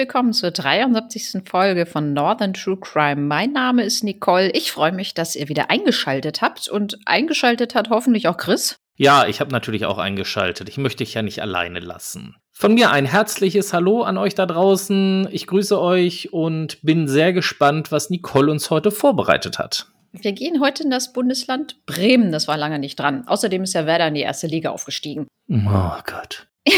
Willkommen 0.00 0.32
zur 0.32 0.50
73. 0.50 1.42
Folge 1.46 1.84
von 1.84 2.14
Northern 2.14 2.54
True 2.54 2.78
Crime. 2.80 3.20
Mein 3.20 3.52
Name 3.52 3.84
ist 3.84 4.02
Nicole. 4.02 4.50
Ich 4.52 4.72
freue 4.72 4.92
mich, 4.92 5.12
dass 5.12 5.36
ihr 5.36 5.50
wieder 5.50 5.68
eingeschaltet 5.68 6.40
habt 6.40 6.68
und 6.68 6.98
eingeschaltet 7.04 7.74
hat 7.74 7.90
hoffentlich 7.90 8.26
auch 8.26 8.38
Chris. 8.38 8.76
Ja, 8.96 9.26
ich 9.26 9.40
habe 9.40 9.52
natürlich 9.52 9.84
auch 9.84 9.98
eingeschaltet. 9.98 10.70
Ich 10.70 10.78
möchte 10.78 11.04
dich 11.04 11.12
ja 11.12 11.20
nicht 11.20 11.42
alleine 11.42 11.80
lassen. 11.80 12.36
Von 12.50 12.72
mir 12.72 12.92
ein 12.92 13.04
herzliches 13.04 13.74
Hallo 13.74 14.00
an 14.00 14.16
euch 14.16 14.34
da 14.34 14.46
draußen. 14.46 15.28
Ich 15.32 15.46
grüße 15.46 15.78
euch 15.78 16.32
und 16.32 16.80
bin 16.80 17.06
sehr 17.06 17.34
gespannt, 17.34 17.92
was 17.92 18.08
Nicole 18.08 18.50
uns 18.50 18.70
heute 18.70 18.90
vorbereitet 18.90 19.58
hat. 19.58 19.88
Wir 20.12 20.32
gehen 20.32 20.62
heute 20.62 20.84
in 20.84 20.90
das 20.90 21.12
Bundesland 21.12 21.84
Bremen. 21.84 22.32
Das 22.32 22.48
war 22.48 22.56
lange 22.56 22.78
nicht 22.78 22.98
dran. 22.98 23.28
Außerdem 23.28 23.64
ist 23.64 23.74
ja 23.74 23.84
Werder 23.84 24.08
in 24.08 24.14
die 24.14 24.22
erste 24.22 24.46
Liga 24.46 24.70
aufgestiegen. 24.70 25.26
Oh 25.50 26.00
Gott. 26.06 26.46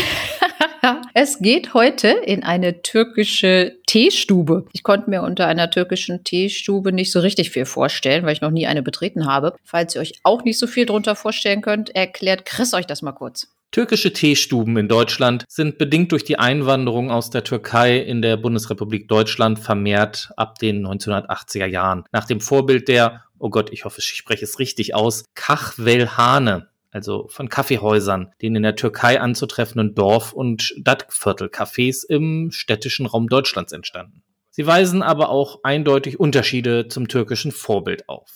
es 1.15 1.39
geht 1.39 1.75
heute 1.75 2.09
in 2.09 2.43
eine 2.43 2.83
türkische 2.83 3.77
Teestube. 3.87 4.67
Ich 4.73 4.83
konnte 4.83 5.11
mir 5.11 5.23
unter 5.23 5.47
einer 5.47 5.71
türkischen 5.71 6.25
Teestube 6.25 6.91
nicht 6.91 7.13
so 7.13 7.21
richtig 7.21 7.51
viel 7.51 7.67
vorstellen, 7.67 8.25
weil 8.25 8.33
ich 8.33 8.41
noch 8.41 8.51
nie 8.51 8.67
eine 8.67 8.83
betreten 8.83 9.27
habe. 9.27 9.55
Falls 9.63 9.95
ihr 9.95 10.01
euch 10.01 10.15
auch 10.23 10.43
nicht 10.43 10.59
so 10.59 10.67
viel 10.67 10.87
drunter 10.87 11.15
vorstellen 11.15 11.61
könnt, 11.61 11.95
erklärt 11.95 12.47
Chris 12.47 12.75
euch 12.75 12.87
das 12.87 13.03
mal 13.03 13.13
kurz. 13.13 13.49
Türkische 13.71 14.13
Teestuben 14.13 14.77
in 14.77 14.89
Deutschland 14.89 15.45
sind 15.49 15.79
bedingt 15.79 16.13
durch 16.13 16.25
die 16.25 16.39
Einwanderung 16.39 17.11
aus 17.11 17.31
der 17.31 17.45
Türkei 17.45 17.99
in 17.99 18.21
der 18.21 18.37
Bundesrepublik 18.37 19.09
Deutschland 19.09 19.59
vermehrt 19.59 20.31
ab 20.37 20.59
den 20.59 20.87
1980er 20.87 21.67
Jahren. 21.67 22.05
Nach 22.13 22.27
dem 22.27 22.41
Vorbild 22.41 22.89
der, 22.89 23.23
oh 23.39 23.51
Gott, 23.51 23.73
ich 23.73 23.85
hoffe, 23.85 24.01
ich 24.01 24.07
spreche 24.07 24.45
es 24.45 24.59
richtig 24.59 24.95
aus, 24.95 25.25
Kachvelhane 25.35 26.72
also 26.93 27.27
von 27.29 27.49
Kaffeehäusern, 27.49 28.33
den 28.41 28.55
in 28.55 28.63
der 28.63 28.77
Türkei 28.77 29.21
anzutreffenden 29.21 29.95
Dorf- 29.95 30.33
und 30.33 30.63
Stadtviertelcafés 30.63 32.05
im 32.09 32.51
städtischen 32.53 33.07
Raum 33.07 33.29
Deutschlands 33.29 33.73
entstanden. 33.73 34.23
Sie 34.51 34.67
weisen 34.67 35.03
aber 35.03 35.31
auch 35.31 35.61
eindeutig 35.65 36.21
Unterschiede 36.21 36.87
zum 36.87 37.09
türkischen 37.09 37.51
Vorbild 37.51 38.09
auf. 38.09 38.31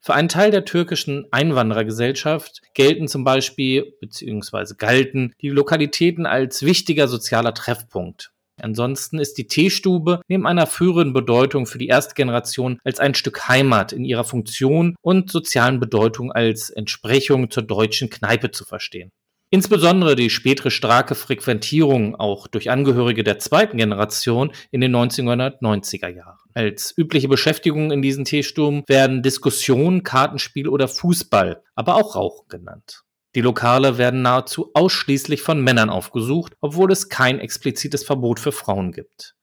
Für 0.00 0.14
einen 0.14 0.28
Teil 0.28 0.50
der 0.50 0.64
türkischen 0.64 1.26
Einwanderergesellschaft 1.30 2.62
gelten 2.72 3.08
zum 3.08 3.24
Beispiel 3.24 3.92
bzw. 4.00 4.74
galten 4.78 5.34
die 5.42 5.50
Lokalitäten 5.50 6.24
als 6.24 6.62
wichtiger 6.62 7.08
sozialer 7.08 7.52
Treffpunkt. 7.52 8.32
Ansonsten 8.62 9.18
ist 9.18 9.38
die 9.38 9.46
Teestube 9.46 10.20
neben 10.28 10.46
einer 10.46 10.66
führenden 10.66 11.12
Bedeutung 11.12 11.66
für 11.66 11.78
die 11.78 11.88
erste 11.88 12.14
Generation 12.14 12.78
als 12.84 13.00
ein 13.00 13.14
Stück 13.14 13.48
Heimat 13.48 13.92
in 13.92 14.04
ihrer 14.04 14.24
Funktion 14.24 14.96
und 15.00 15.30
sozialen 15.30 15.80
Bedeutung 15.80 16.32
als 16.32 16.70
Entsprechung 16.70 17.50
zur 17.50 17.62
deutschen 17.62 18.10
Kneipe 18.10 18.50
zu 18.50 18.64
verstehen. 18.64 19.10
Insbesondere 19.50 20.14
die 20.14 20.28
spätere 20.28 20.70
starke 20.70 21.14
Frequentierung 21.14 22.14
auch 22.14 22.48
durch 22.48 22.70
Angehörige 22.70 23.24
der 23.24 23.38
zweiten 23.38 23.78
Generation 23.78 24.52
in 24.70 24.82
den 24.82 24.94
1990er 24.94 26.08
Jahren. 26.08 26.36
Als 26.52 26.92
übliche 26.98 27.28
Beschäftigung 27.28 27.90
in 27.90 28.02
diesen 28.02 28.26
Teestuben 28.26 28.82
werden 28.86 29.22
Diskussionen, 29.22 30.02
Kartenspiel 30.02 30.68
oder 30.68 30.86
Fußball, 30.86 31.62
aber 31.74 31.94
auch 31.94 32.14
Rauchen 32.14 32.48
genannt. 32.48 33.04
Die 33.34 33.40
Lokale 33.40 33.98
werden 33.98 34.22
nahezu 34.22 34.70
ausschließlich 34.74 35.42
von 35.42 35.62
Männern 35.62 35.90
aufgesucht, 35.90 36.54
obwohl 36.60 36.90
es 36.90 37.08
kein 37.08 37.40
explizites 37.40 38.04
Verbot 38.04 38.40
für 38.40 38.52
Frauen 38.52 38.92
gibt. 38.92 39.34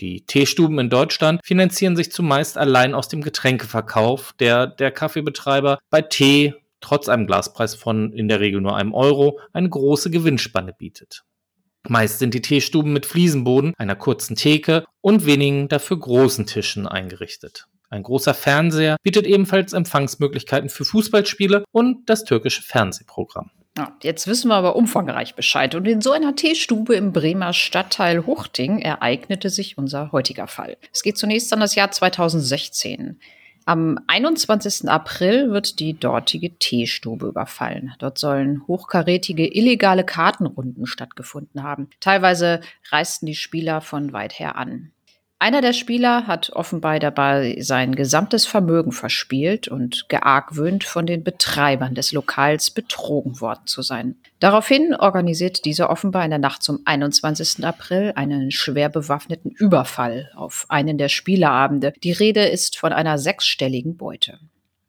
Die 0.00 0.24
Teestuben 0.24 0.78
in 0.78 0.90
Deutschland 0.90 1.40
finanzieren 1.44 1.96
sich 1.96 2.10
zumeist 2.10 2.56
allein 2.56 2.94
aus 2.94 3.08
dem 3.08 3.22
Getränkeverkauf, 3.22 4.32
der 4.38 4.66
der 4.66 4.90
Kaffeebetreiber 4.90 5.78
bei 5.90 6.02
Tee 6.02 6.54
trotz 6.80 7.08
einem 7.08 7.26
Glaspreis 7.26 7.74
von 7.74 8.12
in 8.12 8.28
der 8.28 8.40
Regel 8.40 8.60
nur 8.60 8.76
einem 8.76 8.94
Euro 8.94 9.38
eine 9.52 9.68
große 9.68 10.10
Gewinnspanne 10.10 10.72
bietet. 10.72 11.22
Meist 11.88 12.18
sind 12.20 12.34
die 12.34 12.42
Teestuben 12.42 12.92
mit 12.92 13.06
Fliesenboden, 13.06 13.74
einer 13.76 13.96
kurzen 13.96 14.36
Theke 14.36 14.84
und 15.00 15.26
wenigen 15.26 15.68
dafür 15.68 15.98
großen 15.98 16.46
Tischen 16.46 16.86
eingerichtet. 16.86 17.66
Ein 17.92 18.04
großer 18.04 18.32
Fernseher 18.32 18.96
bietet 19.02 19.26
ebenfalls 19.26 19.74
Empfangsmöglichkeiten 19.74 20.70
für 20.70 20.86
Fußballspiele 20.86 21.64
und 21.72 22.08
das 22.08 22.24
türkische 22.24 22.62
Fernsehprogramm. 22.62 23.50
Ja, 23.76 23.94
jetzt 24.02 24.26
wissen 24.26 24.48
wir 24.48 24.54
aber 24.54 24.76
umfangreich 24.76 25.34
Bescheid. 25.34 25.74
Und 25.74 25.86
in 25.86 26.00
so 26.00 26.12
einer 26.12 26.34
Teestube 26.34 26.94
im 26.94 27.12
Bremer 27.12 27.52
Stadtteil 27.52 28.26
Huchting 28.26 28.78
ereignete 28.78 29.50
sich 29.50 29.76
unser 29.76 30.10
heutiger 30.10 30.46
Fall. 30.46 30.78
Es 30.90 31.02
geht 31.02 31.18
zunächst 31.18 31.52
an 31.52 31.60
das 31.60 31.74
Jahr 31.74 31.90
2016. 31.90 33.20
Am 33.66 33.98
21. 34.06 34.88
April 34.88 35.50
wird 35.50 35.78
die 35.78 35.92
dortige 35.92 36.56
Teestube 36.58 37.26
überfallen. 37.26 37.92
Dort 37.98 38.16
sollen 38.16 38.66
hochkarätige 38.66 39.46
illegale 39.54 40.04
Kartenrunden 40.04 40.86
stattgefunden 40.86 41.62
haben. 41.62 41.90
Teilweise 42.00 42.62
reisten 42.90 43.26
die 43.26 43.34
Spieler 43.34 43.82
von 43.82 44.14
weit 44.14 44.38
her 44.38 44.56
an. 44.56 44.92
Einer 45.42 45.60
der 45.60 45.72
Spieler 45.72 46.28
hat 46.28 46.50
offenbar 46.50 47.00
dabei 47.00 47.56
sein 47.58 47.96
gesamtes 47.96 48.46
Vermögen 48.46 48.92
verspielt 48.92 49.66
und 49.66 50.08
geargwöhnt 50.08 50.84
von 50.84 51.04
den 51.04 51.24
Betreibern 51.24 51.96
des 51.96 52.12
Lokals 52.12 52.70
betrogen 52.70 53.40
worden 53.40 53.66
zu 53.66 53.82
sein. 53.82 54.14
Daraufhin 54.38 54.94
organisiert 54.94 55.64
dieser 55.64 55.90
offenbar 55.90 56.24
in 56.24 56.30
der 56.30 56.38
Nacht 56.38 56.62
zum 56.62 56.78
21. 56.84 57.64
April 57.64 58.12
einen 58.14 58.52
schwer 58.52 58.88
bewaffneten 58.88 59.50
Überfall 59.50 60.30
auf 60.36 60.66
einen 60.68 60.96
der 60.96 61.08
Spielerabende. 61.08 61.92
Die 62.04 62.12
Rede 62.12 62.46
ist 62.46 62.78
von 62.78 62.92
einer 62.92 63.18
sechsstelligen 63.18 63.96
Beute. 63.96 64.38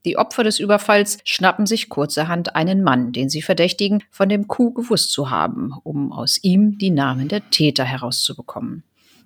Die 0.06 0.20
Opfer 0.20 0.44
des 0.44 0.60
Überfalls 0.60 1.18
schnappen 1.24 1.66
sich 1.66 1.90
kurzerhand 1.90 2.56
einen 2.56 2.84
Mann, 2.84 3.12
den 3.12 3.28
sie 3.28 3.42
verdächtigen, 3.42 4.04
von 4.12 4.30
dem 4.30 4.48
Coup 4.48 4.76
gewusst 4.76 5.14
zu 5.14 5.32
haben, 5.32 5.74
um 5.82 6.14
aus 6.14 6.38
ihm 6.44 6.78
die 6.78 6.92
Namen 6.92 7.28
der 7.28 7.50
Täter 7.50 7.86
herauszubekommen. 7.86 8.84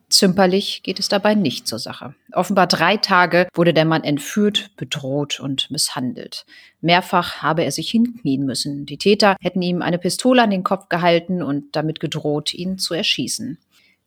Zimperlich 0.09 0.83
geht 0.83 0.99
es 0.99 1.09
dabei 1.09 1.35
nicht 1.35 1.67
zur 1.67 1.79
Sache. 1.79 2.15
Offenbar 2.31 2.67
drei 2.67 2.95
Tage 2.95 3.47
wurde 3.53 3.73
der 3.73 3.83
Mann 3.83 4.05
entführt, 4.05 4.71
bedroht 4.77 5.39
und 5.41 5.69
misshandelt. 5.69 6.45
Mehrfach 6.79 7.41
habe 7.41 7.65
er 7.65 7.71
sich 7.71 7.91
hinknien 7.91 8.45
müssen. 8.45 8.85
Die 8.85 8.97
Täter 8.97 9.35
hätten 9.41 9.61
ihm 9.61 9.81
eine 9.81 9.97
Pistole 9.97 10.41
an 10.41 10.49
den 10.49 10.63
Kopf 10.63 10.87
gehalten 10.87 11.43
und 11.43 11.75
damit 11.75 11.99
gedroht, 11.99 12.53
ihn 12.53 12.77
zu 12.77 12.93
erschießen. 12.93 13.57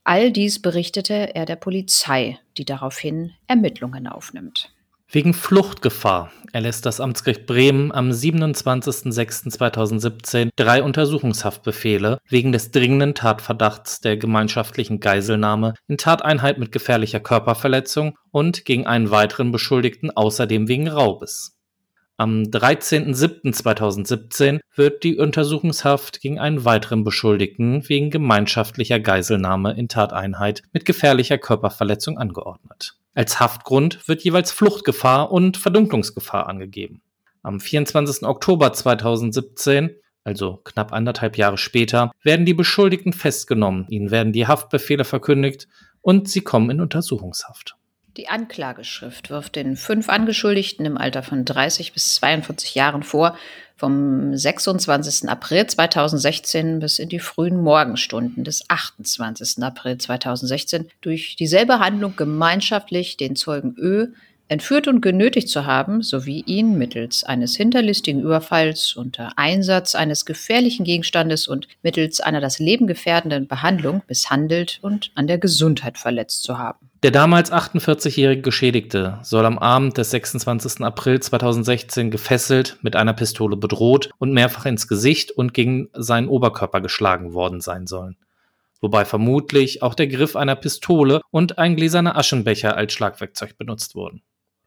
All 0.03 0.33
dies 0.33 0.63
berichtete 0.63 1.35
er 1.35 1.45
der 1.45 1.57
Polizei, 1.57 2.39
die 2.57 2.65
daraufhin 2.65 3.33
Ermittlungen 3.47 4.07
aufnimmt. 4.07 4.73
Wegen 5.13 5.35
Fluchtgefahr 5.35 6.31
erlässt 6.53 6.87
das 6.87 7.01
Amtsgericht 7.01 7.45
Bremen 7.45 7.91
am 7.91 8.11
27.06.2017 8.11 10.51
drei 10.55 10.85
Untersuchungshaftbefehle 10.85 12.21
wegen 12.29 12.53
des 12.53 12.71
dringenden 12.71 13.17
Tatverdachts 13.17 13.99
der 13.99 14.17
gemeinschaftlichen 14.17 15.01
Geiselnahme 15.01 15.75
in 15.89 15.99
Tateinheit 15.99 16.59
mit 16.59 16.71
gefährlicher 16.71 17.19
Körperverletzung 17.19 18.17
und 18.31 18.65
gegen 18.65 18.87
einen 18.87 19.11
weiteren 19.11 19.51
Beschuldigten 19.51 20.13
außerdem 20.13 20.69
wegen 20.69 20.87
Raubes. 20.87 21.57
Am 22.17 22.43
13.07.2017 22.43 24.61
wird 24.77 25.03
die 25.03 25.19
Untersuchungshaft 25.19 26.21
gegen 26.21 26.39
einen 26.39 26.65
weiteren 26.65 27.03
Beschuldigten 27.03 27.89
wegen 27.89 28.11
gemeinschaftlicher 28.11 29.01
Geiselnahme 29.01 29.73
in 29.73 29.89
Tateinheit 29.89 30.63
mit 30.73 30.85
gefährlicher 30.85 31.39
Körperverletzung 31.39 32.17
angeordnet. 32.17 33.00
Als 33.15 33.41
Haftgrund 33.41 34.07
wird 34.09 34.23
jeweils 34.23 34.53
Fluchtgefahr 34.53 35.33
und 35.33 35.57
Verdunklungsgefahr 35.57 36.49
angegeben. 36.49 37.03
Am 37.43 37.59
24. 37.59 38.25
Oktober 38.25 38.73
2017, 38.73 39.97
also 40.25 40.59
knapp 40.65 40.93
anderthalb 40.93 41.37
Jahre 41.37 41.59
später, 41.59 42.13
werden 42.23 42.47
die 42.47 42.55
Beschuldigten 42.55 43.13
festgenommen, 43.13 43.87
ihnen 43.89 44.11
werden 44.11 44.33
die 44.33 44.47
Haftbefehle 44.47 45.05
verkündigt 45.05 45.67
und 46.03 46.29
sie 46.29 46.43
kommen 46.43 46.71
in 46.71 46.81
Untersuchungshaft. 46.81 47.77
Die 48.17 48.29
Anklageschrift 48.29 49.31
wirft 49.31 49.57
den 49.57 49.77
fünf 49.77 50.09
Angeschuldigten 50.09 50.85
im 50.85 50.99
Alter 50.99 51.23
von 51.23 51.45
30 51.45 51.93
bis 51.93 52.15
42 52.17 52.75
Jahren 52.75 53.03
vor, 53.03 53.37
vom 53.81 54.37
26. 54.37 55.31
April 55.31 55.67
2016 55.67 56.81
bis 56.81 56.99
in 56.99 57.09
die 57.09 57.19
frühen 57.19 57.63
Morgenstunden 57.63 58.45
des 58.45 58.69
28. 58.69 59.65
April 59.65 59.97
2016 59.97 60.91
durch 61.01 61.35
dieselbe 61.37 61.79
Handlung 61.79 62.15
gemeinschaftlich 62.15 63.17
den 63.17 63.37
Zeugen 63.37 63.75
Ö 63.79 64.09
entführt 64.51 64.89
und 64.89 65.01
genötigt 65.01 65.49
zu 65.49 65.65
haben, 65.65 66.03
sowie 66.03 66.43
ihn 66.45 66.77
mittels 66.77 67.23
eines 67.23 67.55
hinterlistigen 67.57 68.21
Überfalls 68.21 68.97
unter 68.97 69.33
Einsatz 69.37 69.95
eines 69.95 70.25
gefährlichen 70.25 70.85
Gegenstandes 70.85 71.47
und 71.47 71.69
mittels 71.83 72.21
einer 72.21 72.41
das 72.41 72.59
Leben 72.59 72.89
gefährdenden 72.89 73.47
Behandlung 73.47 74.03
misshandelt 74.09 74.81
und 74.83 75.13
an 75.15 75.29
der 75.29 75.39
Gesundheit 75.39 75.99
verletzt 75.99 76.43
zu 76.43 76.59
haben. 76.59 76.91
Der 77.05 77.13
damals 77.13 77.53
48-jährige 77.53 78.43
Geschädigte 78.43 79.21
soll 79.23 79.47
am 79.47 79.57
Abend 79.57 79.97
des 79.97 80.11
26. 80.11 80.81
April 80.81 81.21
2016 81.21 82.11
gefesselt, 82.11 82.77
mit 82.83 82.97
einer 82.97 83.15
Pistole 83.15 83.57
bedroht 83.57 84.11
und 84.19 84.33
mehrfach 84.33 84.67
ins 84.67 84.89
Gesicht 84.89 85.31
und 85.31 85.55
gegen 85.55 85.91
seinen 85.95 86.29
Oberkörper 86.29 86.81
geschlagen 86.81 87.35
worden 87.35 87.61
sein 87.61 87.87
sollen. 87.87 88.17
Wobei 88.81 89.05
vermutlich 89.05 89.83
auch 89.83 89.95
der 89.95 90.09
Griff 90.09 90.35
einer 90.35 90.57
Pistole 90.57 91.21
und 91.31 91.59
ein 91.59 91.77
gläserner 91.77 92.17
Aschenbecher 92.17 92.77
als 92.77 92.93
Schlagwerkzeug 92.93 93.57
benutzt 93.57 93.95
wurden. 93.95 94.23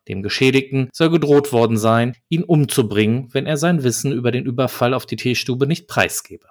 Dem 0.07 0.23
Geschädigten 0.23 0.89
soll 0.91 1.09
gedroht 1.09 1.53
worden 1.53 1.77
sein, 1.77 2.15
ihn 2.29 2.43
umzubringen, 2.43 3.29
wenn 3.31 3.45
er 3.45 3.57
sein 3.57 3.83
Wissen 3.83 4.11
über 4.11 4.31
den 4.31 4.45
Überfall 4.45 4.93
auf 4.93 5.05
die 5.05 5.15
Teestube 5.15 5.67
nicht 5.67 5.87
preisgebe. 5.87 6.47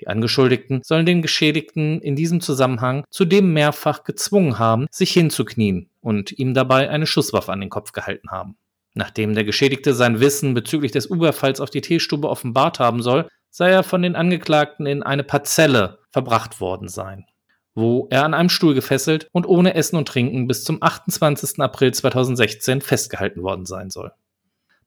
Die 0.00 0.08
Angeschuldigten 0.08 0.80
sollen 0.82 1.04
den 1.04 1.20
Geschädigten 1.20 2.00
in 2.00 2.16
diesem 2.16 2.40
Zusammenhang 2.40 3.04
zudem 3.10 3.52
mehrfach 3.52 4.04
gezwungen 4.04 4.58
haben, 4.58 4.86
sich 4.90 5.12
hinzuknien 5.12 5.90
und 6.00 6.38
ihm 6.38 6.54
dabei 6.54 6.88
eine 6.88 7.06
Schusswaffe 7.06 7.52
an 7.52 7.60
den 7.60 7.68
Kopf 7.68 7.92
gehalten 7.92 8.30
haben. 8.30 8.56
Nachdem 8.94 9.34
der 9.34 9.44
Geschädigte 9.44 9.94
sein 9.94 10.20
Wissen 10.20 10.54
bezüglich 10.54 10.92
des 10.92 11.06
Überfalls 11.06 11.60
auf 11.60 11.70
die 11.70 11.82
Teestube 11.82 12.28
offenbart 12.28 12.80
haben 12.80 13.02
soll, 13.02 13.28
sei 13.50 13.70
er 13.70 13.82
von 13.82 14.02
den 14.02 14.16
Angeklagten 14.16 14.86
in 14.86 15.02
eine 15.02 15.22
Parzelle 15.22 15.98
verbracht 16.10 16.60
worden 16.60 16.88
sein, 16.88 17.26
wo 17.74 18.08
er 18.10 18.24
an 18.24 18.34
einem 18.34 18.48
Stuhl 18.48 18.74
gefesselt 18.74 19.28
und 19.32 19.46
ohne 19.46 19.74
Essen 19.74 19.96
und 19.96 20.08
Trinken 20.08 20.46
bis 20.46 20.64
zum 20.64 20.82
28. 20.82 21.60
April 21.60 21.92
2016 21.92 22.80
festgehalten 22.80 23.42
worden 23.42 23.66
sein 23.66 23.90
soll. 23.90 24.12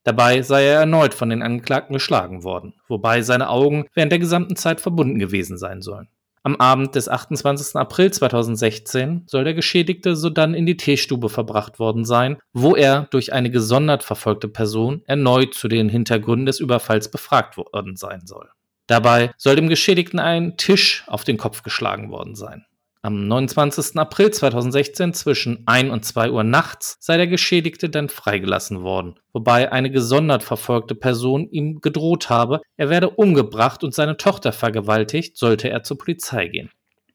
Dabei 0.04 0.42
sei 0.42 0.66
er 0.66 0.82
erneut 0.82 1.14
von 1.14 1.30
den 1.30 1.42
Angeklagten 1.42 1.94
geschlagen 1.94 2.44
worden, 2.44 2.74
wobei 2.88 3.22
seine 3.22 3.50
Augen 3.50 3.86
während 3.94 4.12
der 4.12 4.20
gesamten 4.20 4.56
Zeit 4.56 4.82
verbunden 4.82 5.18
gewesen 5.18 5.58
sein 5.58 5.82
sollen. 5.82 6.10
Am 6.46 6.58
Abend 6.58 6.96
des 6.96 7.08
28. 7.08 7.78
April 7.78 8.12
2016 8.12 9.24
soll 9.28 9.46
der 9.46 9.54
Geschädigte 9.54 10.18
sodann 10.18 10.54
in 10.54 10.66
die 10.66 10.76
Teestube 10.76 11.30
verbracht 11.30 11.80
worden 11.80 12.04
sein, 12.04 12.38
wo 12.52 12.76
er 12.76 13.08
durch 13.12 13.32
eine 13.32 13.50
gesondert 13.50 14.04
verfolgte 14.04 14.50
Person 14.50 15.04
erneut 15.06 15.54
zu 15.54 15.70
den 15.70 15.88
Hintergründen 15.88 16.46
des 16.46 16.60
Überfalls 16.60 17.10
befragt 17.10 17.56
worden 17.56 17.96
sein 17.96 18.28
soll. 18.28 18.50
Dabei 18.88 19.32
soll 19.38 19.56
dem 19.56 19.70
Geschädigten 19.70 20.20
ein 20.20 20.58
Tisch 20.58 21.06
auf 21.08 21.24
den 21.24 21.38
Kopf 21.38 21.64
geschlagen 21.64 22.12
worden 22.12 22.36
sein. 22.36 22.66
Am 23.06 23.28
29. 23.28 23.98
April 23.98 24.32
2016 24.32 25.14
zwischen 25.14 25.64
1 25.66 25.92
und 25.92 26.06
2 26.06 26.32
Uhr 26.32 26.46
nachts 26.46 26.96
sei 27.02 27.18
der 27.18 27.28
Geschädigte 27.28 27.90
dann 27.90 28.08
freigelassen 28.08 28.82
worden, 28.82 29.16
wobei 29.34 29.74
eine 29.74 29.92
gesondert 29.92 30.42
verfolgte 30.42 30.96
Person 30.96 31.50
ihm 31.50 31.82
gedroht 31.82 32.30
habe, 32.30 32.62
er 32.78 32.90
werde 32.90 33.10
umgebracht 33.10 33.84
und 33.84 33.94
seine 33.94 34.16
Tochter 34.16 34.54
vergewaltigt, 34.54 35.36
sollte 35.36 35.70
er 35.70 35.84
zur 35.84 35.98
Polizei 35.98 36.48
gehen. 36.48 36.70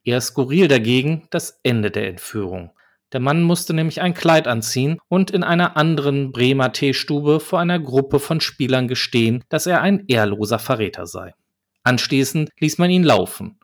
Eher 0.05 0.21
skurril 0.21 0.69
dagegen 0.69 1.27
das 1.31 1.59
Ende 1.63 1.91
der 1.91 2.07
Entführung. 2.07 2.73
Der 3.15 3.21
Mann 3.21 3.43
musste 3.43 3.73
nämlich 3.73 4.03
ein 4.03 4.13
Kleid 4.13 4.47
anziehen 4.47 4.99
und 5.09 5.31
in 5.31 5.43
einer 5.43 5.79
anderen 5.79 6.33
Bremer 6.33 6.71
Teestube 6.71 7.41
vor 7.41 7.61
einer 7.61 7.79
Gruppe 7.79 8.19
von 8.19 8.43
Spielern 8.43 8.89
gestehen, 8.89 9.43
dass 9.49 9.67
er 9.67 9.81
ein 9.81 10.05
ehrloser 10.07 10.59
Verräter 10.59 11.07
sei. 11.07 11.33
Anschließend 11.83 12.51
ließ 12.61 12.77
man 12.77 12.91
ihn 12.91 13.05
laufen. 13.05 13.59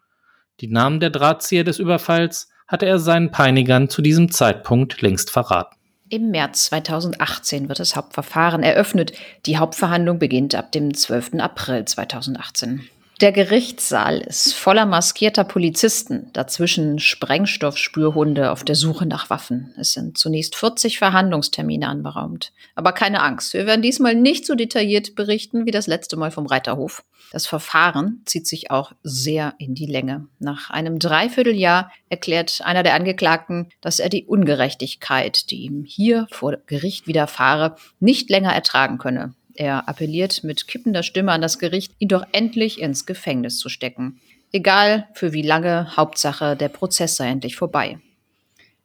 Die 0.61 0.69
Namen 0.69 1.01
der 1.01 1.11
Drahtzieher 1.11 1.65
des 1.65 1.79
Überfalls 1.79 2.49
hatte 2.67 2.87
er 2.87 2.99
seinen 2.99 3.31
Peinigern 3.31 3.89
zu 3.89 4.03
diesem 4.03 4.31
Zeitpunkt 4.31 5.03
längst 5.03 5.31
verraten. 5.31 5.77
Im 6.09 6.31
März 6.31 6.67
2018 6.67 7.69
wird 7.69 7.81
das 7.81 7.97
Hauptverfahren 7.97 8.63
eröffnet. 8.63 9.13
Die 9.47 9.59
Hauptverhandlung 9.59 10.19
beginnt 10.19 10.55
ab 10.55 10.71
dem 10.71 10.95
12. 10.95 11.35
April 11.41 11.85
2018. 11.85 12.89
Der 13.21 13.31
Gerichtssaal 13.31 14.21
ist 14.23 14.55
voller 14.55 14.87
maskierter 14.87 15.45
Polizisten, 15.45 16.31
dazwischen 16.33 16.99
Sprengstoffspürhunde 16.99 18.51
auf 18.51 18.65
der 18.65 18.75
Suche 18.75 19.07
nach 19.07 19.31
Waffen. 19.31 19.73
Es 19.79 19.93
sind 19.93 20.19
zunächst 20.19 20.57
40 20.57 20.99
Verhandlungstermine 20.99 21.89
anberaumt. 21.89 22.53
Aber 22.75 22.91
keine 22.91 23.23
Angst, 23.23 23.55
wir 23.55 23.67
werden 23.67 23.83
diesmal 23.83 24.17
nicht 24.17 24.47
so 24.47 24.57
detailliert 24.57 25.15
berichten 25.15 25.65
wie 25.65 25.71
das 25.71 25.87
letzte 25.87 26.17
Mal 26.17 26.33
vom 26.33 26.47
Reiterhof. 26.47 27.05
Das 27.31 27.47
Verfahren 27.47 28.23
zieht 28.25 28.49
sich 28.49 28.73
auch 28.73 28.93
sehr 29.05 29.55
in 29.59 29.77
die 29.77 29.87
Länge. 29.87 30.27
Nach 30.41 30.71
einem 30.71 30.99
Dreivierteljahr 30.99 31.93
erklärt 32.09 32.63
einer 32.65 32.83
der 32.83 32.95
Angeklagten, 32.95 33.69
dass 33.81 34.01
er 34.01 34.09
die 34.09 34.25
Ungerechtigkeit, 34.25 35.51
die 35.51 35.63
ihm 35.63 35.85
hier 35.85 36.27
vor 36.33 36.57
Gericht 36.67 37.07
widerfahre, 37.07 37.77
nicht 38.01 38.29
länger 38.29 38.53
ertragen 38.53 38.99
könne. 38.99 39.35
Er 39.55 39.89
appelliert 39.89 40.45
mit 40.45 40.67
kippender 40.67 41.03
Stimme 41.03 41.33
an 41.33 41.41
das 41.41 41.59
Gericht, 41.59 41.93
ihn 41.99 42.09
doch 42.09 42.25
endlich 42.33 42.81
ins 42.81 43.07
Gefängnis 43.07 43.59
zu 43.59 43.69
stecken. 43.69 44.21
Egal 44.53 45.09
für 45.15 45.33
wie 45.33 45.43
lange, 45.43 45.97
Hauptsache, 45.97 46.57
der 46.57 46.69
Prozess 46.69 47.17
sei 47.17 47.29
endlich 47.29 47.57
vorbei. 47.57 47.99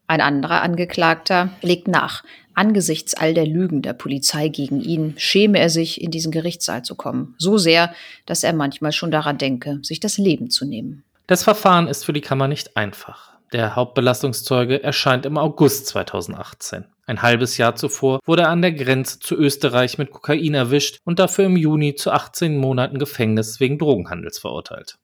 Ein 0.07 0.21
anderer 0.21 0.63
Angeklagter 0.63 1.51
legt 1.62 1.88
nach. 1.88 2.24
Angesichts 2.56 3.13
all 3.13 3.36
der 3.36 3.45
Lügen 3.45 3.83
der 3.83 3.94
Polizei 3.94 4.48
gegen 4.48 4.81
ihn 4.81 5.13
schäme 5.18 5.60
er 5.60 5.69
sich, 5.69 6.01
in 6.01 6.10
diesen 6.10 6.31
Gerichtssaal 6.31 6.81
zu 6.81 6.95
kommen. 6.95 7.36
So 7.38 7.57
sehr, 7.57 7.94
dass 8.25 8.44
er 8.44 8.54
manchmal 8.54 8.92
schon 8.92 9.12
daran 9.12 9.38
denke, 9.38 9.80
sich 9.83 10.00
das 10.00 10.18
Leben 10.18 10.50
zu 10.50 10.66
nehmen. 10.66 11.04
Das 11.27 11.44
Verfahren 11.44 11.88
ist 11.88 12.04
für 12.06 12.13
die 12.13 12.21
Kammer 12.21 12.48
nicht 12.48 12.75
einfach. 12.75 13.33
Der 13.54 13.75
Hauptbelastungszeuge 13.75 14.83
erscheint 14.83 15.25
im 15.27 15.38
August 15.38 15.88
2018. 15.88 16.86
Ein 17.10 17.24
halbes 17.24 17.58
Jahr 17.58 17.76
zuvor 17.76 18.20
wurde 18.28 18.44
er 18.44 18.50
an 18.50 18.62
der 18.62 18.72
Grenze 18.72 19.18
zu 19.18 19.36
Österreich 19.36 19.98
mit 19.98 20.12
Kokain 20.12 20.54
erwischt 20.54 21.00
und 21.06 21.18
dafür 21.18 21.46
im 21.46 21.58
Juni 21.58 21.96
zu 21.96 22.12
18 22.12 22.56
Monaten 22.56 23.00
Gefängnis 23.00 23.60
wegen 23.60 23.80
Drogenhandels 23.80 24.38
verurteilt. 24.38 25.00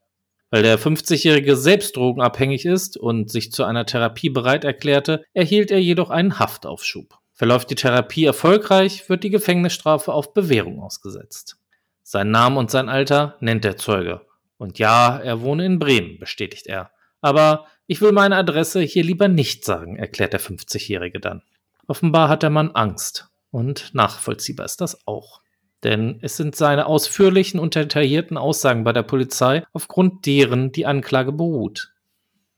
Weil 0.52 0.62
der 0.62 0.78
50-Jährige 0.78 1.56
selbst 1.56 1.98
drogenabhängig 1.98 2.63
ist 2.68 2.96
und 2.96 3.31
sich 3.31 3.52
zu 3.52 3.63
einer 3.63 3.88
Therapie 3.88 4.30
bereit 4.30 4.66
erklärte, 4.66 5.24
erhielt 5.34 5.72
er 5.72 5.81
jedoch 5.81 6.12
einen 6.12 6.38
Haftaufschub. 6.38 7.18
Verläuft 7.34 7.72
die 7.72 7.75
Therapie 7.75 8.25
erfolgreich, 8.25 9.10
wird 9.10 9.24
die 9.24 9.31
Gefängnisstrafe 9.31 10.13
auf 10.13 10.36
Bewährung 10.36 10.84
ausgesetzt. 10.84 11.58
Sein 12.04 12.30
Name 12.30 12.60
und 12.60 12.69
sein 12.69 12.88
Alter 12.88 13.36
nennt 13.40 13.63
der 13.63 13.78
Zeuge. 13.78 14.22
Und 14.58 14.78
ja, 14.78 15.18
er 15.18 15.42
wohne 15.42 15.66
in 15.66 15.80
Bremen, 15.80 16.19
bestätigt 16.19 16.68
er. 16.68 16.92
Aber 17.22 17.66
ich 17.88 18.00
will 18.00 18.12
meine 18.12 18.36
Adresse 18.36 18.81
hier 18.81 19.04
lieber 19.04 19.28
nicht 19.28 19.66
sagen, 19.66 19.98
erklärt 19.98 20.34
der 20.34 20.40
50-Jährige 20.40 21.19
dann. 21.19 21.42
Offenbar 21.88 22.30
hat 22.30 22.44
der 22.44 22.50
Mann 22.50 22.72
Angst. 22.72 23.30
Und 23.52 23.94
nachvollziehbar 23.94 24.66
ist 24.66 24.82
das 24.82 25.08
auch. 25.08 25.42
Denn 25.84 26.20
es 26.22 26.36
sind 26.36 26.56
seine 26.56 26.88
ausführlichen 26.88 27.60
und 27.60 27.76
detaillierten 27.76 28.38
Aussagen 28.38 28.84
bei 28.84 28.92
der 28.92 29.04
Polizei, 29.04 29.64
aufgrund 29.72 30.26
deren 30.26 30.72
die 30.72 30.86
Anklage 30.86 31.32
beruht. 31.32 31.94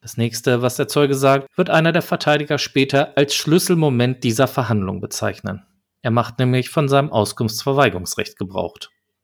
Das 0.01 0.15
nächste, 0.17 0.61
was 0.61 0.77
der 0.77 0.87
Zeuge 0.87 1.15
sagt, 1.15 1.57
wird 1.57 1.69
einer 1.69 1.91
der 1.91 2.01
Verteidiger 2.01 2.57
später 2.57 3.17
als 3.17 3.35
Schlüsselmoment 3.35 4.23
dieser 4.23 4.47
Verhandlung 4.47 5.01
bezeichnen. 5.01 5.65
Er 6.01 6.11
macht 6.11 6.39
nämlich 6.39 6.69
von 6.69 6.87
seinem 6.87 7.11
Auskunftsverweigerungsrecht 7.11 8.37
Gebrauch. 8.37 8.77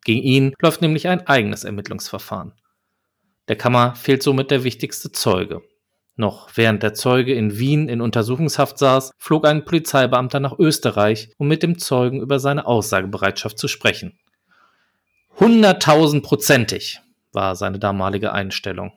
Gegen 0.03 0.21
ihn 0.21 0.53
läuft 0.61 0.81
nämlich 0.81 1.07
ein 1.07 1.25
eigenes 1.27 1.63
Ermittlungsverfahren. 1.63 2.53
Der 3.47 3.55
Kammer 3.55 3.95
fehlt 3.95 4.23
somit 4.23 4.51
der 4.51 4.63
wichtigste 4.63 5.11
Zeuge. 5.11 5.61
Noch 6.15 6.51
während 6.55 6.83
der 6.83 6.93
Zeuge 6.93 7.33
in 7.33 7.57
Wien 7.57 7.89
in 7.89 7.99
Untersuchungshaft 7.99 8.77
saß, 8.77 9.11
flog 9.17 9.47
ein 9.47 9.65
Polizeibeamter 9.65 10.39
nach 10.39 10.59
Österreich, 10.59 11.33
um 11.37 11.47
mit 11.47 11.63
dem 11.63 11.79
Zeugen 11.79 12.21
über 12.21 12.39
seine 12.39 12.67
Aussagebereitschaft 12.67 13.57
zu 13.57 13.67
sprechen. 13.67 14.19
Hunderttausendprozentig 15.39 17.01
war 17.31 17.55
seine 17.55 17.79
damalige 17.79 18.31
Einstellung. 18.31 18.91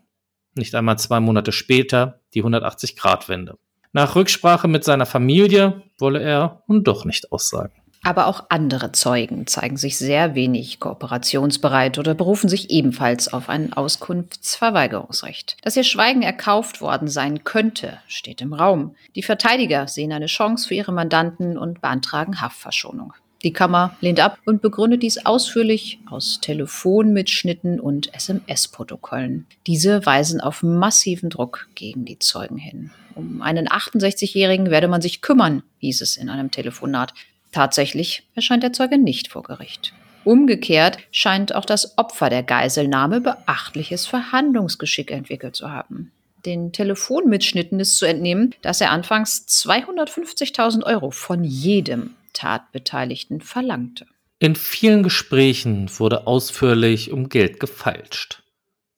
Nicht 0.55 0.75
einmal 0.75 0.99
zwei 0.99 1.21
Monate 1.21 1.52
später 1.52 2.21
die 2.35 2.45
180-Grad-Wende. 2.45 3.59
Nach 3.93 4.14
Rücksprache 4.14 4.69
mit 4.69 4.85
seiner 4.85 5.07
Familie 5.07 5.83
wolle 5.99 6.21
er 6.21 6.62
nun 6.67 6.85
doch 6.85 7.07
nicht 7.07 7.33
aussagen. 7.33 7.73
Aber 8.03 8.26
auch 8.26 8.45
andere 8.50 8.93
Zeugen 8.93 9.47
zeigen 9.47 9.76
sich 9.76 9.99
sehr 9.99 10.35
wenig 10.35 10.81
kooperationsbereit 10.81 11.99
oder 11.99 12.15
berufen 12.15 12.49
sich 12.49 12.71
ebenfalls 12.71 13.33
auf 13.33 13.49
ein 13.49 13.73
Auskunftsverweigerungsrecht. 13.73 15.57
Dass 15.62 15.76
ihr 15.76 15.85
Schweigen 15.85 16.23
erkauft 16.23 16.81
worden 16.81 17.09
sein 17.09 17.45
könnte, 17.45 17.99
steht 18.07 18.41
im 18.41 18.53
Raum. 18.53 18.95
Die 19.15 19.23
Verteidiger 19.23 19.88
sehen 19.88 20.12
eine 20.12 20.26
Chance 20.26 20.69
für 20.69 20.75
ihre 20.75 20.93
Mandanten 20.93 21.59
und 21.59 21.81
beantragen 21.81 22.41
Haftverschonung. 22.41 23.12
Die 23.43 23.53
Kammer 23.53 23.97
lehnt 24.00 24.19
ab 24.19 24.38
und 24.45 24.62
begründet 24.62 25.03
dies 25.03 25.25
ausführlich 25.25 26.00
aus 26.07 26.41
Telefonmitschnitten 26.41 27.79
und 27.79 28.12
SMS-Protokollen. 28.15 29.47
Diese 29.67 30.05
weisen 30.07 30.41
auf 30.41 30.62
massiven 30.62 31.29
Druck 31.29 31.69
gegen 31.75 32.05
die 32.05 32.19
Zeugen 32.19 32.57
hin. 32.57 32.91
Um 33.15 33.43
einen 33.43 33.69
68-Jährigen 33.69 34.71
werde 34.71 34.88
man 34.88 35.00
sich 35.00 35.21
kümmern, 35.21 35.62
hieß 35.79 36.00
es 36.00 36.17
in 36.17 36.29
einem 36.29 36.50
Telefonat. 36.50 37.15
Tatsächlich 37.57 38.23
erscheint 38.35 38.63
der 38.63 38.75
Zeuge 38.75 38.99
nicht 38.99 39.29
vor 39.29 39.43
Gericht. 39.43 39.95
Umgekehrt 40.25 40.99
scheint 41.11 41.55
auch 41.55 41.65
das 41.65 41.97
Opfer 41.97 42.29
der 42.29 42.43
Geiselnahme 42.43 43.23
beachtliches 43.23 44.05
Verhandlungsgeschick 44.05 45.11
entwickelt 45.11 45.57
zu 45.57 45.71
haben. 45.71 46.13
Den 46.45 46.75
Telefonmitschnitten 46.75 47.81
ist 47.81 47.97
zu 47.97 48.05
entnehmen, 48.05 48.55
dass 48.61 48.83
er 48.83 48.91
anfangs 48.91 49.47
250.000 49.49 50.85
Euro 50.85 51.11
von 51.11 51.45
jedem 51.45 52.11
Tatbeteiligten 52.35 53.41
verlangte. 53.41 54.05
In 54.39 54.55
vielen 54.55 55.03
Gesprächen 55.03 55.89
wurde 55.99 56.27
ausführlich 56.27 57.11
um 57.11 57.31
Geld 57.31 57.59
gefeilscht. 57.59 58.43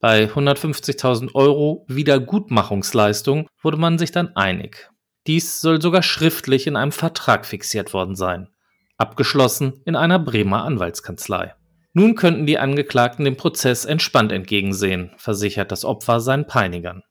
Bei 0.00 0.24
150.000 0.24 1.36
Euro 1.36 1.84
Wiedergutmachungsleistung 1.86 3.46
wurde 3.62 3.76
man 3.76 3.98
sich 3.98 4.10
dann 4.10 4.34
einig. 4.34 4.90
Dies 5.28 5.60
soll 5.60 5.82
sogar 5.82 6.02
schriftlich 6.02 6.66
in 6.66 6.74
einem 6.74 6.90
Vertrag 6.90 7.44
fixiert 7.44 7.92
worden 7.92 8.16
sein, 8.16 8.48
abgeschlossen 8.96 9.74
in 9.84 9.94
einer 9.94 10.18
Bremer 10.18 10.64
Anwaltskanzlei. 10.64 11.54
Nun 11.92 12.14
könnten 12.14 12.46
die 12.46 12.58
Angeklagten 12.58 13.26
dem 13.26 13.36
Prozess 13.36 13.84
entspannt 13.84 14.32
entgegensehen, 14.32 15.10
versichert 15.18 15.70
das 15.70 15.84
Opfer 15.84 16.20
seinen 16.20 16.46
Peinigern. 16.46 17.02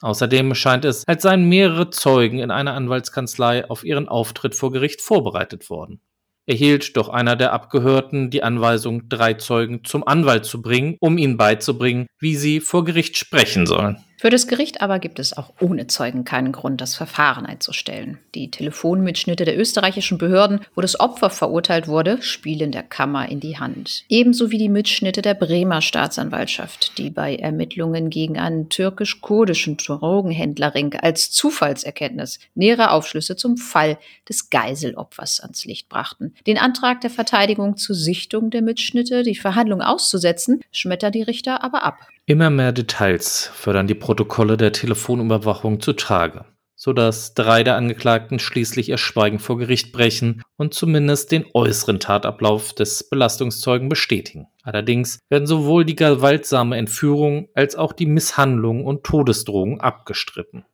Außerdem 0.00 0.52
scheint 0.56 0.84
es, 0.84 1.06
als 1.06 1.22
seien 1.22 1.48
mehrere 1.48 1.90
Zeugen 1.90 2.40
in 2.40 2.50
einer 2.50 2.74
Anwaltskanzlei 2.74 3.70
auf 3.70 3.84
ihren 3.84 4.08
Auftritt 4.08 4.56
vor 4.56 4.72
Gericht 4.72 5.00
vorbereitet 5.00 5.70
worden. 5.70 6.00
erhielt 6.46 6.96
doch 6.96 7.08
einer 7.08 7.36
der 7.36 7.52
Abgehörten 7.52 8.30
die 8.30 8.42
Anweisung, 8.42 9.08
drei 9.08 9.34
Zeugen 9.34 9.84
zum 9.84 10.04
Anwalt 10.04 10.44
zu 10.44 10.60
bringen, 10.60 10.96
um 10.98 11.18
ihnen 11.18 11.36
beizubringen, 11.36 12.08
wie 12.18 12.34
sie 12.34 12.58
vor 12.58 12.84
Gericht 12.84 13.16
sprechen 13.16 13.66
sollen. 13.66 14.04
Für 14.20 14.28
das 14.28 14.46
Gericht 14.46 14.82
aber 14.82 14.98
gibt 14.98 15.18
es 15.18 15.34
auch 15.34 15.54
ohne 15.62 15.86
Zeugen 15.86 16.24
keinen 16.24 16.52
Grund, 16.52 16.82
das 16.82 16.94
Verfahren 16.94 17.46
einzustellen. 17.46 18.18
Die 18.34 18.50
Telefonmitschnitte 18.50 19.46
der 19.46 19.58
österreichischen 19.58 20.18
Behörden, 20.18 20.60
wo 20.74 20.82
das 20.82 21.00
Opfer 21.00 21.30
verurteilt 21.30 21.88
wurde, 21.88 22.20
spielen 22.20 22.70
der 22.70 22.82
Kammer 22.82 23.30
in 23.30 23.40
die 23.40 23.56
Hand. 23.56 24.04
Ebenso 24.10 24.50
wie 24.50 24.58
die 24.58 24.68
Mitschnitte 24.68 25.22
der 25.22 25.32
Bremer 25.32 25.80
Staatsanwaltschaft, 25.80 26.98
die 26.98 27.08
bei 27.08 27.34
Ermittlungen 27.34 28.10
gegen 28.10 28.38
einen 28.38 28.68
türkisch-kurdischen 28.68 29.78
Drogenhändlerring 29.78 30.96
als 30.96 31.30
Zufallserkenntnis 31.30 32.40
nähere 32.54 32.90
Aufschlüsse 32.90 33.36
zum 33.36 33.56
Fall 33.56 33.96
des 34.28 34.50
Geiselopfers 34.50 35.40
ans 35.40 35.64
Licht 35.64 35.88
brachten. 35.88 36.34
Den 36.46 36.58
Antrag 36.58 37.00
der 37.00 37.08
Verteidigung 37.08 37.78
zur 37.78 37.96
Sichtung 37.96 38.50
der 38.50 38.60
Mitschnitte, 38.60 39.22
die 39.22 39.34
Verhandlung 39.34 39.80
auszusetzen, 39.80 40.60
schmettert 40.70 41.14
die 41.14 41.22
Richter 41.22 41.64
aber 41.64 41.84
ab. 41.84 41.96
Immer 42.30 42.50
mehr 42.50 42.70
Details 42.70 43.50
fördern 43.52 43.88
die 43.88 43.96
Protokolle 43.96 44.56
der 44.56 44.70
Telefonüberwachung 44.70 45.80
zutage, 45.80 46.44
sodass 46.76 47.34
drei 47.34 47.64
der 47.64 47.74
Angeklagten 47.74 48.38
schließlich 48.38 48.88
ihr 48.88 48.98
Schweigen 48.98 49.40
vor 49.40 49.58
Gericht 49.58 49.90
brechen 49.90 50.40
und 50.56 50.72
zumindest 50.72 51.32
den 51.32 51.44
äußeren 51.54 51.98
Tatablauf 51.98 52.72
des 52.72 53.08
Belastungszeugen 53.10 53.88
bestätigen. 53.88 54.46
Allerdings 54.62 55.18
werden 55.28 55.48
sowohl 55.48 55.84
die 55.84 55.96
gewaltsame 55.96 56.76
Entführung 56.76 57.48
als 57.56 57.74
auch 57.74 57.92
die 57.92 58.06
Misshandlung 58.06 58.84
und 58.84 59.02
Todesdrohung 59.02 59.80
abgestritten. 59.80 60.64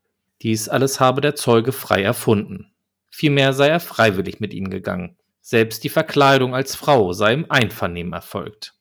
Dies 0.43 0.69
alles 0.69 1.01
habe 1.01 1.23
der 1.23 1.37
Zeuge 1.37 1.73
frei 1.73 2.03
erfunden. 2.03 2.71
Vielmehr 3.11 3.55
sei 3.55 3.69
er 3.69 3.81
freiwillig 3.81 4.41
mit 4.41 4.53
ihnen 4.53 4.69
gegangen. 4.69 5.17
Selbst 5.41 5.85
die 5.85 5.89
Verkleidung 5.89 6.55
als 6.55 6.77
Frau 6.77 7.15
sei 7.15 7.33
im 7.33 7.51
Einvernehmen 7.51 8.13
erfolgt. 8.13 8.76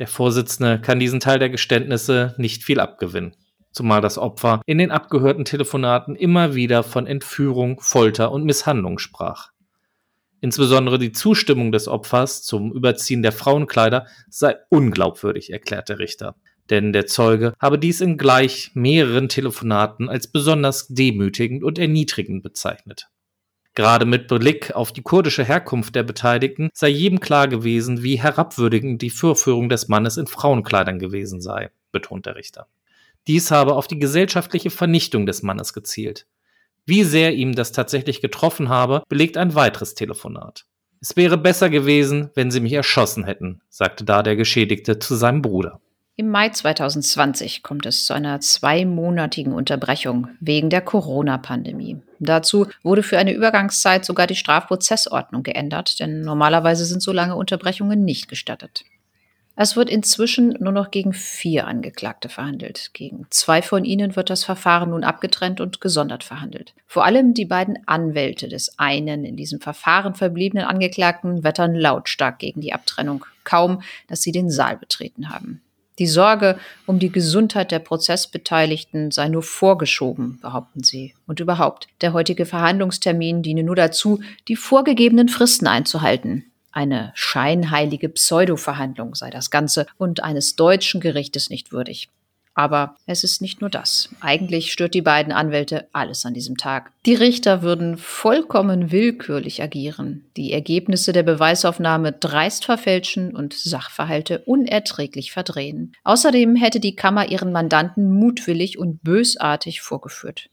Der 0.00 0.08
Vorsitzende 0.08 0.80
kann 0.80 0.98
diesen 0.98 1.20
Teil 1.20 1.38
der 1.38 1.50
Geständnisse 1.50 2.34
nicht 2.38 2.64
viel 2.64 2.80
abgewinnen, 2.80 3.36
zumal 3.70 4.00
das 4.00 4.16
Opfer 4.16 4.62
in 4.64 4.78
den 4.78 4.90
abgehörten 4.90 5.44
Telefonaten 5.44 6.16
immer 6.16 6.54
wieder 6.54 6.82
von 6.82 7.06
Entführung, 7.06 7.78
Folter 7.82 8.32
und 8.32 8.44
Misshandlung 8.44 8.98
sprach. 8.98 9.50
Insbesondere 10.40 10.98
die 10.98 11.12
Zustimmung 11.12 11.70
des 11.70 11.86
Opfers 11.86 12.42
zum 12.42 12.72
Überziehen 12.72 13.22
der 13.22 13.32
Frauenkleider 13.32 14.06
sei 14.30 14.56
unglaubwürdig, 14.70 15.52
erklärt 15.52 15.90
der 15.90 15.98
Richter. 15.98 16.34
Denn 16.70 16.94
der 16.94 17.04
Zeuge 17.04 17.52
habe 17.60 17.78
dies 17.78 18.00
in 18.00 18.16
gleich 18.16 18.70
mehreren 18.72 19.28
Telefonaten 19.28 20.08
als 20.08 20.32
besonders 20.32 20.86
demütigend 20.88 21.62
und 21.62 21.78
erniedrigend 21.78 22.42
bezeichnet. 22.42 23.08
Gerade 23.80 24.04
mit 24.04 24.28
Blick 24.28 24.76
auf 24.76 24.92
die 24.92 25.00
kurdische 25.00 25.42
Herkunft 25.42 25.94
der 25.94 26.02
Beteiligten 26.02 26.68
sei 26.74 26.88
jedem 26.88 27.18
klar 27.18 27.48
gewesen, 27.48 28.02
wie 28.02 28.20
herabwürdigend 28.20 29.00
die 29.00 29.08
Vorführung 29.08 29.70
des 29.70 29.88
Mannes 29.88 30.18
in 30.18 30.26
Frauenkleidern 30.26 30.98
gewesen 30.98 31.40
sei, 31.40 31.70
betont 31.90 32.26
der 32.26 32.36
Richter. 32.36 32.66
Dies 33.26 33.50
habe 33.50 33.74
auf 33.74 33.88
die 33.88 33.98
gesellschaftliche 33.98 34.68
Vernichtung 34.68 35.24
des 35.24 35.42
Mannes 35.42 35.72
gezielt. 35.72 36.26
Wie 36.84 37.04
sehr 37.04 37.32
ihm 37.32 37.54
das 37.54 37.72
tatsächlich 37.72 38.20
getroffen 38.20 38.68
habe, 38.68 39.02
belegt 39.08 39.38
ein 39.38 39.54
weiteres 39.54 39.94
Telefonat. 39.94 40.66
Es 41.00 41.16
wäre 41.16 41.38
besser 41.38 41.70
gewesen, 41.70 42.28
wenn 42.34 42.50
sie 42.50 42.60
mich 42.60 42.74
erschossen 42.74 43.24
hätten, 43.24 43.62
sagte 43.70 44.04
da 44.04 44.22
der 44.22 44.36
Geschädigte 44.36 44.98
zu 44.98 45.14
seinem 45.14 45.40
Bruder. 45.40 45.80
Im 46.16 46.28
Mai 46.28 46.50
2020 46.50 47.62
kommt 47.62 47.86
es 47.86 48.04
zu 48.04 48.12
einer 48.12 48.40
zweimonatigen 48.40 49.54
Unterbrechung 49.54 50.28
wegen 50.38 50.68
der 50.68 50.82
Corona-Pandemie. 50.82 52.02
Dazu 52.20 52.66
wurde 52.82 53.02
für 53.02 53.18
eine 53.18 53.32
Übergangszeit 53.32 54.04
sogar 54.04 54.26
die 54.26 54.36
Strafprozessordnung 54.36 55.42
geändert, 55.42 55.98
denn 56.00 56.20
normalerweise 56.20 56.84
sind 56.84 57.02
so 57.02 57.12
lange 57.12 57.34
Unterbrechungen 57.34 58.04
nicht 58.04 58.28
gestattet. 58.28 58.84
Es 59.56 59.76
wird 59.76 59.90
inzwischen 59.90 60.56
nur 60.60 60.72
noch 60.72 60.90
gegen 60.90 61.12
vier 61.12 61.66
Angeklagte 61.66 62.28
verhandelt. 62.28 62.90
Gegen 62.94 63.26
zwei 63.30 63.60
von 63.60 63.84
ihnen 63.84 64.16
wird 64.16 64.30
das 64.30 64.44
Verfahren 64.44 64.90
nun 64.90 65.04
abgetrennt 65.04 65.60
und 65.60 65.80
gesondert 65.80 66.24
verhandelt. 66.24 66.72
Vor 66.86 67.04
allem 67.04 67.34
die 67.34 67.44
beiden 67.44 67.78
Anwälte 67.86 68.48
des 68.48 68.78
einen 68.78 69.24
in 69.24 69.36
diesem 69.36 69.60
Verfahren 69.60 70.14
verbliebenen 70.14 70.66
Angeklagten 70.66 71.44
wettern 71.44 71.74
lautstark 71.74 72.38
gegen 72.38 72.60
die 72.60 72.72
Abtrennung, 72.72 73.26
kaum 73.44 73.82
dass 74.08 74.22
sie 74.22 74.32
den 74.32 74.50
Saal 74.50 74.76
betreten 74.78 75.28
haben. 75.30 75.60
Die 76.00 76.06
Sorge 76.06 76.58
um 76.86 76.98
die 76.98 77.12
Gesundheit 77.12 77.70
der 77.70 77.78
Prozessbeteiligten 77.78 79.10
sei 79.10 79.28
nur 79.28 79.42
vorgeschoben, 79.42 80.40
behaupten 80.40 80.82
sie. 80.82 81.14
Und 81.26 81.40
überhaupt, 81.40 81.88
der 82.00 82.14
heutige 82.14 82.46
Verhandlungstermin 82.46 83.42
diene 83.42 83.62
nur 83.62 83.76
dazu, 83.76 84.20
die 84.48 84.56
vorgegebenen 84.56 85.28
Fristen 85.28 85.66
einzuhalten. 85.66 86.46
Eine 86.72 87.12
scheinheilige 87.14 88.08
Pseudo-Verhandlung 88.08 89.14
sei 89.14 89.28
das 89.28 89.50
Ganze 89.50 89.86
und 89.98 90.24
eines 90.24 90.56
deutschen 90.56 91.02
Gerichtes 91.02 91.50
nicht 91.50 91.70
würdig. 91.70 92.08
Aber 92.60 92.94
es 93.06 93.24
ist 93.24 93.40
nicht 93.40 93.62
nur 93.62 93.70
das. 93.70 94.10
Eigentlich 94.20 94.70
stört 94.70 94.92
die 94.92 95.00
beiden 95.00 95.32
Anwälte 95.32 95.88
alles 95.94 96.26
an 96.26 96.34
diesem 96.34 96.58
Tag. 96.58 96.92
Die 97.06 97.14
Richter 97.14 97.62
würden 97.62 97.96
vollkommen 97.96 98.92
willkürlich 98.92 99.62
agieren, 99.62 100.26
die 100.36 100.52
Ergebnisse 100.52 101.14
der 101.14 101.22
Beweisaufnahme 101.22 102.12
dreist 102.12 102.66
verfälschen 102.66 103.34
und 103.34 103.54
Sachverhalte 103.54 104.40
unerträglich 104.40 105.32
verdrehen. 105.32 105.94
Außerdem 106.04 106.54
hätte 106.54 106.80
die 106.80 106.96
Kammer 106.96 107.30
ihren 107.30 107.50
Mandanten 107.50 108.12
mutwillig 108.12 108.78
und 108.78 109.02
bösartig 109.02 109.80
vorgeführt. 109.80 110.50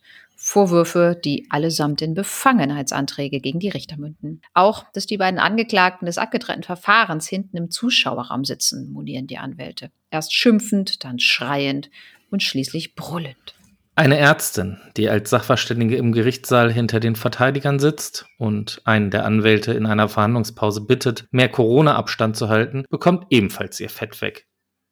Vorwürfe, 0.47 1.19
die 1.21 1.45
allesamt 1.49 2.01
in 2.01 2.13
Befangenheitsanträge 2.13 3.41
gegen 3.41 3.59
die 3.59 3.67
Richter 3.67 3.97
münden. 3.97 4.41
Auch, 4.53 4.85
dass 4.93 5.05
die 5.05 5.17
beiden 5.17 5.41
Angeklagten 5.41 6.05
des 6.05 6.17
abgetrennten 6.17 6.63
Verfahrens 6.63 7.27
hinten 7.27 7.57
im 7.57 7.69
Zuschauerraum 7.69 8.45
sitzen, 8.45 8.93
monieren 8.93 9.27
die 9.27 9.39
Anwälte. 9.39 9.91
Erst 10.09 10.33
schimpfend, 10.33 11.03
dann 11.03 11.19
schreiend 11.19 11.89
und 12.31 12.43
schließlich 12.43 12.95
brüllend. 12.95 13.55
Eine 13.95 14.17
Ärztin, 14.17 14.79
die 14.95 15.09
als 15.09 15.29
Sachverständige 15.31 15.97
im 15.97 16.13
Gerichtssaal 16.13 16.71
hinter 16.71 17.01
den 17.01 17.17
Verteidigern 17.17 17.79
sitzt 17.79 18.25
und 18.37 18.81
einen 18.85 19.11
der 19.11 19.25
Anwälte 19.25 19.73
in 19.73 19.85
einer 19.85 20.07
Verhandlungspause 20.07 20.79
bittet, 20.79 21.27
mehr 21.31 21.49
Corona-Abstand 21.49 22.37
zu 22.37 22.47
halten, 22.47 22.85
bekommt 22.89 23.25
ebenfalls 23.31 23.81
ihr 23.81 23.89
Fett 23.89 24.21
weg. 24.21 24.47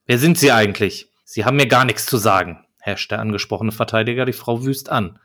Wer 0.06 0.18
sind 0.18 0.38
Sie 0.38 0.52
eigentlich? 0.52 1.14
Sie 1.24 1.46
haben 1.46 1.56
mir 1.56 1.68
gar 1.68 1.86
nichts 1.86 2.08
zu 2.08 2.18
sagen, 2.18 2.66
herrscht 2.82 3.10
der 3.12 3.20
angesprochene 3.20 3.72
Verteidiger 3.72 4.26
die 4.26 4.34
Frau 4.34 4.66
wüst 4.66 4.90
an. 4.90 5.18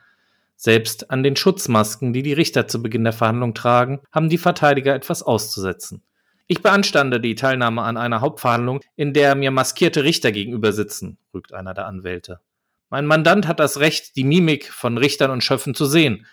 Selbst 0.63 1.11
an 1.11 1.23
den 1.23 1.37
Schutzmasken, 1.37 2.13
die 2.13 2.23
die 2.23 2.35
Richter 2.35 2.69
zu 2.69 2.83
Beginn 2.83 3.03
der 3.03 3.15
Verhandlung 3.15 3.55
tragen, 3.55 4.01
haben 4.13 4.29
die 4.29 4.37
Verteidiger 4.37 4.95
etwas 4.95 5.23
auszusetzen. 5.23 6.03
Ich 6.49 6.61
beanstande 6.61 7.19
die 7.19 7.35
Teilnahme 7.35 7.81
an 7.81 7.97
einer 7.97 8.21
Hauptverhandlung, 8.21 8.81
in 8.95 9.15
der 9.15 9.35
mir 9.37 9.53
maskierte 9.53 10.05
Richter 10.05 10.33
gegenüber 10.33 10.75
sitzen, 10.75 11.17
rügt 11.33 11.55
einer 11.55 11.73
der 11.73 11.87
Anwälte. 11.87 12.41
Mein 12.91 13.07
Mandant 13.07 13.49
hat 13.49 13.59
das 13.59 13.81
Recht, 13.81 14.17
die 14.17 14.25
Mimik 14.25 14.67
von 14.67 14.99
Richtern 14.99 15.31
und 15.31 15.43
Schöffen 15.43 15.75
zu 15.75 15.87
sehen, 15.87 16.27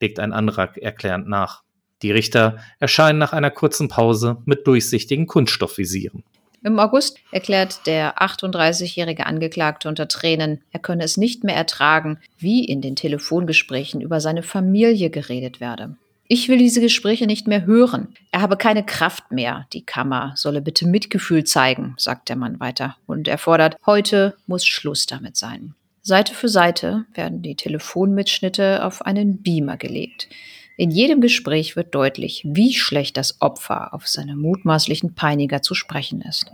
legt 0.00 0.20
ein 0.20 0.32
anderer 0.32 0.76
erklärend 0.76 1.26
nach. 1.26 1.64
Die 2.02 2.12
Richter 2.12 2.58
erscheinen 2.78 3.18
nach 3.18 3.32
einer 3.32 3.50
kurzen 3.50 3.88
Pause 3.88 4.36
mit 4.44 4.64
durchsichtigen 4.68 5.26
Kunststoffvisieren. 5.26 6.22
Im 6.64 6.78
August 6.78 7.18
erklärt 7.32 7.86
der 7.86 8.18
38-jährige 8.18 9.26
Angeklagte 9.26 9.88
unter 9.88 10.06
Tränen, 10.06 10.60
er 10.70 10.78
könne 10.78 11.02
es 11.02 11.16
nicht 11.16 11.42
mehr 11.42 11.56
ertragen, 11.56 12.18
wie 12.38 12.64
in 12.64 12.80
den 12.80 12.94
Telefongesprächen 12.94 14.00
über 14.00 14.20
seine 14.20 14.44
Familie 14.44 15.10
geredet 15.10 15.60
werde. 15.60 15.96
Ich 16.28 16.48
will 16.48 16.58
diese 16.58 16.80
Gespräche 16.80 17.26
nicht 17.26 17.46
mehr 17.46 17.66
hören. 17.66 18.14
Er 18.30 18.40
habe 18.40 18.56
keine 18.56 18.86
Kraft 18.86 19.32
mehr. 19.32 19.66
Die 19.72 19.84
Kammer 19.84 20.32
solle 20.36 20.62
bitte 20.62 20.86
Mitgefühl 20.86 21.44
zeigen, 21.44 21.94
sagt 21.98 22.28
der 22.28 22.36
Mann 22.36 22.60
weiter. 22.60 22.96
Und 23.06 23.28
er 23.28 23.38
fordert, 23.38 23.76
heute 23.84 24.36
muss 24.46 24.64
Schluss 24.64 25.06
damit 25.06 25.36
sein. 25.36 25.74
Seite 26.00 26.34
für 26.34 26.48
Seite 26.48 27.04
werden 27.12 27.42
die 27.42 27.54
Telefonmitschnitte 27.54 28.84
auf 28.84 29.02
einen 29.02 29.42
Beamer 29.42 29.76
gelegt. 29.76 30.28
In 30.76 30.90
jedem 30.90 31.20
Gespräch 31.20 31.76
wird 31.76 31.94
deutlich, 31.94 32.42
wie 32.46 32.72
schlecht 32.72 33.16
das 33.16 33.40
Opfer 33.40 33.92
auf 33.92 34.08
seine 34.08 34.36
mutmaßlichen 34.36 35.14
Peiniger 35.14 35.60
zu 35.60 35.74
sprechen 35.74 36.22
ist. 36.22 36.50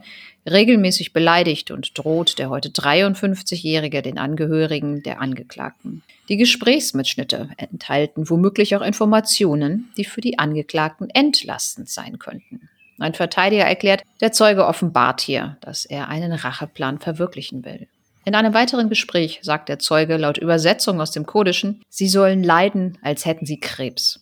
Regelmäßig 0.48 1.12
beleidigt 1.12 1.70
und 1.70 1.96
droht 1.96 2.38
der 2.38 2.50
heute 2.50 2.70
53-Jährige 2.70 4.02
den 4.02 4.18
Angehörigen 4.18 5.02
der 5.02 5.20
Angeklagten. 5.20 6.02
Die 6.28 6.36
Gesprächsmitschnitte 6.36 7.50
enthalten 7.56 8.28
womöglich 8.28 8.74
auch 8.74 8.82
Informationen, 8.82 9.90
die 9.96 10.04
für 10.04 10.20
die 10.20 10.38
Angeklagten 10.38 11.10
entlastend 11.10 11.88
sein 11.88 12.18
könnten. 12.18 12.68
Ein 12.98 13.14
Verteidiger 13.14 13.64
erklärt, 13.64 14.02
der 14.20 14.32
Zeuge 14.32 14.66
offenbart 14.66 15.20
hier, 15.20 15.56
dass 15.60 15.84
er 15.84 16.08
einen 16.08 16.32
Racheplan 16.32 16.98
verwirklichen 16.98 17.64
will. 17.64 17.86
In 18.28 18.34
einem 18.34 18.52
weiteren 18.52 18.90
Gespräch 18.90 19.38
sagt 19.40 19.70
der 19.70 19.78
Zeuge 19.78 20.18
laut 20.18 20.36
Übersetzung 20.36 21.00
aus 21.00 21.12
dem 21.12 21.24
Kurdischen, 21.24 21.80
sie 21.88 22.08
sollen 22.08 22.44
leiden, 22.44 22.98
als 23.00 23.24
hätten 23.24 23.46
sie 23.46 23.58
Krebs. 23.58 24.20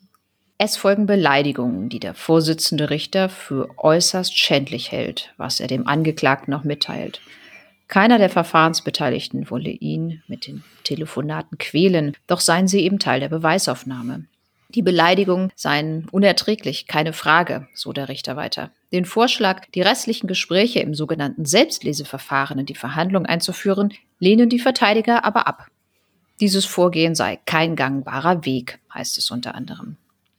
Es 0.58 0.76
folgen 0.76 1.06
Beleidigungen, 1.06 1.88
die 1.88 1.98
der 1.98 2.14
Vorsitzende 2.14 2.90
Richter 2.90 3.28
für 3.28 3.68
äußerst 3.76 4.38
schändlich 4.38 4.92
hält, 4.92 5.34
was 5.38 5.58
er 5.58 5.66
dem 5.66 5.88
Angeklagten 5.88 6.52
noch 6.52 6.62
mitteilt. 6.62 7.20
Keiner 7.88 8.18
der 8.18 8.30
Verfahrensbeteiligten 8.30 9.50
wolle 9.50 9.70
ihn 9.70 10.22
mit 10.28 10.46
den 10.46 10.62
Telefonaten 10.84 11.58
quälen, 11.58 12.16
doch 12.28 12.38
seien 12.38 12.68
sie 12.68 12.82
eben 12.82 13.00
Teil 13.00 13.18
der 13.18 13.28
Beweisaufnahme. 13.28 14.26
Die 14.68 14.82
Beleidigungen 14.82 15.52
seien 15.54 16.08
unerträglich, 16.10 16.86
keine 16.86 17.12
Frage, 17.12 17.68
so 17.74 17.92
der 17.92 18.08
Richter 18.08 18.36
weiter. 18.36 18.72
Den 18.92 19.04
Vorschlag, 19.04 19.66
die 19.74 19.82
restlichen 19.82 20.26
Gespräche 20.26 20.80
im 20.80 20.94
sogenannten 20.94 21.44
Selbstleseverfahren 21.44 22.58
in 22.58 22.66
die 22.66 22.74
Verhandlung 22.74 23.26
einzuführen, 23.26 23.94
lehnen 24.18 24.48
die 24.48 24.58
Verteidiger 24.58 25.24
aber 25.24 25.46
ab. 25.46 25.68
Dieses 26.40 26.64
Vorgehen 26.64 27.14
sei 27.14 27.38
kein 27.46 27.76
gangbarer 27.76 28.44
Weg, 28.44 28.80
heißt 28.92 29.18
es 29.18 29.30
unter 29.30 29.54
anderem. 29.54 29.96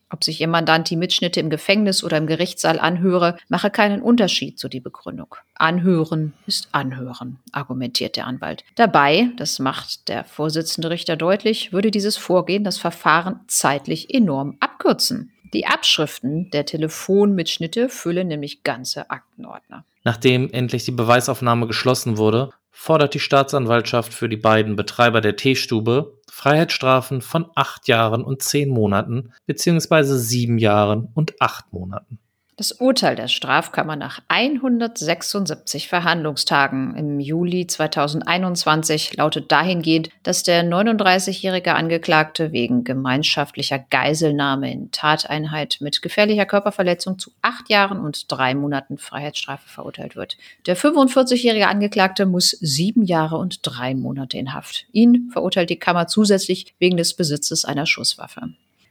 Ob 0.10 0.24
sich 0.24 0.40
ihr 0.40 0.48
Mandant 0.48 0.90
die 0.90 0.96
Mitschnitte 0.96 1.40
im 1.40 1.50
Gefängnis 1.50 2.04
oder 2.04 2.18
im 2.18 2.28
Gerichtssaal 2.28 2.80
anhöre, 2.80 3.38
mache 3.50 3.70
keinen 3.70 4.02
Unterschied, 4.02 4.58
so 4.58 4.70
die 4.70 4.80
Begründung. 4.80 5.36
Anhören 5.56 6.34
ist 6.46 6.70
Anhören, 6.72 7.40
argumentiert 7.52 8.16
der 8.16 8.26
Anwalt. 8.26 8.64
Dabei, 8.76 9.30
das 9.36 9.60
macht 9.60 10.08
der 10.08 10.24
Vorsitzende 10.24 10.90
Richter 10.90 11.18
deutlich, 11.18 11.74
würde 11.74 11.92
dieses 11.92 12.16
Vorgehen 12.16 12.64
das 12.64 12.78
Verfahren 12.78 13.42
zeitlich 13.48 14.14
enorm 14.14 14.56
abkürzen. 14.62 15.34
Die 15.54 15.66
Abschriften 15.66 16.52
der 16.52 16.66
Telefonmitschnitte 16.66 17.90
füllen 17.90 18.28
nämlich 18.28 18.64
ganze 18.64 19.10
Aktenordner. 19.10 19.86
Nachdem 20.04 20.50
endlich 20.52 20.86
die 20.86 20.92
Beweisaufnahme 20.92 21.68
geschlossen 21.68 22.18
wurde, 22.18 22.52
fordert 22.80 23.16
die 23.16 23.20
Staatsanwaltschaft 23.20 24.14
für 24.14 24.30
die 24.30 24.38
beiden 24.38 24.76
Betreiber 24.76 25.20
der 25.20 25.36
Teestube 25.36 26.20
Freiheitsstrafen 26.30 27.22
von 27.22 27.50
acht 27.56 27.88
Jahren 27.88 28.24
und 28.24 28.44
zehn 28.44 28.70
Monaten 28.70 29.34
beziehungsweise 29.48 30.20
sieben 30.20 30.60
Jahren 30.60 31.10
und 31.16 31.42
acht 31.42 31.74
Monaten. 31.74 32.20
Das 32.60 32.72
Urteil 32.72 33.16
der 33.16 33.28
Strafkammer 33.28 33.96
nach 33.96 34.20
176 34.30 35.88
Verhandlungstagen 35.88 36.96
im 36.96 37.20
Juli 37.20 37.68
2021 37.68 39.16
lautet 39.16 39.52
dahingehend, 39.52 40.10
dass 40.24 40.42
der 40.42 40.64
39-jährige 40.64 41.76
Angeklagte 41.76 42.52
wegen 42.54 42.84
gemeinschaftlicher 42.84 43.78
Geiselnahme 43.78 44.72
in 44.74 44.90
Tateinheit 44.90 45.78
mit 45.82 46.02
gefährlicher 46.02 46.48
Körperverletzung 46.48 47.20
zu 47.20 47.30
acht 47.44 47.70
Jahren 47.70 48.00
und 48.00 48.32
drei 48.32 48.56
Monaten 48.56 48.98
Freiheitsstrafe 48.98 49.70
verurteilt 49.70 50.16
wird. 50.16 50.36
Der 50.66 50.76
45-jährige 50.76 51.68
Angeklagte 51.68 52.26
muss 52.26 52.50
sieben 52.50 53.06
Jahre 53.06 53.38
und 53.38 53.60
drei 53.62 53.94
Monate 53.94 54.40
in 54.40 54.56
Haft. 54.56 54.88
Ihn 54.92 55.30
verurteilt 55.32 55.70
die 55.70 55.78
Kammer 55.78 56.08
zusätzlich 56.08 56.74
wegen 56.80 56.98
des 56.98 57.14
Besitzes 57.14 57.66
einer 57.66 57.86
Schusswaffe. 57.86 58.50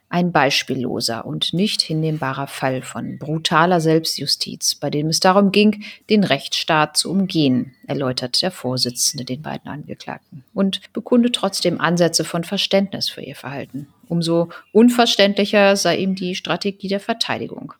Ein 0.08 0.30
beispielloser 0.30 1.26
und 1.26 1.52
nicht 1.52 1.82
hinnehmbarer 1.82 2.46
Fall 2.46 2.82
von 2.82 3.18
brutaler 3.18 3.80
Selbstjustiz, 3.80 4.76
bei 4.76 4.88
dem 4.88 5.08
es 5.08 5.18
darum 5.18 5.50
ging, 5.50 5.82
den 6.08 6.22
Rechtsstaat 6.22 6.96
zu 6.96 7.10
umgehen, 7.10 7.74
erläutert 7.88 8.40
der 8.40 8.52
Vorsitzende 8.52 9.24
den 9.24 9.42
beiden 9.42 9.68
Angeklagten 9.68 10.44
und 10.54 10.80
bekundet 10.92 11.34
trotzdem 11.34 11.80
Ansätze 11.80 12.24
von 12.24 12.44
Verständnis 12.44 13.08
für 13.08 13.22
ihr 13.22 13.34
Verhalten. 13.34 13.88
Umso 14.08 14.48
unverständlicher 14.72 15.74
sei 15.74 15.96
ihm 15.96 16.14
die 16.14 16.36
Strategie 16.36 16.88
der 16.88 17.00
Verteidigung. 17.00 17.74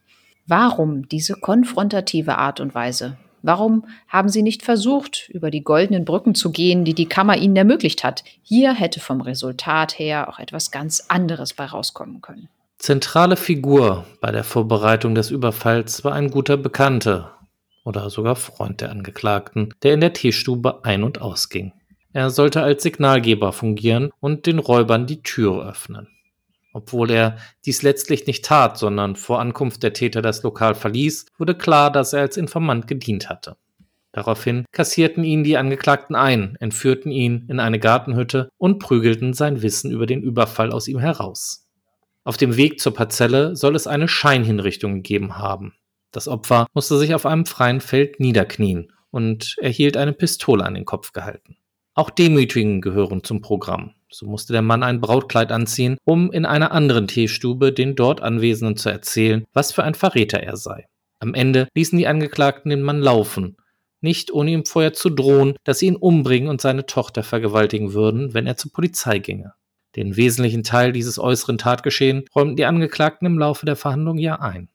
Warum 0.49 1.09
diese 1.09 1.35
konfrontative 1.35 2.39
Art 2.39 2.59
und 2.59 2.75
Weise? 2.75 3.17
Warum 3.43 3.85
haben 4.09 4.29
Sie 4.29 4.43
nicht 4.43 4.63
versucht, 4.63 5.29
über 5.29 5.51
die 5.51 5.63
goldenen 5.63 6.05
Brücken 6.05 6.35
zu 6.35 6.51
gehen, 6.51 6.85
die 6.85 6.95
die 6.95 7.07
Kammer 7.07 7.37
Ihnen 7.37 7.57
ermöglicht 7.57 8.05
hat? 8.05 8.25
Hier 8.43 8.73
hätte 8.73 9.01
vom 9.01 9.21
Resultat 9.21 9.99
her 9.99 10.29
auch 10.29 10.39
etwas 10.39 10.71
ganz 10.71 11.05
anderes 11.09 11.55
bei 11.55 11.67
rauskommen 11.67 12.21
können. 12.23 12.49
Zentrale 12.79 13.37
Figur 13.37 14.05
bei 14.21 14.33
der 14.33 14.45
Vorbereitung 14.45 15.15
des 15.15 15.31
Überfalls 15.31 16.05
war 16.05 16.13
ein 16.13 16.31
guter 16.31 16.57
Bekannter 16.57 17.37
oder 17.85 18.11
sogar 18.11 18.37
Freund 18.37 18.81
der 18.81 18.91
Angeklagten, 18.91 19.73
der 19.83 19.95
in 19.95 20.01
der 20.01 20.13
Teestube 20.13 20.85
ein- 20.85 21.05
und 21.05 21.21
ausging. 21.21 21.73
Er 22.13 22.31
sollte 22.31 22.63
als 22.63 22.83
Signalgeber 22.83 23.53
fungieren 23.53 24.11
und 24.21 24.47
den 24.47 24.59
Räubern 24.59 25.07
die 25.07 25.23
Tür 25.23 25.69
öffnen. 25.69 26.09
Obwohl 26.77 27.11
er 27.11 27.39
dies 27.65 27.81
letztlich 27.81 28.27
nicht 28.27 28.45
tat, 28.45 28.77
sondern 28.77 29.17
vor 29.17 29.41
Ankunft 29.41 29.83
der 29.83 29.95
Täter 29.95 30.21
das 30.21 30.43
Lokal 30.43 30.75
verließ, 30.75 31.25
wurde 31.39 31.55
klar, 31.55 31.91
dass 31.91 32.13
er 32.13 32.21
als 32.21 32.37
Informant 32.37 32.87
gedient 32.87 33.31
hatte. 33.31 33.57
Daraufhin 34.13 34.67
kassierten 34.73 35.25
ihn 35.25 35.43
die 35.43 35.57
Angeklagten 35.57 36.15
ein, 36.15 36.55
entführten 36.61 37.11
ihn 37.11 37.47
in 37.49 37.61
eine 37.61 37.79
Gartenhütte 37.79 38.51
und 38.59 38.79
prügelten 38.79 39.33
sein 39.33 39.63
Wissen 39.63 39.91
über 39.91 40.05
den 40.05 40.21
Überfall 40.21 40.71
aus 40.71 40.87
ihm 40.87 40.99
heraus. 40.99 41.67
Auf 42.25 42.37
dem 42.37 42.59
Weg 42.59 42.79
zur 42.79 42.93
Parzelle 42.93 43.57
soll 43.57 43.75
es 43.75 43.87
eine 43.87 44.07
Scheinhinrichtung 44.07 44.97
gegeben 44.97 45.39
haben. 45.39 45.73
Das 46.13 46.29
Opfer 46.29 46.67
musste 46.75 46.99
sich 46.99 47.15
auf 47.15 47.25
einem 47.25 47.47
freien 47.47 47.81
Feld 47.81 48.21
niederknien 48.21 48.93
und 49.11 49.57
erhielt 49.63 49.97
eine 49.97 50.13
Pistole 50.13 50.63
an 50.63 50.75
den 50.75 50.85
Kopf 50.85 51.13
gehalten. 51.13 51.57
Auch 51.95 52.11
Demütigungen 52.11 52.83
gehören 52.83 53.25
zum 53.25 53.41
Programm. 53.41 53.95
So 54.11 54.27
musste 54.27 54.53
der 54.53 54.63
Mann 54.63 54.83
ein 54.83 55.01
Brautkleid 55.01 55.51
anziehen, 55.53 55.99
um 56.05 56.31
in 56.33 56.47
einer 56.47 56.73
anderen 56.73 57.09
Teestube 57.09 57.73
den 57.73 57.97
dort 57.97 58.21
Anwesenden 58.21 58.77
zu 58.77 58.89
erzählen, 58.89 59.45
was 59.53 59.73
für 59.73 59.83
ein 59.83 59.95
Verräter 59.95 60.41
er 60.41 60.57
sei. 60.57 60.87
Am 61.19 61.35
Ende 61.35 61.69
ließen 61.75 61.99
die 61.99 62.07
Angeklagten 62.07 62.71
den 62.71 62.83
Mann 62.83 63.01
laufen, 63.01 63.57
nicht 64.01 64.33
ohne 64.33 64.51
ihm 64.51 64.65
vorher 64.65 64.93
zu 64.93 65.11
drohen, 65.11 65.57
dass 65.65 65.81
sie 65.81 65.87
ihn 65.87 65.97
umbringen 65.97 66.49
und 66.49 66.61
seine 66.61 66.87
Tochter 66.87 67.23
vergewaltigen 67.23 67.93
würden, 67.93 68.35
wenn 68.35 68.47
er 68.47 68.57
zur 68.57 68.73
Polizei 68.73 69.19
ginge. 69.19 69.55
Den 69.97 70.17
wesentlichen 70.17 70.63
Teil 70.63 70.93
dieses 70.93 71.19
äußeren 71.19 71.59
Tatgeschehen 71.59 72.25
räumten 72.35 72.57
die 72.57 72.67
Angeklagten 72.67 73.27
im 73.27 73.39
Laufe 73.39 73.65
der 73.65 73.77
Verhandlung 73.77 74.19
ja 74.19 74.41
ein. 74.41 74.69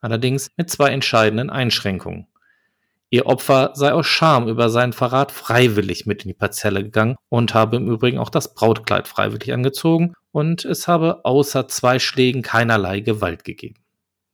Allerdings 0.00 0.50
mit 0.56 0.68
zwei 0.68 0.90
entscheidenden 0.90 1.48
Einschränkungen. 1.48 2.26
Ihr 3.14 3.26
Opfer 3.26 3.70
sei 3.74 3.92
aus 3.92 4.08
Scham 4.08 4.48
über 4.48 4.70
seinen 4.70 4.92
Verrat 4.92 5.30
freiwillig 5.30 6.04
mit 6.04 6.24
in 6.24 6.30
die 6.30 6.34
Parzelle 6.34 6.82
gegangen 6.82 7.14
und 7.28 7.54
habe 7.54 7.76
im 7.76 7.88
Übrigen 7.88 8.18
auch 8.18 8.28
das 8.28 8.54
Brautkleid 8.54 9.06
freiwillig 9.06 9.52
angezogen 9.52 10.14
und 10.32 10.64
es 10.64 10.88
habe 10.88 11.24
außer 11.24 11.68
zwei 11.68 12.00
Schlägen 12.00 12.42
keinerlei 12.42 12.98
Gewalt 12.98 13.44
gegeben. 13.44 13.76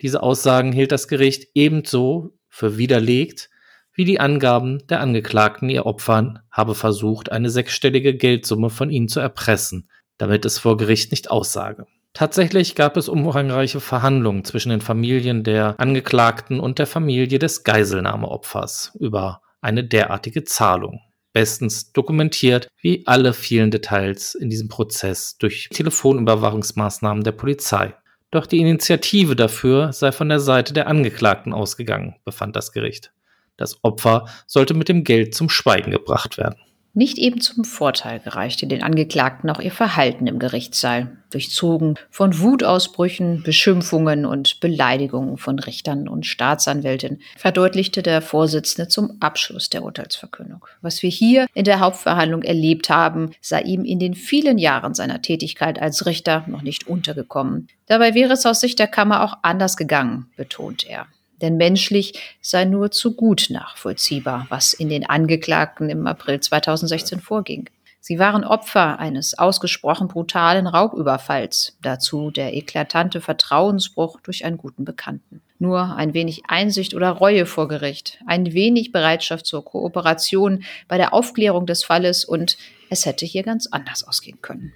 Diese 0.01 0.23
Aussagen 0.23 0.73
hielt 0.73 0.93
das 0.93 1.09
Gericht 1.09 1.49
ebenso 1.53 2.33
für 2.49 2.79
widerlegt, 2.79 3.51
wie 3.93 4.07
die 4.07 4.19
Angaben 4.19 4.79
der 4.87 5.01
Angeklagten 5.03 5.69
ihr 5.69 5.85
Opfern 5.85 6.39
habe 6.51 6.75
versucht, 6.75 7.31
eine 7.31 7.51
sechsstellige 7.51 8.17
Geldsumme 8.17 8.71
von 8.71 8.89
ihnen 8.89 9.09
zu 9.09 9.21
erpressen, 9.21 9.91
damit 10.17 10.47
es 10.47 10.59
vor 10.59 10.79
Gericht 10.79 11.11
nicht 11.11 11.31
aussage. 11.31 11.87
Tatsächlich 12.13 12.75
gab 12.75 12.97
es 12.97 13.09
umfangreiche 13.09 13.81
Verhandlungen 13.81 14.45
zwischen 14.45 14.71
den 14.71 14.81
Familien 14.81 15.45
der 15.45 15.79
Angeklagten 15.79 16.59
und 16.59 16.79
der 16.79 16.87
Familie 16.87 17.39
des 17.39 17.63
Geiselnahmeopfers 17.63 18.97
über 18.99 19.43
eine 19.61 19.85
derartige 19.85 20.45
Zahlung. 20.45 21.01
Bestens 21.33 21.93
dokumentiert, 21.93 22.69
wie 22.81 23.07
alle 23.07 23.33
vielen 23.33 23.71
Details 23.71 24.35
in 24.35 24.51
diesem 24.51 24.69
Prozess 24.69 25.39
durch 25.39 25.69
Telefonüberwachungsmaßnahmen 25.73 27.23
der 27.23 27.33
Polizei. 27.33 27.95
Doch 28.33 28.47
die 28.47 28.59
Initiative 28.59 29.37
dafür 29.37 29.93
sei 29.93 30.11
von 30.11 30.29
der 30.29 30.41
Seite 30.41 30.73
der 30.73 30.89
Angeklagten 30.89 31.53
ausgegangen, 31.53 32.17
befand 32.25 32.57
das 32.57 32.73
Gericht. 32.73 33.13
Das 33.57 33.85
Opfer 33.85 34.27
sollte 34.47 34.75
mit 34.75 34.89
dem 34.89 35.05
Geld 35.05 35.35
zum 35.35 35.49
Schweigen 35.49 35.93
gebracht 35.93 36.39
werden 36.39 36.61
nicht 36.93 37.19
eben 37.19 37.41
zum 37.41 37.65
Vorteil 37.65 38.21
gereichte 38.21 38.67
den 38.67 38.83
Angeklagten 38.83 39.49
auch 39.51 39.61
ihr 39.61 39.71
Verhalten 39.71 40.27
im 40.27 40.39
Gerichtssaal, 40.39 41.17
durchzogen 41.31 41.97
von 42.11 42.41
Wutausbrüchen, 42.41 43.43
Beschimpfungen 43.45 44.27
und 44.27 44.61
Beleidigungen 44.61 45.37
von 45.37 45.59
Richtern 45.59 46.09
und 46.09 46.27
Staatsanwälten, 46.27 47.21
verdeutlichte 47.37 48.03
der 48.03 48.21
Vorsitzende 48.21 48.89
zum 48.89 49.17
Abschluss 49.21 49.71
der 49.71 49.85
Urteilsverkündung. 49.85 50.65
Was 50.81 51.03
wir 51.03 51.11
hier 51.11 51.47
in 51.55 51.65
der 51.65 51.81
Hauptverhandlung 51.81 52.43
erlebt 52.43 52.91
haben, 52.91 53.31
sei 53.41 53.63
ihm 53.63 53.85
in 53.85 54.01
den 54.01 54.15
vielen 54.15 54.59
Jahren 54.59 54.95
seiner 54.95 55.23
Tätigkeit 55.23 55.81
als 55.81 56.07
Richter 56.07 56.45
noch 56.49 56.63
nicht 56.63 56.89
untergekommen. 56.89 57.69
Dabei 57.87 58.15
wäre 58.15 58.33
es 58.33 58.47
aus 58.47 58.61
Sicht 58.61 58.79
der 58.79 58.89
Kammer 58.89 59.23
auch 59.23 59.39
anders 59.43 59.77
gegangen, 59.77 60.27
betont 60.37 60.87
er 60.89 61.07
denn 61.41 61.57
menschlich 61.57 62.37
sei 62.41 62.65
nur 62.65 62.91
zu 62.91 63.15
gut 63.15 63.49
nachvollziehbar, 63.51 64.47
was 64.49 64.73
in 64.73 64.89
den 64.89 65.09
Angeklagten 65.09 65.91
im 65.91 66.07
April 66.07 66.41
2016 66.41 67.21
vorging. 67.21 67.69
Sie 68.03 68.19
waren 68.19 68.45
Opfer 68.45 68.99
eines 68.99 69.39
ausgesprochen 69.39 70.09
brutalen 70.09 70.67
Raubüberfalls, 70.67 71.77
dazu 71.83 72.31
der 72.31 72.55
eklatante 72.55 73.21
Vertrauensbruch 73.21 74.21
durch 74.23 74.47
einen 74.47 74.57
guten 74.57 74.87
Bekannten. 74.87 75.43
Nur 75.59 75.95
ein 75.97 76.15
wenig 76.15 76.45
Einsicht 76.49 76.95
oder 76.95 77.11
Reue 77.11 77.45
vor 77.45 77.69
Gericht, 77.69 78.19
ein 78.27 78.55
wenig 78.55 78.93
Bereitschaft 78.93 79.45
zur 79.45 79.63
Kooperation 79.65 80.65
bei 80.89 80.97
der 80.97 81.13
Aufklärung 81.13 81.67
des 81.67 81.85
Falles 81.85 82.25
und 82.25 82.57
es 82.89 83.05
hätte 83.05 83.27
hier 83.27 83.43
ganz 83.43 83.67
anders 83.67 84.09
ausgehen 84.09 84.41
können. 84.41 84.73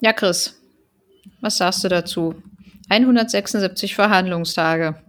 Ja, 0.00 0.12
Chris, 0.12 0.60
was 1.40 1.56
sagst 1.56 1.82
du 1.82 1.88
dazu? 1.88 2.34
176 2.90 3.94
Verhandlungstage 3.94 5.02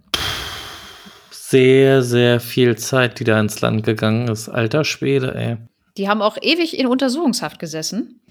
sehr, 1.49 2.03
sehr 2.03 2.39
viel 2.39 2.77
Zeit, 2.77 3.19
die 3.19 3.23
da 3.23 3.39
ins 3.39 3.59
Land 3.61 3.83
gegangen 3.83 4.27
ist. 4.27 4.49
Alter 4.49 4.83
Schwede, 4.85 5.33
ey. 5.33 5.57
Die 5.97 6.07
haben 6.07 6.21
auch 6.21 6.37
ewig 6.41 6.77
in 6.77 6.85
Untersuchungshaft 6.85 7.59
gesessen. 7.59 8.21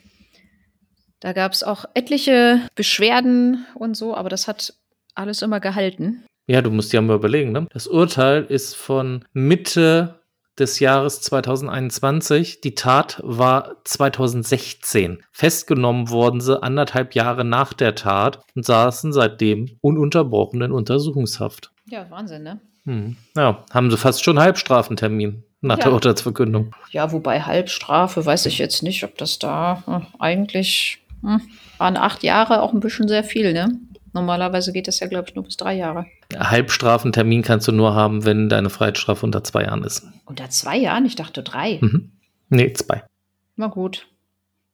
Da 1.20 1.32
gab 1.32 1.52
es 1.52 1.64
auch 1.64 1.84
etliche 1.94 2.60
Beschwerden 2.76 3.66
und 3.74 3.96
so, 3.96 4.14
aber 4.14 4.28
das 4.28 4.46
hat 4.46 4.74
alles 5.14 5.42
immer 5.42 5.58
gehalten. 5.58 6.24
Ja, 6.46 6.62
du 6.62 6.70
musst 6.70 6.92
dir 6.92 7.00
mal 7.02 7.16
überlegen, 7.16 7.50
ne? 7.50 7.66
Das 7.72 7.88
Urteil 7.88 8.44
ist 8.44 8.76
von 8.76 9.24
Mitte 9.32 10.20
des 10.56 10.78
Jahres 10.78 11.20
2021. 11.20 12.60
Die 12.60 12.76
Tat 12.76 13.20
war 13.24 13.82
2016. 13.84 15.24
Festgenommen 15.32 16.08
wurden 16.08 16.40
sie 16.40 16.62
anderthalb 16.62 17.14
Jahre 17.16 17.44
nach 17.44 17.72
der 17.74 17.96
Tat 17.96 18.40
und 18.54 18.64
saßen 18.64 19.12
seitdem 19.12 19.76
ununterbrochen 19.80 20.62
in 20.62 20.72
Untersuchungshaft. 20.72 21.72
Ja, 21.86 22.08
Wahnsinn, 22.10 22.44
ne? 22.44 22.60
Hm. 22.88 23.16
Ja, 23.36 23.64
haben 23.70 23.90
sie 23.90 23.98
fast 23.98 24.24
schon 24.24 24.38
Halbstrafentermin 24.38 25.44
nach 25.60 25.76
ja. 25.76 25.84
der 25.84 25.92
Urteilsverkündung. 25.92 26.74
Ja, 26.90 27.12
wobei 27.12 27.42
Halbstrafe 27.42 28.24
weiß 28.24 28.46
ich 28.46 28.56
jetzt 28.56 28.82
nicht, 28.82 29.04
ob 29.04 29.18
das 29.18 29.38
da 29.38 29.82
äh, 29.86 30.22
eigentlich 30.22 30.98
hm, 31.20 31.42
waren 31.76 31.98
acht 31.98 32.22
Jahre 32.22 32.62
auch 32.62 32.72
ein 32.72 32.80
bisschen 32.80 33.06
sehr 33.06 33.24
viel, 33.24 33.52
ne? 33.52 33.78
Normalerweise 34.14 34.72
geht 34.72 34.88
das 34.88 35.00
ja, 35.00 35.06
glaube 35.06 35.28
ich, 35.28 35.34
nur 35.34 35.44
bis 35.44 35.58
drei 35.58 35.74
Jahre. 35.74 36.06
Halbstrafentermin 36.34 37.42
kannst 37.42 37.68
du 37.68 37.72
nur 37.72 37.94
haben, 37.94 38.24
wenn 38.24 38.48
deine 38.48 38.70
Freiheitsstrafe 38.70 39.26
unter 39.26 39.44
zwei 39.44 39.64
Jahren 39.64 39.84
ist. 39.84 40.06
Unter 40.24 40.48
zwei 40.48 40.78
Jahren? 40.78 41.04
Ich 41.04 41.14
dachte 41.14 41.42
drei. 41.42 41.78
Mhm. 41.82 42.12
Nee, 42.48 42.72
zwei. 42.72 43.04
Na 43.56 43.66
gut. 43.66 44.06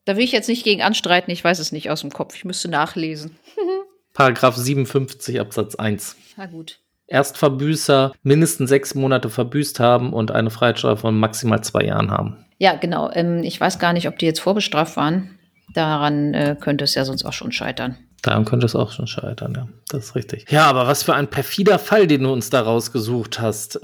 Da 0.05 0.17
will 0.17 0.23
ich 0.23 0.33
jetzt 0.33 0.49
nicht 0.49 0.63
gegen 0.63 0.83
anstreiten, 0.83 1.33
ich 1.33 1.43
weiß 1.43 1.59
es 1.59 1.73
nicht 1.73 1.91
aus 1.91 2.03
dem 2.03 2.13
Kopf. 2.13 2.37
Ich 2.37 2.45
müsste 2.45 2.69
nachlesen. 2.69 3.37
Paragraph 4.13 4.55
57 4.55 5.41
Absatz 5.41 5.75
1. 5.75 6.17
Na 6.37 6.47
gut. 6.47 6.79
Erstverbüßer 7.07 8.13
mindestens 8.23 8.71
sechs 8.71 8.95
Monate 8.95 9.29
verbüßt 9.29 9.81
haben 9.81 10.13
und 10.13 10.31
eine 10.31 10.51
Freiheitsstrafe 10.51 11.03
von 11.03 11.19
maximal 11.19 11.63
zwei 11.63 11.85
Jahren 11.85 12.11
haben. 12.11 12.45
Ja, 12.59 12.77
genau. 12.77 13.11
Ähm, 13.13 13.43
ich 13.43 13.61
weiß 13.61 13.79
gar 13.79 13.93
nicht, 13.93 14.09
ob 14.09 14.19
die 14.19 14.27
jetzt 14.27 14.41
vorbestraft 14.41 14.97
waren. 14.97 15.39
Daran 15.75 16.35
äh, 16.35 16.57
könnte 16.59 16.85
es 16.85 16.95
ja 16.95 17.05
sonst 17.05 17.25
auch 17.25 17.33
schon 17.33 17.53
scheitern. 17.53 17.97
Daran 18.23 18.45
könnte 18.45 18.65
es 18.65 18.75
auch 18.75 18.91
schon 18.91 19.07
scheitern, 19.07 19.53
ja. 19.55 19.69
Das 19.89 20.05
ist 20.05 20.15
richtig. 20.15 20.47
Ja, 20.51 20.65
aber 20.65 20.87
was 20.87 21.03
für 21.03 21.15
ein 21.15 21.29
perfider 21.29 21.79
Fall, 21.79 22.07
den 22.07 22.23
du 22.23 22.33
uns 22.33 22.49
da 22.49 22.63
rausgesucht 22.63 23.41
hast. 23.41 23.81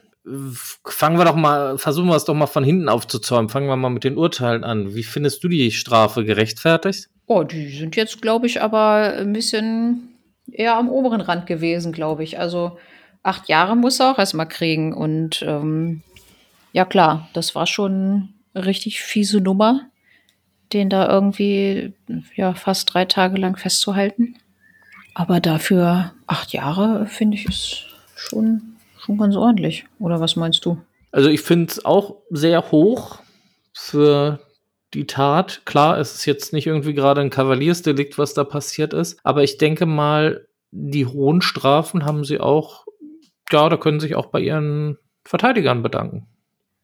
Fangen 0.84 1.18
wir 1.18 1.24
doch 1.24 1.34
mal, 1.34 1.76
versuchen 1.78 2.08
wir 2.08 2.16
es 2.16 2.24
doch 2.24 2.34
mal 2.34 2.46
von 2.46 2.64
hinten 2.64 2.88
aufzuzäumen. 2.88 3.48
Fangen 3.48 3.68
wir 3.68 3.76
mal 3.76 3.90
mit 3.90 4.04
den 4.04 4.16
Urteilen 4.16 4.64
an. 4.64 4.94
Wie 4.94 5.02
findest 5.02 5.44
du 5.44 5.48
die 5.48 5.70
Strafe 5.72 6.24
gerechtfertigt? 6.24 7.08
Oh, 7.26 7.42
die 7.42 7.68
sind 7.68 7.96
jetzt, 7.96 8.22
glaube 8.22 8.46
ich, 8.46 8.62
aber 8.62 9.14
ein 9.18 9.32
bisschen 9.32 10.08
eher 10.50 10.76
am 10.76 10.88
oberen 10.88 11.20
Rand 11.20 11.46
gewesen, 11.46 11.92
glaube 11.92 12.22
ich. 12.22 12.38
Also 12.38 12.78
acht 13.22 13.48
Jahre 13.48 13.76
muss 13.76 14.00
er 14.00 14.12
auch 14.12 14.18
erstmal 14.18 14.48
kriegen. 14.48 14.92
Und 14.92 15.42
ähm, 15.42 16.02
ja, 16.72 16.84
klar, 16.84 17.28
das 17.32 17.54
war 17.54 17.66
schon 17.66 18.34
eine 18.54 18.66
richtig 18.66 19.00
fiese 19.00 19.40
Nummer 19.40 19.90
den 20.72 20.88
da 20.88 21.08
irgendwie 21.08 21.92
ja 22.36 22.54
fast 22.54 22.92
drei 22.92 23.04
Tage 23.04 23.38
lang 23.38 23.56
festzuhalten. 23.56 24.36
Aber 25.14 25.40
dafür 25.40 26.12
acht 26.26 26.52
Jahre 26.52 27.06
finde 27.06 27.36
ich 27.36 27.46
ist 27.46 27.86
schon, 28.14 28.76
schon 28.98 29.18
ganz 29.18 29.36
ordentlich. 29.36 29.84
Oder 29.98 30.20
was 30.20 30.36
meinst 30.36 30.64
du? 30.64 30.78
Also 31.12 31.28
ich 31.28 31.40
finde 31.40 31.72
es 31.72 31.84
auch 31.84 32.16
sehr 32.30 32.70
hoch 32.70 33.18
für 33.72 34.38
die 34.94 35.06
Tat. 35.06 35.62
Klar, 35.64 35.98
es 35.98 36.14
ist 36.14 36.26
jetzt 36.26 36.52
nicht 36.52 36.66
irgendwie 36.66 36.94
gerade 36.94 37.20
ein 37.20 37.30
Kavaliersdelikt, 37.30 38.18
was 38.18 38.34
da 38.34 38.44
passiert 38.44 38.92
ist. 38.92 39.18
Aber 39.24 39.42
ich 39.42 39.58
denke 39.58 39.86
mal, 39.86 40.46
die 40.70 41.06
hohen 41.06 41.42
Strafen 41.42 42.04
haben 42.04 42.24
sie 42.24 42.38
auch, 42.38 42.86
ja, 43.52 43.68
da 43.68 43.76
können 43.76 44.00
sich 44.00 44.14
auch 44.14 44.26
bei 44.26 44.40
ihren 44.40 44.98
Verteidigern 45.24 45.82
bedanken. 45.82 46.26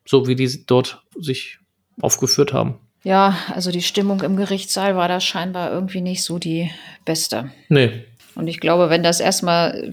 So 0.07 0.26
wie 0.26 0.37
die 0.37 0.66
dort 0.66 1.02
sich 1.18 1.59
aufgeführt 2.00 2.52
haben. 2.52 2.79
Ja, 3.02 3.37
also 3.55 3.70
die 3.70 3.83
Stimmung 3.83 4.20
im 4.22 4.37
Gerichtssaal 4.37 4.96
war 4.96 5.09
da 5.09 5.20
scheinbar 5.20 5.70
irgendwie 5.70 6.00
nicht 6.00 6.24
so 6.24 6.38
die 6.38 6.70
beste. 7.05 7.50
Nee. 7.68 8.05
Und 8.35 8.48
ich 8.48 8.61
glaube, 8.61 8.90
wenn 8.90 9.02
das 9.02 9.20
erstmal, 9.20 9.92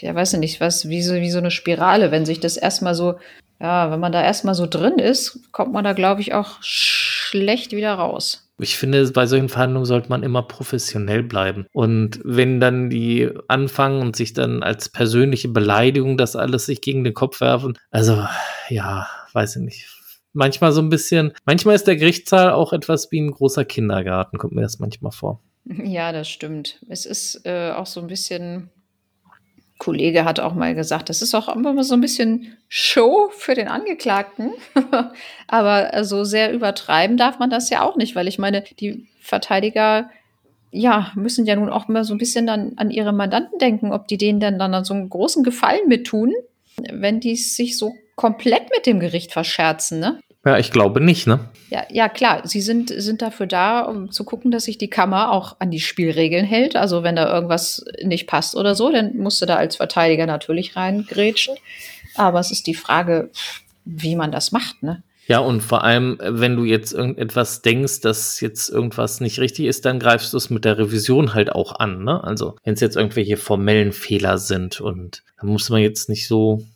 ja, 0.00 0.14
weiß 0.14 0.34
ich 0.34 0.40
nicht, 0.40 0.60
was, 0.60 0.88
wie 0.88 1.02
so, 1.02 1.14
wie 1.14 1.30
so 1.30 1.38
eine 1.38 1.50
Spirale, 1.50 2.10
wenn 2.10 2.26
sich 2.26 2.40
das 2.40 2.56
erstmal 2.56 2.94
so, 2.94 3.14
ja, 3.58 3.90
wenn 3.90 4.00
man 4.00 4.12
da 4.12 4.22
erstmal 4.22 4.54
so 4.54 4.66
drin 4.66 4.98
ist, 4.98 5.40
kommt 5.52 5.72
man 5.72 5.84
da, 5.84 5.92
glaube 5.92 6.20
ich, 6.20 6.34
auch 6.34 6.58
schlecht 6.60 7.72
wieder 7.72 7.94
raus. 7.94 8.51
Ich 8.62 8.76
finde, 8.76 9.10
bei 9.10 9.26
solchen 9.26 9.48
Verhandlungen 9.48 9.86
sollte 9.86 10.08
man 10.08 10.22
immer 10.22 10.42
professionell 10.42 11.22
bleiben. 11.22 11.66
Und 11.72 12.20
wenn 12.24 12.60
dann 12.60 12.90
die 12.90 13.30
anfangen 13.48 14.00
und 14.00 14.16
sich 14.16 14.32
dann 14.32 14.62
als 14.62 14.88
persönliche 14.88 15.48
Beleidigung 15.48 16.16
das 16.16 16.36
alles 16.36 16.66
sich 16.66 16.80
gegen 16.80 17.04
den 17.04 17.14
Kopf 17.14 17.40
werfen, 17.40 17.78
also 17.90 18.24
ja, 18.68 19.08
weiß 19.32 19.56
ich 19.56 19.62
nicht 19.62 19.88
manchmal 20.32 20.72
so 20.72 20.80
ein 20.80 20.88
bisschen, 20.88 21.32
manchmal 21.44 21.74
ist 21.74 21.86
der 21.86 21.96
Gerichtssaal 21.96 22.52
auch 22.52 22.72
etwas 22.72 23.10
wie 23.10 23.20
ein 23.20 23.30
großer 23.30 23.64
Kindergarten, 23.64 24.38
kommt 24.38 24.54
mir 24.54 24.62
das 24.62 24.78
manchmal 24.78 25.12
vor. 25.12 25.40
Ja, 25.84 26.10
das 26.10 26.28
stimmt. 26.28 26.80
Es 26.88 27.06
ist 27.06 27.42
äh, 27.44 27.70
auch 27.70 27.86
so 27.86 28.00
ein 28.00 28.08
bisschen, 28.08 28.70
Kollege 29.82 30.24
hat 30.24 30.38
auch 30.38 30.54
mal 30.54 30.76
gesagt, 30.76 31.08
das 31.08 31.22
ist 31.22 31.34
auch 31.34 31.48
immer 31.48 31.82
so 31.82 31.94
ein 31.94 32.00
bisschen 32.00 32.56
Show 32.68 33.30
für 33.36 33.56
den 33.56 33.66
Angeklagten. 33.66 34.52
Aber 35.48 35.92
also 35.92 36.22
sehr 36.22 36.52
übertreiben 36.52 37.16
darf 37.16 37.40
man 37.40 37.50
das 37.50 37.68
ja 37.68 37.82
auch 37.82 37.96
nicht, 37.96 38.14
weil 38.14 38.28
ich 38.28 38.38
meine, 38.38 38.62
die 38.78 39.08
Verteidiger 39.20 40.08
ja, 40.70 41.10
müssen 41.16 41.46
ja 41.46 41.56
nun 41.56 41.68
auch 41.68 41.88
immer 41.88 42.04
so 42.04 42.14
ein 42.14 42.18
bisschen 42.18 42.46
dann 42.46 42.74
an 42.76 42.92
ihre 42.92 43.12
Mandanten 43.12 43.58
denken, 43.58 43.90
ob 43.90 44.06
die 44.06 44.18
denen 44.18 44.38
dann, 44.38 44.56
dann 44.56 44.84
so 44.84 44.94
einen 44.94 45.10
großen 45.10 45.42
Gefallen 45.42 45.88
mit 45.88 46.06
tun, 46.06 46.32
wenn 46.92 47.18
die 47.18 47.34
sich 47.34 47.76
so 47.76 47.92
komplett 48.14 48.70
mit 48.70 48.86
dem 48.86 49.00
Gericht 49.00 49.32
verscherzen, 49.32 49.98
ne? 49.98 50.20
Ja, 50.44 50.58
ich 50.58 50.72
glaube 50.72 51.00
nicht, 51.00 51.26
ne? 51.26 51.38
Ja, 51.70 51.84
ja, 51.90 52.08
klar. 52.08 52.42
Sie 52.44 52.60
sind, 52.60 52.92
sind 52.94 53.22
dafür 53.22 53.46
da, 53.46 53.82
um 53.82 54.10
zu 54.10 54.24
gucken, 54.24 54.50
dass 54.50 54.64
sich 54.64 54.76
die 54.76 54.90
Kammer 54.90 55.32
auch 55.32 55.56
an 55.60 55.70
die 55.70 55.80
Spielregeln 55.80 56.44
hält. 56.44 56.74
Also 56.74 57.04
wenn 57.04 57.16
da 57.16 57.32
irgendwas 57.32 57.84
nicht 58.02 58.26
passt 58.26 58.56
oder 58.56 58.74
so, 58.74 58.90
dann 58.90 59.16
musst 59.16 59.40
du 59.40 59.46
da 59.46 59.56
als 59.56 59.76
Verteidiger 59.76 60.26
natürlich 60.26 60.74
reingrätschen. 60.74 61.54
Aber 62.16 62.40
es 62.40 62.50
ist 62.50 62.66
die 62.66 62.74
Frage, 62.74 63.30
wie 63.84 64.16
man 64.16 64.32
das 64.32 64.52
macht, 64.52 64.82
ne? 64.82 65.02
Ja, 65.28 65.38
und 65.38 65.60
vor 65.60 65.84
allem, 65.84 66.18
wenn 66.20 66.56
du 66.56 66.64
jetzt 66.64 66.92
irgendetwas 66.92 67.62
denkst, 67.62 68.00
dass 68.00 68.40
jetzt 68.40 68.68
irgendwas 68.68 69.20
nicht 69.20 69.38
richtig 69.38 69.66
ist, 69.66 69.84
dann 69.84 70.00
greifst 70.00 70.32
du 70.32 70.36
es 70.36 70.50
mit 70.50 70.64
der 70.64 70.78
Revision 70.78 71.32
halt 71.32 71.52
auch 71.52 71.78
an, 71.78 72.02
ne? 72.02 72.22
Also, 72.24 72.56
wenn 72.64 72.74
es 72.74 72.80
jetzt 72.80 72.96
irgendwelche 72.96 73.36
formellen 73.36 73.92
Fehler 73.92 74.38
sind 74.38 74.80
und 74.80 75.22
dann 75.40 75.50
muss 75.50 75.70
man 75.70 75.80
jetzt 75.80 76.08
nicht 76.08 76.26
so 76.26 76.66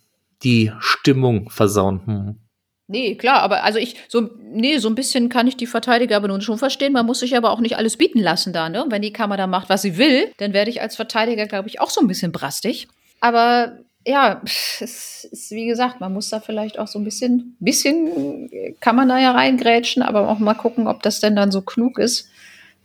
die 0.43 0.71
Stimmung 0.79 1.49
versauen. 1.49 2.01
Hm. 2.05 2.35
Nee, 2.89 3.15
klar, 3.15 3.41
aber 3.41 3.63
also 3.63 3.79
ich, 3.79 3.97
so, 4.07 4.29
nee, 4.39 4.77
so 4.77 4.87
ein 4.87 4.95
bisschen 4.95 5.27
kann 5.27 5.45
ich 5.45 5.57
die 5.57 5.67
Verteidiger 5.67 6.15
aber 6.15 6.29
nun 6.29 6.41
schon 6.41 6.57
verstehen. 6.57 6.93
Man 6.93 7.05
muss 7.05 7.19
sich 7.19 7.35
aber 7.35 7.51
auch 7.51 7.59
nicht 7.59 7.75
alles 7.75 7.97
bieten 7.97 8.19
lassen 8.19 8.53
da, 8.53 8.69
ne? 8.69 8.85
wenn 8.87 9.01
die 9.01 9.11
Kammer 9.11 9.35
da 9.35 9.45
macht, 9.45 9.67
was 9.69 9.81
sie 9.81 9.97
will, 9.97 10.31
dann 10.37 10.53
werde 10.53 10.71
ich 10.71 10.81
als 10.81 10.95
Verteidiger, 10.95 11.47
glaube 11.47 11.67
ich, 11.67 11.81
auch 11.81 11.89
so 11.89 11.99
ein 11.99 12.07
bisschen 12.07 12.31
brastig. 12.31 12.87
Aber 13.19 13.77
ja, 14.05 14.41
es 14.45 15.27
ist 15.29 15.51
wie 15.51 15.67
gesagt, 15.67 15.99
man 15.99 16.13
muss 16.13 16.29
da 16.29 16.39
vielleicht 16.39 16.79
auch 16.79 16.87
so 16.87 16.97
ein 16.97 17.03
bisschen, 17.03 17.57
bisschen 17.59 18.49
kann 18.79 18.95
man 18.95 19.09
da 19.09 19.19
ja 19.19 19.31
reingrätschen, 19.31 20.01
aber 20.01 20.29
auch 20.29 20.39
mal 20.39 20.53
gucken, 20.53 20.87
ob 20.87 21.03
das 21.03 21.19
denn 21.19 21.35
dann 21.35 21.51
so 21.51 21.61
klug 21.61 21.99
ist. 21.99 22.29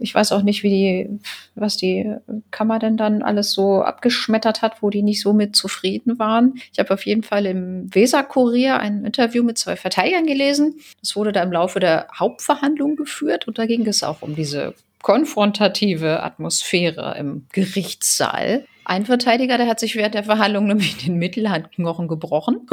Ich 0.03 0.15
weiß 0.15 0.33
auch 0.33 0.43
nicht, 0.43 0.63
wie 0.63 0.71
die, 0.71 1.19
was 1.55 1.77
die 1.77 2.15
Kammer 2.51 2.79
denn 2.79 2.97
dann 2.97 3.23
alles 3.23 3.53
so 3.53 3.83
abgeschmettert 3.83 4.63
hat, 4.63 4.83
wo 4.83 4.91
die 4.91 5.03
nicht 5.03 5.23
so 5.23 5.33
mit 5.33 5.57
zufrieden 5.57 6.19
waren. 6.19 6.55
Ich 6.73 6.79
habe 6.79 6.93
auf 6.93 7.07
jeden 7.07 7.23
Fall 7.23 7.47
im 7.47 7.95
Weser-Kurier 7.95 8.79
ein 8.79 9.05
Interview 9.05 9.43
mit 9.43 9.59
zwei 9.59 9.77
Verteidigern 9.77 10.27
gelesen. 10.27 10.75
Das 11.01 11.17
wurde 11.17 11.33
da 11.33 11.43
im 11.43 11.53
Laufe 11.53 11.81
der 11.81 12.09
Hauptverhandlung 12.19 12.97
geführt 12.97 13.47
und 13.49 13.59
da 13.59 13.67
ging 13.67 13.87
es 13.87 14.03
auch 14.03 14.23
um 14.23 14.35
diese 14.35 14.75
konfrontative 15.03 16.23
Atmosphäre 16.23 17.17
im 17.19 17.47
Gerichtssaal. 17.53 18.67
Ein 18.85 19.07
Verteidiger, 19.07 19.59
der 19.59 19.69
hat 19.69 19.81
sich 19.81 19.97
während 19.97 20.15
der 20.15 20.25
Verhandlung 20.25 20.67
nämlich 20.67 20.97
den 20.97 21.17
Mittelhandknochen 21.17 22.09
gebrochen. 22.09 22.67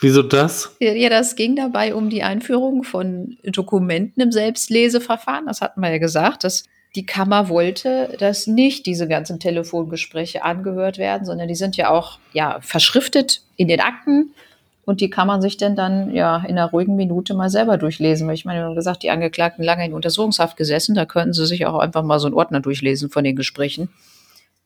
Wieso 0.00 0.22
das? 0.22 0.74
Ja, 0.80 1.10
das 1.10 1.36
ging 1.36 1.56
dabei 1.56 1.94
um 1.94 2.08
die 2.08 2.22
Einführung 2.22 2.84
von 2.84 3.36
Dokumenten 3.44 4.22
im 4.22 4.32
Selbstleseverfahren. 4.32 5.46
Das 5.46 5.60
hatten 5.60 5.80
wir 5.80 5.90
ja 5.90 5.98
gesagt, 5.98 6.44
dass 6.44 6.64
die 6.96 7.06
Kammer 7.06 7.48
wollte, 7.48 8.16
dass 8.18 8.46
nicht 8.46 8.86
diese 8.86 9.06
ganzen 9.06 9.38
Telefongespräche 9.38 10.42
angehört 10.42 10.98
werden, 10.98 11.24
sondern 11.24 11.48
die 11.48 11.54
sind 11.54 11.76
ja 11.76 11.90
auch 11.90 12.18
ja, 12.32 12.58
verschriftet 12.60 13.42
in 13.56 13.68
den 13.68 13.80
Akten. 13.80 14.32
Und 14.86 15.00
die 15.00 15.10
kann 15.10 15.28
man 15.28 15.40
sich 15.40 15.56
denn 15.56 15.76
dann 15.76 16.12
ja 16.12 16.38
in 16.38 16.58
einer 16.58 16.70
ruhigen 16.70 16.96
Minute 16.96 17.34
mal 17.34 17.50
selber 17.50 17.76
durchlesen. 17.76 18.26
Weil 18.26 18.34
ich 18.34 18.44
meine, 18.44 18.60
wir 18.60 18.64
haben 18.64 18.74
gesagt, 18.74 19.02
die 19.02 19.10
Angeklagten 19.10 19.62
lange 19.62 19.84
in 19.84 19.92
Untersuchungshaft 19.92 20.56
gesessen, 20.56 20.96
da 20.96 21.04
könnten 21.04 21.32
sie 21.32 21.46
sich 21.46 21.66
auch 21.66 21.78
einfach 21.78 22.02
mal 22.02 22.18
so 22.18 22.26
einen 22.26 22.34
Ordner 22.34 22.60
durchlesen 22.60 23.08
von 23.10 23.22
den 23.22 23.36
Gesprächen, 23.36 23.90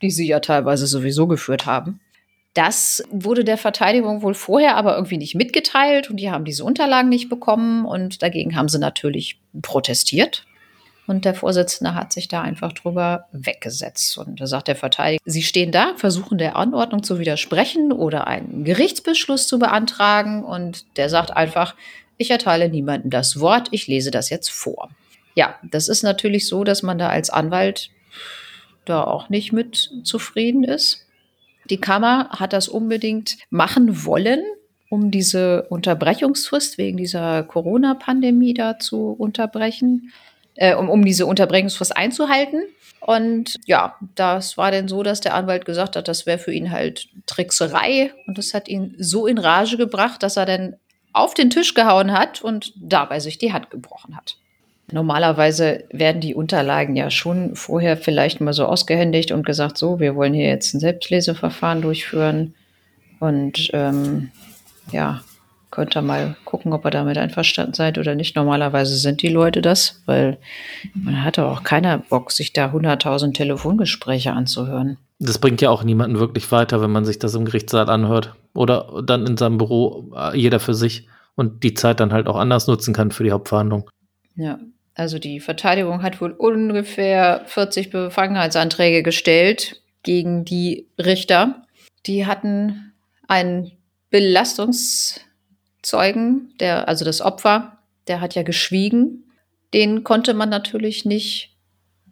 die 0.05 0.11
sie 0.11 0.27
ja 0.27 0.41
teilweise 0.41 0.87
sowieso 0.87 1.27
geführt 1.27 1.67
haben. 1.67 2.01
Das 2.53 3.03
wurde 3.11 3.43
der 3.43 3.59
Verteidigung 3.59 4.23
wohl 4.23 4.35
vorher 4.35 4.77
aber 4.77 4.95
irgendwie 4.95 5.19
nicht 5.19 5.35
mitgeteilt 5.35 6.09
und 6.09 6.19
die 6.19 6.31
haben 6.31 6.45
diese 6.45 6.63
Unterlagen 6.63 7.09
nicht 7.09 7.29
bekommen 7.29 7.85
und 7.85 8.23
dagegen 8.23 8.55
haben 8.55 8.69
sie 8.69 8.79
natürlich 8.79 9.41
protestiert. 9.61 10.47
Und 11.07 11.25
der 11.25 11.35
Vorsitzende 11.35 11.95
hat 11.95 12.13
sich 12.13 12.29
da 12.29 12.41
einfach 12.41 12.73
drüber 12.73 13.27
weggesetzt. 13.33 14.17
Und 14.17 14.41
da 14.41 14.47
sagt 14.47 14.69
der 14.69 14.77
Verteidiger, 14.77 15.23
Sie 15.27 15.43
stehen 15.43 15.71
da, 15.71 15.93
versuchen 15.97 16.39
der 16.39 16.57
Anordnung 16.57 17.03
zu 17.03 17.19
widersprechen 17.19 17.93
oder 17.93 18.27
einen 18.27 18.65
Gerichtsbeschluss 18.65 19.47
zu 19.47 19.59
beantragen. 19.59 20.45
Und 20.45 20.87
der 20.97 21.11
sagt 21.11 21.31
einfach, 21.37 21.75
ich 22.17 22.31
erteile 22.31 22.71
niemandem 22.71 23.11
das 23.11 23.39
Wort, 23.39 23.69
ich 23.71 23.87
lese 23.87 24.11
das 24.11 24.31
jetzt 24.31 24.51
vor. 24.51 24.89
Ja, 25.35 25.57
das 25.63 25.89
ist 25.89 26.05
natürlich 26.05 26.47
so, 26.47 26.65
dass 26.65 26.83
man 26.83 26.97
da 26.97 27.09
als 27.09 27.29
Anwalt 27.29 27.91
da 28.85 29.05
auch 29.05 29.29
nicht 29.29 29.53
mit 29.53 29.91
zufrieden 30.05 30.65
ist. 30.65 31.07
Die 31.71 31.81
Kammer 31.81 32.29
hat 32.31 32.53
das 32.53 32.69
unbedingt 32.69 33.39
machen 33.51 34.05
wollen, 34.05 34.43
um 34.91 35.11
diese 35.11 35.63
Unterbrechungsfrist 35.71 36.79
wegen 36.79 36.97
dieser 36.97 37.43
Corona-Pandemie 37.43 38.55
da 38.55 38.79
zu 38.79 39.13
unterbrechen, 39.13 40.13
äh, 40.57 40.75
um, 40.75 40.89
um 40.89 41.05
diese 41.05 41.27
Unterbrechungsfrist 41.27 41.97
einzuhalten. 41.97 42.63
Und 43.01 43.57
ja, 43.67 43.97
das 44.15 44.57
war 44.57 44.71
dann 44.71 44.89
so, 44.89 45.03
dass 45.03 45.21
der 45.21 45.35
Anwalt 45.35 45.65
gesagt 45.65 45.97
hat, 45.97 46.09
das 46.09 46.27
wäre 46.27 46.39
für 46.39 46.53
ihn 46.53 46.71
halt 46.71 47.09
Trickserei. 47.27 48.13
Und 48.27 48.39
das 48.39 48.55
hat 48.55 48.69
ihn 48.69 48.95
so 48.99 49.27
in 49.27 49.39
Rage 49.39 49.77
gebracht, 49.77 50.23
dass 50.23 50.37
er 50.37 50.47
dann 50.47 50.77
auf 51.13 51.35
den 51.35 51.51
Tisch 51.51 51.75
gehauen 51.75 52.13
hat 52.13 52.43
und 52.43 52.73
dabei 52.77 53.21
sich 53.21 53.39
die 53.39 53.53
Hand 53.53 53.71
gebrochen 53.71 54.17
hat. 54.17 54.37
Normalerweise 54.93 55.85
werden 55.91 56.21
die 56.21 56.35
Unterlagen 56.35 56.95
ja 56.95 57.11
schon 57.11 57.57
vorher 57.57 57.97
vielleicht 57.97 58.41
mal 58.41 58.53
so 58.53 58.67
ausgehändigt 58.67 59.33
und 59.33 59.47
gesagt, 59.47 59.79
so, 59.79 59.99
wir 59.99 60.15
wollen 60.15 60.35
hier 60.35 60.47
jetzt 60.47 60.75
ein 60.75 60.81
Selbstleseverfahren 60.81 61.81
durchführen. 61.81 62.55
Und 63.19 63.71
ähm, 63.73 64.31
ja, 64.93 65.23
könnt 65.71 65.97
ihr 65.97 66.03
mal 66.03 66.37
gucken, 66.45 66.73
ob 66.73 66.85
ihr 66.85 66.91
damit 66.91 67.17
einverstanden 67.17 67.73
seid 67.73 67.99
oder 67.99 68.15
nicht. 68.15 68.37
Normalerweise 68.37 68.97
sind 68.97 69.23
die 69.23 69.29
Leute 69.29 69.63
das, 69.63 70.03
weil 70.05 70.39
man 70.95 71.25
hat 71.25 71.39
auch 71.39 71.65
keiner 71.65 71.99
Bock, 71.99 72.31
sich 72.31 72.53
da 72.53 72.67
100.000 72.67 73.33
Telefongespräche 73.33 74.33
anzuhören. 74.33 74.99
Das 75.19 75.39
bringt 75.39 75.63
ja 75.63 75.71
auch 75.71 75.83
niemanden 75.83 76.19
wirklich 76.19 76.53
weiter, 76.53 76.83
wenn 76.83 76.93
man 76.93 77.07
sich 77.07 77.19
das 77.19 77.35
im 77.35 77.47
Gerichtssaal 77.47 77.89
anhört. 77.89 78.35
Oder 78.55 79.03
dann 79.05 79.27
in 79.27 79.37
seinem 79.39 79.57
Büro, 79.57 80.13
äh, 80.15 80.37
jeder 80.37 80.61
für 80.61 80.75
sich 80.75 81.09
und 81.35 81.65
die 81.65 81.75
Zeit 81.75 82.01
dann 82.01 82.13
halt 82.13 82.29
auch 82.29 82.37
anders 82.37 82.67
nutzen 82.67 82.93
kann 82.93 83.11
für 83.11 83.25
die 83.25 83.33
Hauptverhandlung. 83.33 83.89
Ja, 84.37 84.59
also 84.95 85.19
die 85.19 85.41
Verteidigung 85.41 86.03
hat 86.03 86.21
wohl 86.21 86.31
ungefähr 86.31 87.43
40 87.47 87.89
Befangenheitsanträge 87.91 89.03
gestellt 89.03 89.83
gegen 90.03 90.45
die 90.45 90.87
Richter. 90.99 91.65
Die 92.07 92.27
hatten 92.27 92.93
einen 93.27 93.73
Belastungszeugen, 94.11 96.55
der, 96.61 96.87
also 96.87 97.05
das 97.05 97.21
Opfer, 97.21 97.79
der 98.07 98.21
hat 98.21 98.37
ja 98.37 98.45
geschwiegen. 98.45 99.25
Den 99.73 100.05
konnte 100.05 100.35
man 100.35 100.51
natürlich 100.51 101.05
nicht 101.05 101.51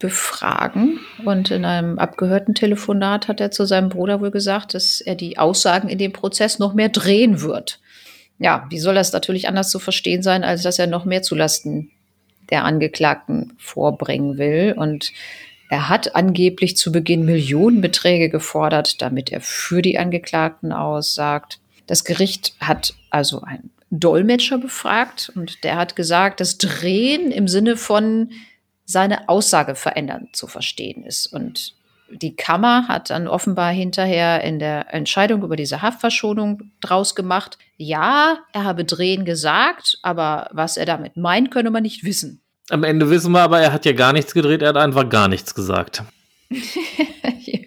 befragen. 0.01 0.99
Und 1.25 1.53
in 1.53 1.65
einem 1.65 2.01
abgehörten 2.01 2.57
Telefonat 2.57 3.29
hat 3.29 3.41
er 3.41 3.53
zu 3.53 3.65
seinem 3.65 3.91
Bruder 3.91 4.21
wohl 4.21 4.33
gesagt, 4.33 4.75
dass 4.75 5.01
er 5.01 5.15
die 5.15 5.39
Aussagen 5.39 5.89
in 5.89 5.99
dem 5.99 6.13
Prozess 6.13 6.59
noch 6.59 6.75
mehr 6.75 6.89
drehen 6.89 7.43
wird. 7.43 7.79
Ja, 8.41 8.67
wie 8.71 8.81
soll 8.81 8.97
das 8.97 9.13
natürlich 9.13 9.47
anders 9.47 9.71
zu 9.71 9.79
verstehen 9.79 10.25
sein, 10.25 10.43
als 10.43 10.63
dass 10.63 10.81
er 10.81 10.89
noch 10.89 11.05
mehr 11.05 11.23
zulasten 11.23 11.92
der 12.53 12.65
Angeklagten 12.65 13.55
vorbringen 13.57 14.39
will. 14.39 14.75
Und 14.77 15.13
er 15.71 15.89
hat 15.89 16.15
angeblich 16.15 16.77
zu 16.77 16.93
Beginn 16.93 17.25
Millionenbeträge 17.25 18.29
gefordert, 18.29 19.01
damit 19.01 19.33
er 19.33 19.41
für 19.41 19.81
die 19.83 19.99
Angeklagten 19.99 20.73
aussagt. 20.73 21.59
Das 21.87 22.05
Gericht 22.05 22.55
hat 22.61 22.95
also 23.11 23.41
einen 23.41 23.71
Dolmetscher 23.91 24.59
befragt 24.59 25.33
und 25.35 25.65
der 25.65 25.77
hat 25.77 25.97
gesagt, 25.97 26.41
dass 26.41 26.59
Drehen 26.59 27.33
im 27.33 27.49
Sinne 27.49 27.77
von 27.77 28.31
seine 28.85 29.31
Aussage 29.31 29.75
verändern 29.75 30.29
zu 30.33 30.47
verstehen 30.47 31.05
ist. 31.05 31.27
Und 31.27 31.75
die 32.11 32.37
Kammer 32.37 32.89
hat 32.89 33.09
dann 33.09 33.27
offenbar 33.27 33.73
hinterher 33.73 34.45
in 34.45 34.59
der 34.59 34.93
Entscheidung 34.93 35.43
über 35.43 35.57
diese 35.57 35.81
Haftverschonung 35.81 36.73
draus 36.81 37.15
gemacht, 37.15 37.57
ja, 37.79 38.39
er 38.53 38.65
habe 38.65 38.85
Drehen 38.85 39.25
gesagt, 39.25 39.99
aber 40.03 40.51
was 40.53 40.77
er 40.77 40.85
damit 40.85 41.17
meint, 41.17 41.51
könne 41.51 41.71
man 41.71 41.83
nicht 41.83 42.05
wissen. 42.05 42.42
Am 42.71 42.85
Ende 42.85 43.11
wissen 43.11 43.33
wir 43.33 43.41
aber, 43.41 43.61
er 43.61 43.73
hat 43.73 43.85
ja 43.85 43.93
gar 43.93 44.13
nichts 44.13 44.35
gedreht, 44.35 44.63
er 44.63 44.69
hat 44.71 44.77
einfach 44.77 45.09
gar 45.09 45.29
nichts 45.29 45.55
gesagt. 45.55 46.03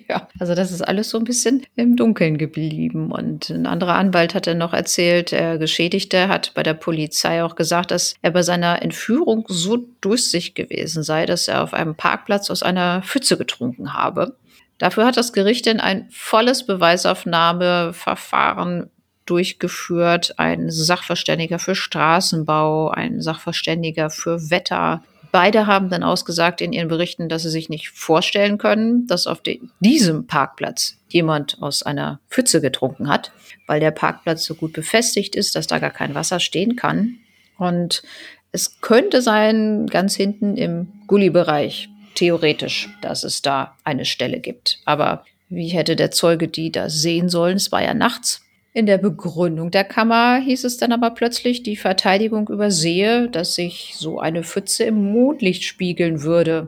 ja, 0.07 0.27
also 0.39 0.55
das 0.55 0.71
ist 0.71 0.81
alles 0.81 1.09
so 1.09 1.17
ein 1.17 1.23
bisschen 1.23 1.65
im 1.75 1.95
Dunkeln 1.95 2.37
geblieben. 2.37 3.11
Und 3.11 3.49
ein 3.49 3.65
anderer 3.65 3.95
Anwalt 3.95 4.35
hat 4.35 4.47
dann 4.47 4.59
noch 4.59 4.73
erzählt, 4.73 5.31
der 5.31 5.57
Geschädigte 5.57 6.27
hat 6.27 6.53
bei 6.53 6.63
der 6.63 6.75
Polizei 6.75 7.43
auch 7.43 7.55
gesagt, 7.55 7.91
dass 7.91 8.15
er 8.21 8.31
bei 8.31 8.43
seiner 8.43 8.81
Entführung 8.81 9.45
so 9.47 9.85
durstig 10.01 10.55
gewesen 10.55 11.03
sei, 11.03 11.25
dass 11.25 11.47
er 11.47 11.63
auf 11.63 11.73
einem 11.73 11.95
Parkplatz 11.95 12.49
aus 12.49 12.63
einer 12.63 13.01
Pfütze 13.01 13.37
getrunken 13.37 13.93
habe. 13.93 14.35
Dafür 14.77 15.05
hat 15.05 15.15
das 15.17 15.33
Gericht 15.33 15.67
dann 15.67 15.79
ein 15.79 16.07
volles 16.11 16.65
Beweisaufnahmeverfahren 16.65 18.89
durchgeführt, 19.25 20.37
ein 20.37 20.69
Sachverständiger 20.69 21.59
für 21.59 21.75
Straßenbau, 21.75 22.89
ein 22.89 23.21
Sachverständiger 23.21 24.09
für 24.09 24.49
Wetter. 24.49 25.03
Beide 25.31 25.67
haben 25.67 25.89
dann 25.89 26.03
ausgesagt 26.03 26.61
in 26.61 26.71
ihren 26.71 26.87
Berichten, 26.87 27.27
dass 27.27 27.43
sie 27.43 27.49
sich 27.49 27.67
nicht 27.67 27.89
vorstellen 27.89 28.57
können, 28.57 29.07
dass 29.07 29.27
auf 29.27 29.41
diesem 29.79 30.27
Parkplatz 30.27 30.97
jemand 31.09 31.61
aus 31.61 31.83
einer 31.83 32.19
Pfütze 32.29 32.61
getrunken 32.61 33.09
hat, 33.09 33.31
weil 33.67 33.79
der 33.79 33.91
Parkplatz 33.91 34.45
so 34.45 34.55
gut 34.55 34.73
befestigt 34.73 35.35
ist, 35.35 35.55
dass 35.55 35.67
da 35.67 35.79
gar 35.79 35.91
kein 35.91 36.15
Wasser 36.15 36.39
stehen 36.39 36.75
kann. 36.75 37.17
Und 37.57 38.03
es 38.51 38.79
könnte 38.79 39.21
sein, 39.21 39.87
ganz 39.87 40.15
hinten 40.15 40.55
im 40.55 40.87
Gully-Bereich, 41.07 41.89
theoretisch, 42.15 42.89
dass 43.01 43.25
es 43.25 43.41
da 43.41 43.75
eine 43.83 44.05
Stelle 44.05 44.39
gibt. 44.39 44.79
Aber 44.85 45.25
wie 45.49 45.67
hätte 45.67 45.95
der 45.95 46.11
Zeuge 46.11 46.47
die 46.47 46.71
da 46.71 46.89
sehen 46.89 47.27
sollen? 47.27 47.57
Es 47.57 47.71
war 47.73 47.83
ja 47.83 47.93
nachts. 47.93 48.44
In 48.75 48.87
der 48.87 48.97
Begründung 48.97 49.71
der 49.71 49.85
Kammer 49.85 50.35
hieß 50.35 50.65
es 50.65 50.75
dann 50.75 50.91
aber 50.91 51.11
plötzlich, 51.11 51.63
die 51.63 51.77
Verteidigung 51.77 52.49
übersehe, 52.49 53.29
dass 53.29 53.55
sich 53.55 53.93
so 53.95 54.19
eine 54.19 54.43
Pfütze 54.43 54.83
im 54.83 55.13
Mondlicht 55.13 55.63
spiegeln 55.63 56.23
würde. 56.23 56.67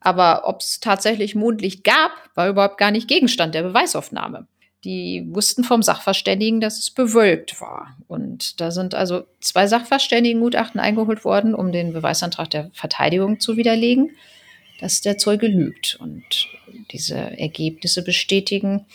Aber 0.00 0.48
ob 0.48 0.62
es 0.62 0.80
tatsächlich 0.80 1.36
Mondlicht 1.36 1.84
gab, 1.84 2.10
war 2.34 2.48
überhaupt 2.48 2.76
gar 2.76 2.90
nicht 2.90 3.06
Gegenstand 3.06 3.54
der 3.54 3.62
Beweisaufnahme. 3.62 4.48
Die 4.82 5.24
wussten 5.28 5.62
vom 5.62 5.80
Sachverständigen, 5.80 6.60
dass 6.60 6.80
es 6.80 6.90
bewölkt 6.90 7.60
war. 7.60 7.96
Und 8.08 8.60
da 8.60 8.72
sind 8.72 8.96
also 8.96 9.22
zwei 9.40 9.68
Sachverständigengutachten 9.68 10.80
eingeholt 10.80 11.24
worden, 11.24 11.54
um 11.54 11.70
den 11.70 11.92
Beweisantrag 11.92 12.50
der 12.50 12.72
Verteidigung 12.72 13.38
zu 13.38 13.56
widerlegen, 13.56 14.10
dass 14.80 15.02
der 15.02 15.18
Zeuge 15.18 15.46
lügt. 15.46 15.98
Und 16.00 16.48
diese 16.90 17.14
Ergebnisse 17.14 18.02
bestätigen, 18.02 18.86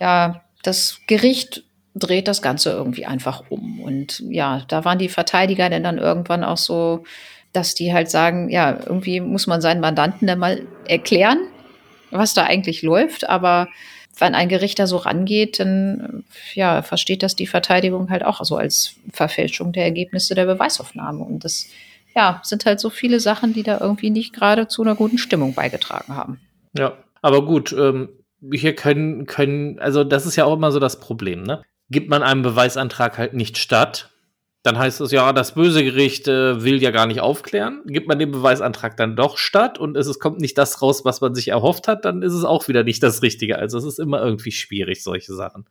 ja, 0.00 0.42
das 0.62 1.00
Gericht 1.06 1.64
dreht 1.94 2.28
das 2.28 2.42
Ganze 2.42 2.70
irgendwie 2.70 3.06
einfach 3.06 3.44
um. 3.48 3.80
Und 3.80 4.22
ja, 4.28 4.62
da 4.68 4.84
waren 4.84 4.98
die 4.98 5.08
Verteidiger 5.08 5.68
denn 5.68 5.82
dann 5.82 5.98
irgendwann 5.98 6.44
auch 6.44 6.56
so, 6.56 7.04
dass 7.52 7.74
die 7.74 7.92
halt 7.92 8.10
sagen, 8.10 8.48
ja, 8.48 8.78
irgendwie 8.86 9.20
muss 9.20 9.46
man 9.46 9.60
seinen 9.60 9.80
Mandanten 9.80 10.26
dann 10.26 10.38
mal 10.38 10.66
erklären, 10.86 11.38
was 12.10 12.34
da 12.34 12.44
eigentlich 12.44 12.82
läuft. 12.82 13.28
Aber 13.28 13.68
wenn 14.18 14.34
ein 14.34 14.48
Gericht 14.48 14.78
da 14.78 14.86
so 14.86 14.98
rangeht, 14.98 15.58
dann 15.58 16.24
ja, 16.54 16.82
versteht 16.82 17.22
das 17.22 17.34
die 17.34 17.46
Verteidigung 17.46 18.10
halt 18.10 18.24
auch 18.24 18.44
so 18.44 18.56
als 18.56 18.94
Verfälschung 19.12 19.72
der 19.72 19.84
Ergebnisse 19.84 20.34
der 20.34 20.46
Beweisaufnahme. 20.46 21.24
Und 21.24 21.44
das 21.44 21.66
ja, 22.14 22.40
sind 22.44 22.66
halt 22.66 22.80
so 22.80 22.90
viele 22.90 23.20
Sachen, 23.20 23.52
die 23.52 23.62
da 23.62 23.80
irgendwie 23.80 24.10
nicht 24.10 24.32
gerade 24.32 24.68
zu 24.68 24.82
einer 24.82 24.94
guten 24.94 25.18
Stimmung 25.18 25.54
beigetragen 25.54 26.14
haben. 26.14 26.40
Ja, 26.76 26.98
aber 27.22 27.44
gut, 27.44 27.72
ähm, 27.72 28.08
hier 28.52 28.74
können, 28.74 29.26
können, 29.26 29.78
also 29.78 30.04
das 30.04 30.26
ist 30.26 30.36
ja 30.36 30.44
auch 30.44 30.54
immer 30.56 30.72
so 30.72 30.78
das 30.78 31.00
Problem, 31.00 31.42
ne? 31.42 31.62
Gibt 31.90 32.08
man 32.08 32.22
einem 32.22 32.42
Beweisantrag 32.42 33.18
halt 33.18 33.34
nicht 33.34 33.58
statt, 33.58 34.10
dann 34.62 34.78
heißt 34.78 35.00
es 35.00 35.10
ja, 35.10 35.32
das 35.32 35.54
böse 35.54 35.82
Gericht 35.82 36.28
äh, 36.28 36.62
will 36.62 36.82
ja 36.82 36.90
gar 36.90 37.06
nicht 37.06 37.20
aufklären. 37.20 37.82
Gibt 37.86 38.08
man 38.08 38.18
den 38.18 38.30
Beweisantrag 38.30 38.96
dann 38.96 39.16
doch 39.16 39.38
statt 39.38 39.78
und 39.78 39.96
es, 39.96 40.06
es 40.06 40.18
kommt 40.18 40.38
nicht 40.38 40.58
das 40.58 40.82
raus, 40.82 41.04
was 41.04 41.22
man 41.22 41.34
sich 41.34 41.48
erhofft 41.48 41.88
hat, 41.88 42.04
dann 42.04 42.22
ist 42.22 42.34
es 42.34 42.44
auch 42.44 42.68
wieder 42.68 42.84
nicht 42.84 43.02
das 43.02 43.22
Richtige. 43.22 43.58
Also 43.58 43.78
es 43.78 43.84
ist 43.84 43.98
immer 43.98 44.22
irgendwie 44.22 44.52
schwierig, 44.52 45.02
solche 45.02 45.32
Sachen. 45.32 45.64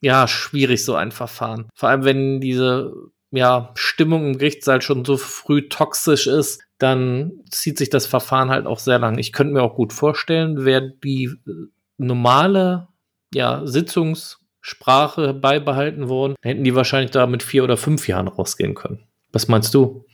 Ja, 0.00 0.26
schwierig 0.26 0.84
so 0.84 0.96
ein 0.96 1.12
Verfahren. 1.12 1.68
Vor 1.74 1.88
allem, 1.88 2.04
wenn 2.04 2.40
diese 2.40 2.92
ja, 3.30 3.72
Stimmung 3.76 4.26
im 4.26 4.38
Gerichtssaal 4.38 4.82
schon 4.82 5.04
so 5.04 5.16
früh 5.16 5.68
toxisch 5.68 6.26
ist, 6.26 6.62
dann 6.78 7.44
zieht 7.50 7.78
sich 7.78 7.90
das 7.90 8.06
Verfahren 8.06 8.50
halt 8.50 8.66
auch 8.66 8.78
sehr 8.78 8.98
lang. 8.98 9.18
Ich 9.18 9.32
könnte 9.32 9.52
mir 9.52 9.62
auch 9.62 9.74
gut 9.74 9.92
vorstellen, 9.92 10.64
wer 10.64 10.80
die 10.80 11.24
äh, 11.46 11.68
normale 11.98 12.88
ja, 13.34 13.62
Sitzungssprache 13.64 15.34
beibehalten 15.34 16.08
worden, 16.08 16.34
hätten 16.42 16.64
die 16.64 16.74
wahrscheinlich 16.74 17.10
da 17.10 17.26
mit 17.26 17.42
vier 17.42 17.64
oder 17.64 17.76
fünf 17.76 18.08
Jahren 18.08 18.28
rausgehen 18.28 18.74
können. 18.74 19.04
Was 19.32 19.48
meinst 19.48 19.74
du? 19.74 20.04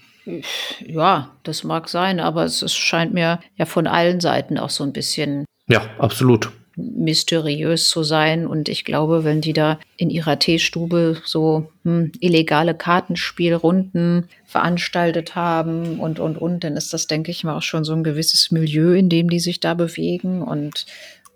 Ja, 0.85 1.37
das 1.42 1.64
mag 1.64 1.88
sein, 1.88 2.18
aber 2.18 2.44
es, 2.44 2.62
es 2.62 2.75
scheint 2.75 3.12
mir 3.12 3.40
ja 3.57 3.66
von 3.66 3.87
allen 3.87 4.20
Seiten 4.20 4.59
auch 4.59 4.70
so 4.70 4.83
ein 4.83 4.92
bisschen. 4.92 5.44
Ja, 5.68 5.83
absolut 5.99 6.51
mysteriös 6.77 7.88
zu 7.88 8.03
sein. 8.03 8.47
Und 8.47 8.68
ich 8.68 8.85
glaube, 8.85 9.25
wenn 9.25 9.40
die 9.40 9.53
da 9.53 9.79
in 9.97 10.11
ihrer 10.11 10.38
Teestube 10.38 11.18
so 11.25 11.70
hm, 11.85 12.12
illegale 12.20 12.75
Kartenspielrunden 12.75 14.29
veranstaltet 14.44 15.35
haben 15.35 16.01
und, 16.01 16.18
und, 16.18 16.37
und, 16.37 16.64
dann 16.64 16.77
ist 16.77 16.92
das, 16.92 17.07
denke 17.07 17.31
ich 17.31 17.44
mal, 17.44 17.57
auch 17.57 17.62
schon 17.62 17.85
so 17.85 17.92
ein 17.92 18.05
gewisses 18.05 18.51
Milieu, 18.51 18.94
in 18.94 19.09
dem 19.09 19.31
die 19.31 19.40
sich 19.40 19.61
da 19.61 19.75
bewegen. 19.75 20.42
Und 20.42 20.87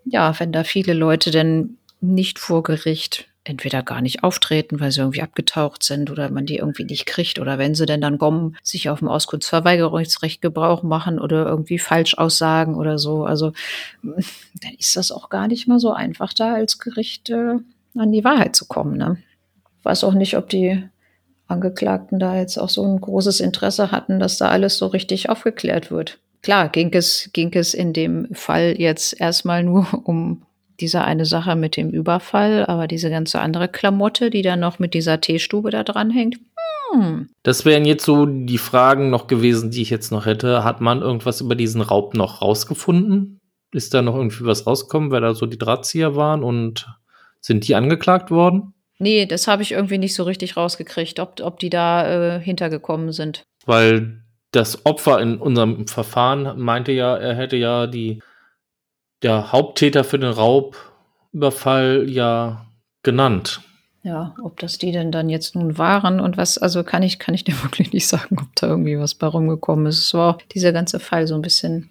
ja, 0.05 0.39
wenn 0.39 0.53
da 0.53 0.65
viele 0.65 0.95
Leute 0.95 1.31
denn 1.31 1.79
nicht 2.01 2.39
vor 2.39 2.63
Gericht 2.63 3.29
entweder 3.45 3.83
gar 3.83 4.03
nicht 4.03 4.25
auftreten, 4.25 4.79
weil 4.79 4.93
sie 4.93 5.01
irgendwie 5.01 5.23
abgetaucht 5.23 5.83
sind 5.83 6.11
oder 6.11 6.31
man 6.31 6.45
die 6.45 6.57
irgendwie 6.57 6.85
nicht 6.85 7.07
kriegt 7.07 7.39
oder 7.39 7.57
wenn 7.57 7.75
sie 7.75 7.87
denn 7.87 8.03
dann 8.03 8.19
kommen, 8.19 8.57
sich 8.63 8.91
auf 8.91 8.99
dem 8.99 9.09
Auskunftsverweigerungsrecht 9.09 10.43
Gebrauch 10.43 10.83
machen 10.83 11.19
oder 11.19 11.47
irgendwie 11.47 11.79
falsch 11.79 12.19
aussagen 12.19 12.75
oder 12.75 12.99
so. 12.99 13.25
Also 13.25 13.53
dann 14.03 14.75
ist 14.79 14.97
das 14.97 15.11
auch 15.11 15.31
gar 15.31 15.49
nicht 15.49 15.67
mal 15.67 15.81
so 15.81 15.93
einfach, 15.93 16.35
da 16.35 16.55
als 16.55 16.79
Gericht 16.79 17.31
äh, 17.31 17.57
an 17.97 18.13
die 18.13 18.25
Wahrheit 18.25 18.55
zu 18.55 18.67
kommen. 18.67 18.99
Ne? 18.99 19.17
weiß 19.89 20.05
auch 20.05 20.13
nicht, 20.13 20.37
ob 20.37 20.49
die 20.51 20.85
Angeklagten 21.47 22.19
da 22.19 22.37
jetzt 22.37 22.59
auch 22.59 22.69
so 22.69 22.85
ein 22.85 23.01
großes 23.01 23.41
Interesse 23.41 23.91
hatten, 23.91 24.21
dass 24.21 24.37
da 24.37 24.49
alles 24.49 24.77
so 24.77 24.87
richtig 24.87 25.31
aufgeklärt 25.31 25.91
wird. 25.91 26.19
Klar, 26.43 26.69
ging 26.69 26.93
es, 26.93 27.31
ging 27.33 27.53
es 27.55 27.75
in 27.75 27.93
dem 27.93 28.29
Fall 28.33 28.75
jetzt 28.79 29.21
erstmal 29.21 29.63
nur 29.63 29.87
um 30.05 30.43
diese 30.81 31.03
eine 31.03 31.25
Sache 31.27 31.57
mit 31.57 31.77
dem 31.77 31.91
Überfall, 31.91 32.65
aber 32.67 32.87
diese 32.87 33.11
ganze 33.11 33.41
andere 33.41 33.69
Klamotte, 33.69 34.31
die 34.31 34.43
dann 34.43 34.61
noch 34.61 34.79
mit 34.79 34.95
dieser 34.95 35.21
Teestube 35.21 35.71
da 35.71 35.83
dran 35.83 36.11
hängt. 36.11 36.39
Hm. 36.93 37.29
Das 37.43 37.65
wären 37.65 37.85
jetzt 37.85 38.05
so 38.05 38.27
die 38.27 38.59
Fragen 38.59 39.11
noch 39.11 39.27
gewesen, 39.27 39.71
die 39.71 39.83
ich 39.83 39.91
jetzt 39.91 40.13
noch 40.13 40.27
hätte. 40.27 40.65
Hat 40.65 40.81
man 40.81 41.03
irgendwas 41.03 41.41
über 41.41 41.57
diesen 41.57 41.81
Raub 41.81 42.15
noch 42.15 42.43
rausgefunden? 42.43 43.41
Ist 43.73 43.93
da 43.93 44.03
noch 44.03 44.15
irgendwie 44.15 44.45
was 44.45 44.67
rausgekommen, 44.67 45.11
wer 45.11 45.21
da 45.21 45.35
so 45.35 45.47
die 45.47 45.59
Drahtzieher 45.59 46.17
waren 46.17 46.43
und 46.43 46.87
sind 47.41 47.67
die 47.69 47.75
angeklagt 47.75 48.31
worden? 48.31 48.73
Nee, 48.99 49.27
das 49.27 49.47
habe 49.47 49.63
ich 49.63 49.73
irgendwie 49.73 49.99
nicht 49.99 50.15
so 50.15 50.25
richtig 50.25 50.57
rausgekriegt, 50.57 51.21
ob, 51.21 51.41
ob 51.41 51.59
die 51.59 51.71
da 51.71 52.37
äh, 52.37 52.41
hintergekommen 52.41 53.13
sind. 53.13 53.45
Weil 53.65 54.25
das 54.53 54.87
Opfer 54.87 55.21
in 55.21 55.39
unserem 55.39 55.87
Verfahren 55.87 56.59
meinte 56.59 56.93
ja, 56.93 57.17
er 57.17 57.35
hätte 57.35 57.57
ja 57.57 57.87
die 57.87 58.23
der 59.23 59.53
Haupttäter 59.53 60.05
für 60.05 60.19
den 60.19 60.31
Raubüberfall 60.31 62.09
ja 62.09 62.67
genannt. 63.03 63.61
Ja, 64.05 64.35
ob 64.43 64.59
das 64.61 64.79
die 64.79 64.93
denn 64.93 65.11
dann 65.11 65.29
jetzt 65.29 65.55
nun 65.55 65.77
waren 65.77 66.21
und 66.21 66.37
was, 66.37 66.57
also 66.57 66.85
kann 66.85 67.03
ich, 67.03 67.19
kann 67.19 67.35
ich 67.35 67.45
dir 67.45 67.55
wirklich 67.63 67.93
nicht 67.93 68.07
sagen, 68.07 68.39
ob 68.41 68.55
da 68.55 68.69
irgendwie 68.69 68.99
was 68.99 69.15
bei 69.15 69.27
rumgekommen 69.27 69.87
ist. 69.87 69.99
Es 69.99 70.15
war 70.15 70.39
dieser 70.53 70.73
ganze 70.73 71.01
Fall 71.01 71.27
so 71.27 71.35
ein 71.35 71.43
bisschen, 71.43 71.91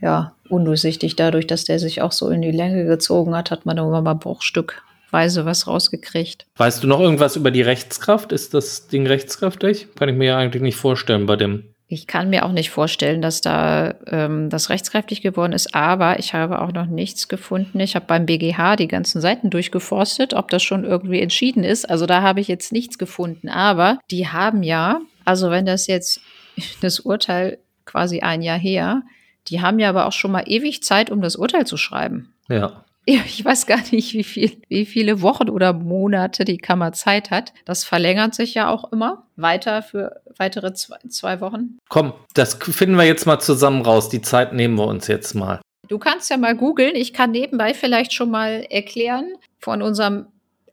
ja, 0.00 0.34
undurchsichtig. 0.48 1.16
Dadurch, 1.16 1.46
dass 1.46 1.64
der 1.64 1.78
sich 1.78 2.02
auch 2.02 2.12
so 2.12 2.28
in 2.28 2.42
die 2.42 2.50
Länge 2.50 2.84
gezogen 2.84 3.34
hat, 3.34 3.50
hat 3.50 3.64
man 3.66 3.78
immer 3.78 4.02
mal 4.02 4.14
bruchstückweise 4.14 5.46
was 5.46 5.66
rausgekriegt. 5.66 6.46
Weißt 6.56 6.82
du 6.82 6.86
noch 6.86 7.00
irgendwas 7.00 7.36
über 7.36 7.50
die 7.50 7.62
Rechtskraft? 7.62 8.30
Ist 8.30 8.52
das 8.52 8.88
Ding 8.88 9.06
rechtskräftig? 9.06 9.88
Kann 9.94 10.10
ich 10.10 10.16
mir 10.16 10.26
ja 10.26 10.38
eigentlich 10.38 10.62
nicht 10.62 10.76
vorstellen 10.76 11.26
bei 11.26 11.36
dem 11.36 11.71
ich 11.92 12.06
kann 12.06 12.30
mir 12.30 12.46
auch 12.46 12.52
nicht 12.52 12.70
vorstellen, 12.70 13.20
dass 13.20 13.42
da 13.42 13.94
ähm, 14.06 14.48
das 14.48 14.70
rechtskräftig 14.70 15.20
geworden 15.20 15.52
ist, 15.52 15.74
aber 15.74 16.18
ich 16.18 16.32
habe 16.32 16.62
auch 16.62 16.72
noch 16.72 16.86
nichts 16.86 17.28
gefunden. 17.28 17.80
Ich 17.80 17.94
habe 17.94 18.06
beim 18.06 18.24
BGH 18.24 18.76
die 18.76 18.88
ganzen 18.88 19.20
Seiten 19.20 19.50
durchgeforstet, 19.50 20.32
ob 20.32 20.48
das 20.48 20.62
schon 20.62 20.84
irgendwie 20.84 21.20
entschieden 21.20 21.64
ist. 21.64 21.84
Also 21.90 22.06
da 22.06 22.22
habe 22.22 22.40
ich 22.40 22.48
jetzt 22.48 22.72
nichts 22.72 22.96
gefunden. 22.96 23.50
Aber 23.50 23.98
die 24.10 24.26
haben 24.28 24.62
ja, 24.62 25.02
also 25.26 25.50
wenn 25.50 25.66
das 25.66 25.86
jetzt 25.86 26.22
das 26.80 26.98
Urteil 26.98 27.58
quasi 27.84 28.20
ein 28.20 28.40
Jahr 28.40 28.58
her, 28.58 29.02
die 29.48 29.60
haben 29.60 29.78
ja 29.78 29.90
aber 29.90 30.06
auch 30.06 30.12
schon 30.12 30.32
mal 30.32 30.44
ewig 30.46 30.82
Zeit, 30.82 31.10
um 31.10 31.20
das 31.20 31.36
Urteil 31.36 31.66
zu 31.66 31.76
schreiben. 31.76 32.32
Ja. 32.48 32.86
Ich 33.04 33.44
weiß 33.44 33.66
gar 33.66 33.80
nicht, 33.90 34.14
wie, 34.14 34.22
viel, 34.22 34.62
wie 34.68 34.86
viele 34.86 35.22
Wochen 35.22 35.48
oder 35.48 35.72
Monate 35.72 36.44
die 36.44 36.58
Kammer 36.58 36.92
Zeit 36.92 37.30
hat. 37.30 37.52
Das 37.64 37.84
verlängert 37.84 38.34
sich 38.34 38.54
ja 38.54 38.70
auch 38.70 38.92
immer 38.92 39.26
weiter 39.36 39.82
für 39.82 40.20
weitere 40.38 40.72
zwei, 40.74 40.98
zwei 41.08 41.40
Wochen. 41.40 41.78
Komm, 41.88 42.12
das 42.34 42.54
finden 42.54 42.96
wir 42.96 43.04
jetzt 43.04 43.26
mal 43.26 43.40
zusammen 43.40 43.82
raus. 43.82 44.08
Die 44.08 44.22
Zeit 44.22 44.52
nehmen 44.52 44.76
wir 44.76 44.86
uns 44.86 45.08
jetzt 45.08 45.34
mal. 45.34 45.60
Du 45.88 45.98
kannst 45.98 46.30
ja 46.30 46.36
mal 46.36 46.56
googeln. 46.56 46.94
Ich 46.94 47.12
kann 47.12 47.32
nebenbei 47.32 47.74
vielleicht 47.74 48.12
schon 48.12 48.30
mal 48.30 48.64
erklären 48.70 49.34
von 49.58 49.82
unserem 49.82 50.26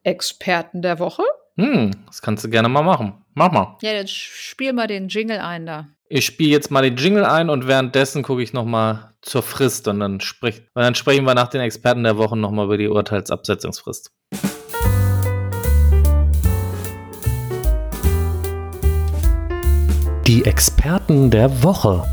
Experten 0.03 0.81
der 0.81 0.99
Woche. 0.99 1.23
Hm, 1.57 1.91
das 2.07 2.21
kannst 2.21 2.43
du 2.43 2.49
gerne 2.49 2.69
mal 2.69 2.83
machen. 2.83 3.13
Mach 3.33 3.51
mal. 3.51 3.77
Ja, 3.81 3.93
dann 3.93 4.07
spiel 4.07 4.71
mal 4.71 4.87
den 4.87 5.09
Jingle 5.09 5.39
ein 5.39 5.65
da. 5.65 5.87
Ich 6.11 6.25
spiele 6.25 6.49
jetzt 6.49 6.71
mal 6.71 6.81
den 6.81 6.95
Jingle 6.95 7.23
ein 7.23 7.51
und 7.51 7.67
währenddessen 7.67 8.23
gucke 8.23 8.41
ich 8.41 8.51
noch 8.51 8.65
mal 8.65 9.13
zur 9.21 9.43
Frist 9.43 9.87
und 9.87 9.99
dann, 9.99 10.19
sprich, 10.21 10.63
und 10.73 10.81
dann 10.81 10.95
sprechen 10.95 11.23
wir 11.23 11.35
nach 11.35 11.49
den 11.49 11.61
Experten 11.61 12.03
der 12.03 12.17
Woche 12.17 12.35
noch 12.35 12.49
mal 12.49 12.65
über 12.65 12.79
die 12.79 12.87
Urteilsabsetzungsfrist. 12.87 14.11
Die 20.25 20.45
Experten 20.45 21.29
der 21.29 21.61
Woche. 21.61 22.03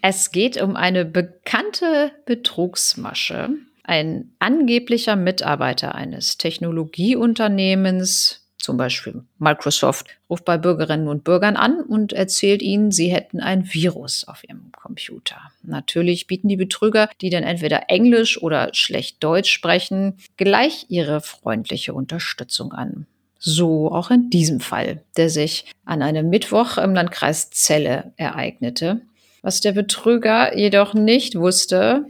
Es 0.00 0.30
geht 0.30 0.58
um 0.62 0.76
eine 0.76 1.04
bekannte 1.04 2.12
Betrugsmasche, 2.24 3.50
ein 3.84 4.32
angeblicher 4.38 5.16
Mitarbeiter 5.16 5.94
eines 5.94 6.38
Technologieunternehmens, 6.38 8.38
zum 8.56 8.76
Beispiel 8.76 9.24
Microsoft, 9.38 10.06
ruft 10.30 10.44
bei 10.44 10.56
Bürgerinnen 10.56 11.08
und 11.08 11.24
Bürgern 11.24 11.56
an 11.56 11.80
und 11.80 12.12
erzählt 12.12 12.62
ihnen, 12.62 12.92
sie 12.92 13.08
hätten 13.08 13.40
ein 13.40 13.72
Virus 13.72 14.24
auf 14.28 14.44
ihrem 14.44 14.70
Computer. 14.70 15.50
Natürlich 15.64 16.28
bieten 16.28 16.48
die 16.48 16.56
Betrüger, 16.56 17.10
die 17.20 17.30
dann 17.30 17.42
entweder 17.42 17.90
Englisch 17.90 18.40
oder 18.40 18.72
schlecht 18.72 19.22
Deutsch 19.22 19.50
sprechen, 19.50 20.18
gleich 20.36 20.86
ihre 20.88 21.20
freundliche 21.20 21.92
Unterstützung 21.92 22.72
an. 22.72 23.06
So 23.40 23.90
auch 23.90 24.12
in 24.12 24.30
diesem 24.30 24.60
Fall, 24.60 25.02
der 25.16 25.28
sich 25.28 25.64
an 25.84 26.00
einem 26.00 26.28
Mittwoch 26.28 26.78
im 26.78 26.94
Landkreis 26.94 27.50
Celle 27.50 28.12
ereignete. 28.16 29.00
Was 29.42 29.60
der 29.60 29.72
Betrüger 29.72 30.56
jedoch 30.56 30.94
nicht 30.94 31.34
wusste, 31.34 32.06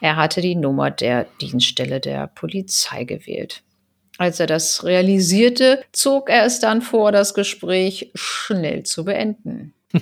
er 0.00 0.16
hatte 0.16 0.40
die 0.40 0.56
Nummer 0.56 0.90
der 0.90 1.26
Dienststelle 1.40 2.00
der 2.00 2.26
Polizei 2.26 3.04
gewählt. 3.04 3.62
Als 4.18 4.40
er 4.40 4.46
das 4.46 4.84
realisierte, 4.84 5.82
zog 5.92 6.28
er 6.28 6.44
es 6.44 6.60
dann 6.60 6.82
vor, 6.82 7.12
das 7.12 7.34
Gespräch 7.34 8.10
schnell 8.14 8.82
zu 8.82 9.04
beenden. 9.04 9.74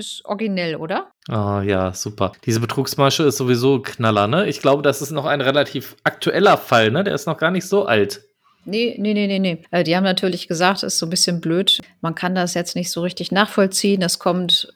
ist 0.00 0.24
originell, 0.24 0.76
oder? 0.76 1.12
Ah, 1.28 1.62
ja, 1.62 1.92
super. 1.92 2.32
Diese 2.44 2.60
Betrugsmasche 2.60 3.22
ist 3.22 3.36
sowieso 3.36 3.80
Knaller, 3.80 4.26
ne? 4.26 4.48
Ich 4.48 4.60
glaube, 4.60 4.82
das 4.82 5.00
ist 5.00 5.12
noch 5.12 5.26
ein 5.26 5.40
relativ 5.40 5.96
aktueller 6.02 6.56
Fall, 6.56 6.90
ne? 6.90 7.04
Der 7.04 7.14
ist 7.14 7.26
noch 7.26 7.36
gar 7.36 7.50
nicht 7.50 7.66
so 7.66 7.86
alt. 7.86 8.22
Nee, 8.64 8.96
nee, 8.98 9.14
nee, 9.14 9.26
nee, 9.26 9.38
nee. 9.38 9.62
Äh, 9.70 9.84
die 9.84 9.96
haben 9.96 10.04
natürlich 10.04 10.48
gesagt, 10.48 10.82
es 10.82 10.94
ist 10.94 10.98
so 10.98 11.06
ein 11.06 11.10
bisschen 11.10 11.40
blöd. 11.40 11.80
Man 12.00 12.14
kann 12.14 12.34
das 12.34 12.54
jetzt 12.54 12.76
nicht 12.76 12.90
so 12.90 13.02
richtig 13.02 13.32
nachvollziehen. 13.32 14.00
Das 14.00 14.18
kommt 14.18 14.72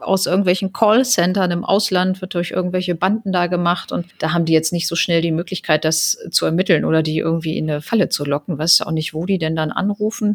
aus 0.00 0.26
irgendwelchen 0.26 0.72
Callcentern 0.72 1.50
im 1.50 1.64
Ausland, 1.64 2.20
wird 2.20 2.34
durch 2.34 2.50
irgendwelche 2.50 2.94
Banden 2.94 3.32
da 3.32 3.46
gemacht 3.46 3.92
und 3.92 4.06
da 4.18 4.32
haben 4.32 4.44
die 4.44 4.52
jetzt 4.52 4.72
nicht 4.72 4.88
so 4.88 4.96
schnell 4.96 5.22
die 5.22 5.32
Möglichkeit, 5.32 5.84
das 5.84 6.18
zu 6.30 6.46
ermitteln 6.46 6.84
oder 6.84 7.02
die 7.02 7.18
irgendwie 7.18 7.56
in 7.56 7.70
eine 7.70 7.82
Falle 7.82 8.08
zu 8.08 8.24
locken. 8.24 8.58
Weiß 8.58 8.80
auch 8.82 8.92
nicht, 8.92 9.14
wo 9.14 9.26
die 9.26 9.38
denn 9.38 9.56
dann 9.56 9.70
anrufen. 9.70 10.34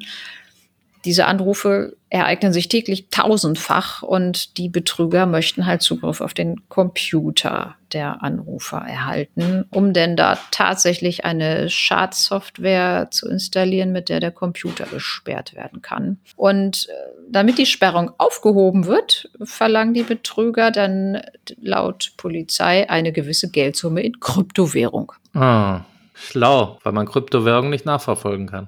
Diese 1.05 1.27
Anrufe 1.27 1.95
ereignen 2.09 2.51
sich 2.51 2.67
täglich 2.67 3.09
tausendfach 3.11 4.01
und 4.01 4.57
die 4.57 4.69
Betrüger 4.69 5.27
möchten 5.27 5.67
halt 5.67 5.83
Zugriff 5.83 6.19
auf 6.19 6.33
den 6.33 6.67
Computer 6.67 7.75
der 7.93 8.23
Anrufer 8.23 8.77
erhalten, 8.77 9.65
um 9.69 9.93
denn 9.93 10.17
da 10.17 10.39
tatsächlich 10.49 11.23
eine 11.23 11.69
Schadsoftware 11.69 13.09
zu 13.11 13.29
installieren, 13.29 13.91
mit 13.91 14.09
der 14.09 14.19
der 14.19 14.31
Computer 14.31 14.85
gesperrt 14.85 15.53
werden 15.55 15.83
kann. 15.83 16.17
Und 16.35 16.89
äh, 16.89 16.93
damit 17.29 17.59
die 17.59 17.67
Sperrung 17.67 18.11
aufgehoben 18.17 18.87
wird, 18.87 19.29
verlangen 19.43 19.93
die 19.93 20.03
Betrüger 20.03 20.71
dann 20.71 21.21
laut 21.61 22.13
Polizei 22.17 22.89
eine 22.89 23.11
gewisse 23.11 23.51
Geldsumme 23.51 24.01
in 24.01 24.19
Kryptowährung. 24.19 25.11
Ah, 25.35 25.81
schlau, 26.15 26.79
weil 26.83 26.93
man 26.93 27.05
Kryptowährung 27.05 27.69
nicht 27.69 27.85
nachverfolgen 27.85 28.47
kann. 28.47 28.67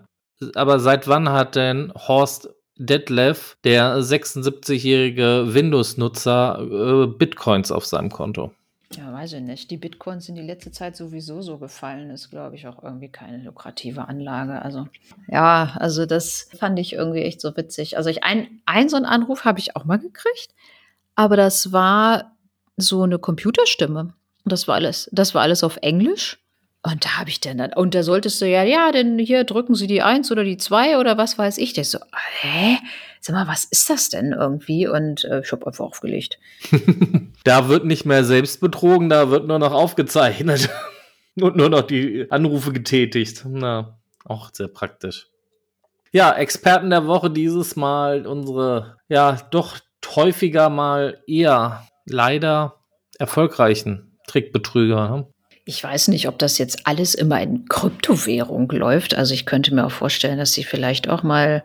Aber 0.56 0.80
seit 0.80 1.08
wann 1.08 1.30
hat 1.30 1.56
denn 1.56 1.92
Horst 1.96 2.50
Detlef, 2.78 3.58
der 3.64 3.98
76-jährige 4.00 5.54
Windows-Nutzer, 5.54 6.60
äh, 6.62 7.08
Bitcoins 7.08 7.72
auf 7.72 7.86
seinem 7.86 8.12
Konto? 8.12 8.52
Ja, 8.96 9.12
weiß 9.12 9.34
ich 9.34 9.42
nicht. 9.42 9.70
Die 9.70 9.78
Bitcoins 9.78 10.26
sind 10.26 10.36
die 10.36 10.42
letzte 10.42 10.72
Zeit 10.72 10.96
sowieso 10.96 11.42
so 11.42 11.58
gefallen. 11.58 12.10
Ist, 12.10 12.30
glaube 12.30 12.56
ich, 12.56 12.68
auch 12.68 12.82
irgendwie 12.82 13.10
keine 13.10 13.44
lukrative 13.44 14.08
Anlage. 14.08 14.62
Also, 14.62 14.88
ja, 15.28 15.76
also 15.76 16.06
das 16.06 16.50
fand 16.58 16.80
ich 16.80 16.94
irgendwie 16.94 17.24
echt 17.24 17.42
so 17.42 17.58
witzig. 17.58 17.98
Also, 17.98 18.10
ich, 18.10 18.24
ein, 18.24 18.62
ein 18.66 18.88
so 18.88 18.96
einen 18.96 19.06
Anruf 19.06 19.44
habe 19.44 19.60
ich 19.60 19.76
auch 19.76 19.84
mal 19.84 20.00
gekriegt. 20.00 20.54
Aber 21.16 21.36
das 21.36 21.74
war 21.74 22.38
so 22.78 23.02
eine 23.02 23.20
Computerstimme. 23.20 24.14
Das 24.46 24.68
war 24.68 24.76
alles, 24.76 25.10
das 25.12 25.36
war 25.36 25.42
alles 25.42 25.64
auf 25.64 25.78
Englisch. 25.82 26.40
Und 26.90 27.04
da 27.04 27.18
habe 27.18 27.30
ich 27.30 27.42
dann, 27.42 27.60
und 27.74 27.96
da 27.96 28.02
solltest 28.02 28.42
du 28.42 28.48
ja, 28.48 28.64
ja, 28.64 28.94
denn 28.94 29.20
hier 29.20 29.44
drücken 29.44 29.76
Sie 29.76 29.88
die 29.88 30.02
Eins 30.02 30.32
oder 30.32 30.46
die 30.46 30.58
Zwei 30.58 30.98
oder 30.98 31.18
was 31.18 31.38
weiß 31.38 31.58
ich. 31.58 31.74
Der 31.74 31.84
so, 31.84 32.00
hä? 32.40 32.78
Sag 33.20 33.36
mal, 33.36 33.48
was 33.48 33.66
ist 33.66 33.90
das 33.90 34.08
denn 34.08 34.32
irgendwie? 34.32 34.88
Und 34.88 35.26
äh, 35.26 35.42
ich 35.42 35.52
habe 35.52 35.68
einfach 35.68 35.84
aufgelegt. 35.84 36.40
da 37.44 37.68
wird 37.68 37.84
nicht 37.84 38.06
mehr 38.06 38.24
selbst 38.24 38.62
betrogen, 38.62 39.10
da 39.10 39.30
wird 39.30 39.48
nur 39.48 39.60
noch 39.60 39.74
aufgezeichnet 39.74 40.70
und 41.36 41.58
nur 41.58 41.68
noch 41.68 41.82
die 41.82 42.28
Anrufe 42.30 42.72
getätigt. 42.72 43.44
Na, 43.46 44.00
auch 44.24 44.52
sehr 44.54 44.70
praktisch. 44.70 45.28
Ja, 46.14 46.32
Experten 46.32 46.90
der 46.90 47.06
Woche 47.06 47.30
dieses 47.30 47.76
Mal 47.76 48.26
unsere, 48.26 48.96
ja, 49.10 49.34
doch 49.52 49.78
häufiger 50.16 50.70
mal 50.70 51.22
eher 51.28 51.86
leider 52.06 52.76
erfolgreichen 53.20 54.18
Trickbetrüger. 54.26 55.10
Ne? 55.10 55.28
Ich 55.70 55.84
weiß 55.84 56.08
nicht, 56.08 56.30
ob 56.30 56.40
das 56.40 56.58
jetzt 56.58 56.88
alles 56.88 57.14
immer 57.14 57.42
in 57.42 57.66
Kryptowährung 57.68 58.72
läuft. 58.72 59.16
Also 59.16 59.34
ich 59.34 59.46
könnte 59.46 59.76
mir 59.76 59.86
auch 59.86 59.92
vorstellen, 59.92 60.38
dass 60.38 60.54
sie 60.54 60.64
vielleicht 60.64 61.10
auch 61.10 61.24
mal, 61.24 61.62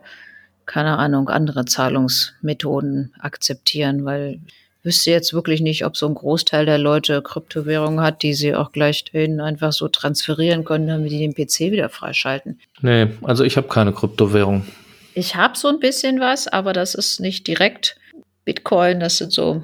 keine 0.65 0.97
Ahnung, 0.97 1.29
andere 1.29 1.63
Zahlungsmethoden 1.63 3.13
akzeptieren, 3.19 4.03
weil 4.03 4.41
wüsste 4.83 5.11
jetzt 5.11 5.33
wirklich 5.33 5.61
nicht, 5.61 5.85
ob 5.85 5.95
so 5.95 6.05
ein 6.05 6.15
Großteil 6.15 6.65
der 6.65 6.79
Leute 6.79 7.21
Kryptowährungen 7.21 8.01
hat, 8.01 8.23
die 8.23 8.33
sie 8.33 8.53
auch 8.53 8.73
gleich 8.73 9.05
dahin 9.05 9.39
einfach 9.39 9.71
so 9.71 9.87
transferieren 9.87 10.65
können, 10.65 10.87
damit 10.87 11.09
die 11.09 11.19
den 11.19 11.33
PC 11.33 11.71
wieder 11.71 11.87
freischalten. 11.87 12.59
Nee, 12.81 13.07
also 13.21 13.45
ich 13.45 13.55
habe 13.55 13.69
keine 13.69 13.93
Kryptowährung. 13.93 14.67
Ich 15.13 15.37
habe 15.37 15.57
so 15.57 15.69
ein 15.69 15.79
bisschen 15.79 16.19
was, 16.19 16.49
aber 16.49 16.73
das 16.73 16.93
ist 16.93 17.21
nicht 17.21 17.47
direkt 17.47 17.95
Bitcoin, 18.43 18.99
das 18.99 19.19
sind 19.19 19.31
so 19.31 19.63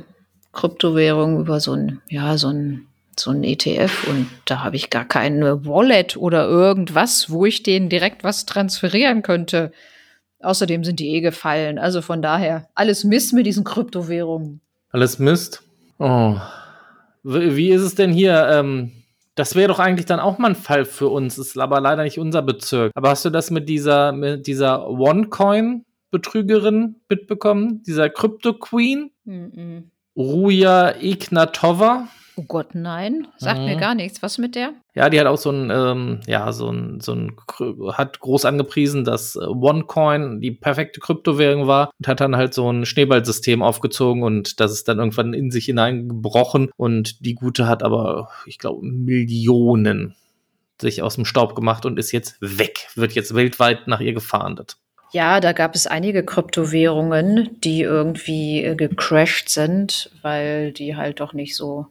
Kryptowährungen 0.53 1.41
über 1.41 1.59
so 1.59 1.73
ein, 1.73 2.01
ja, 2.07 2.37
so 2.37 2.47
ein, 2.47 2.87
so 3.19 3.31
ein 3.31 3.43
ETF 3.43 4.07
und 4.07 4.27
da 4.45 4.63
habe 4.63 4.75
ich 4.75 4.89
gar 4.89 5.05
keine 5.05 5.65
Wallet 5.65 6.17
oder 6.17 6.47
irgendwas, 6.47 7.29
wo 7.29 7.45
ich 7.45 7.63
denen 7.63 7.89
direkt 7.89 8.23
was 8.23 8.45
transferieren 8.45 9.21
könnte. 9.21 9.71
Außerdem 10.41 10.83
sind 10.83 10.99
die 10.99 11.15
eh 11.15 11.21
gefallen. 11.21 11.79
Also 11.79 12.01
von 12.01 12.21
daher, 12.21 12.67
alles 12.75 13.03
Mist 13.03 13.33
mit 13.33 13.45
diesen 13.45 13.63
Kryptowährungen. 13.63 14.61
Alles 14.89 15.19
Mist? 15.19 15.63
Oh. 15.99 16.35
Wie 17.23 17.71
ist 17.71 17.81
es 17.81 17.95
denn 17.95 18.11
hier? 18.11 18.47
Ähm, 18.49 18.91
das 19.35 19.55
wäre 19.55 19.67
doch 19.67 19.79
eigentlich 19.79 20.05
dann 20.05 20.19
auch 20.19 20.37
mal 20.37 20.49
ein 20.49 20.55
Fall 20.55 20.85
für 20.85 21.09
uns. 21.09 21.37
Ist 21.37 21.57
aber 21.57 21.81
leider 21.81 22.03
nicht 22.03 22.19
unser 22.19 22.41
Bezirk. 22.41 22.91
Aber 22.95 23.09
hast 23.09 23.25
du 23.25 23.29
das 23.29 23.51
mit 23.51 23.69
dieser, 23.69 24.13
mit 24.13 24.47
dieser 24.47 24.89
OneCoin-Betrügerin 24.89 26.95
mitbekommen? 27.09 27.83
Dieser 27.83 28.09
Crypto 28.09 28.53
Queen? 28.53 29.11
Mm 29.25 29.31
-mm. 29.31 29.83
Ruja 30.15 30.95
Ignatova? 30.99 32.07
Oh 32.39 32.45
Gott, 32.47 32.73
nein. 32.73 33.27
Sagt 33.37 33.59
mhm. 33.59 33.65
mir 33.65 33.75
gar 33.75 33.95
nichts. 33.95 34.23
Was 34.23 34.37
mit 34.37 34.55
der? 34.55 34.71
Ja, 34.95 35.09
die 35.09 35.19
hat 35.19 35.27
auch 35.27 35.37
so 35.37 35.51
ein, 35.51 35.69
ähm, 35.69 36.21
ja, 36.25 36.53
so 36.53 36.71
ein, 36.71 37.01
so 37.01 37.11
ein, 37.11 37.35
hat 37.91 38.21
groß 38.21 38.45
angepriesen, 38.45 39.03
dass 39.03 39.35
äh, 39.35 39.39
OneCoin 39.39 40.39
die 40.39 40.51
perfekte 40.51 41.01
Kryptowährung 41.01 41.67
war 41.67 41.91
und 41.99 42.07
hat 42.07 42.21
dann 42.21 42.37
halt 42.37 42.53
so 42.53 42.71
ein 42.71 42.85
Schneeballsystem 42.85 43.61
aufgezogen 43.61 44.23
und 44.23 44.61
das 44.61 44.71
ist 44.71 44.87
dann 44.87 44.99
irgendwann 44.99 45.33
in 45.33 45.51
sich 45.51 45.65
hineingebrochen 45.65 46.71
und 46.77 47.25
die 47.25 47.35
Gute 47.35 47.67
hat 47.67 47.83
aber, 47.83 48.29
ich 48.45 48.57
glaube, 48.57 48.85
Millionen 48.85 50.15
sich 50.79 51.01
aus 51.01 51.15
dem 51.15 51.25
Staub 51.25 51.55
gemacht 51.55 51.85
und 51.85 51.99
ist 51.99 52.13
jetzt 52.13 52.37
weg, 52.39 52.87
wird 52.95 53.11
jetzt 53.11 53.35
weltweit 53.35 53.87
nach 53.87 53.99
ihr 53.99 54.13
gefahndet. 54.13 54.77
Ja, 55.11 55.41
da 55.41 55.51
gab 55.51 55.75
es 55.75 55.87
einige 55.87 56.23
Kryptowährungen, 56.23 57.59
die 57.61 57.81
irgendwie 57.81 58.63
äh, 58.63 58.75
gecrashed 58.75 59.49
sind, 59.49 60.09
weil 60.21 60.71
die 60.71 60.95
halt 60.95 61.19
doch 61.19 61.33
nicht 61.33 61.57
so 61.57 61.87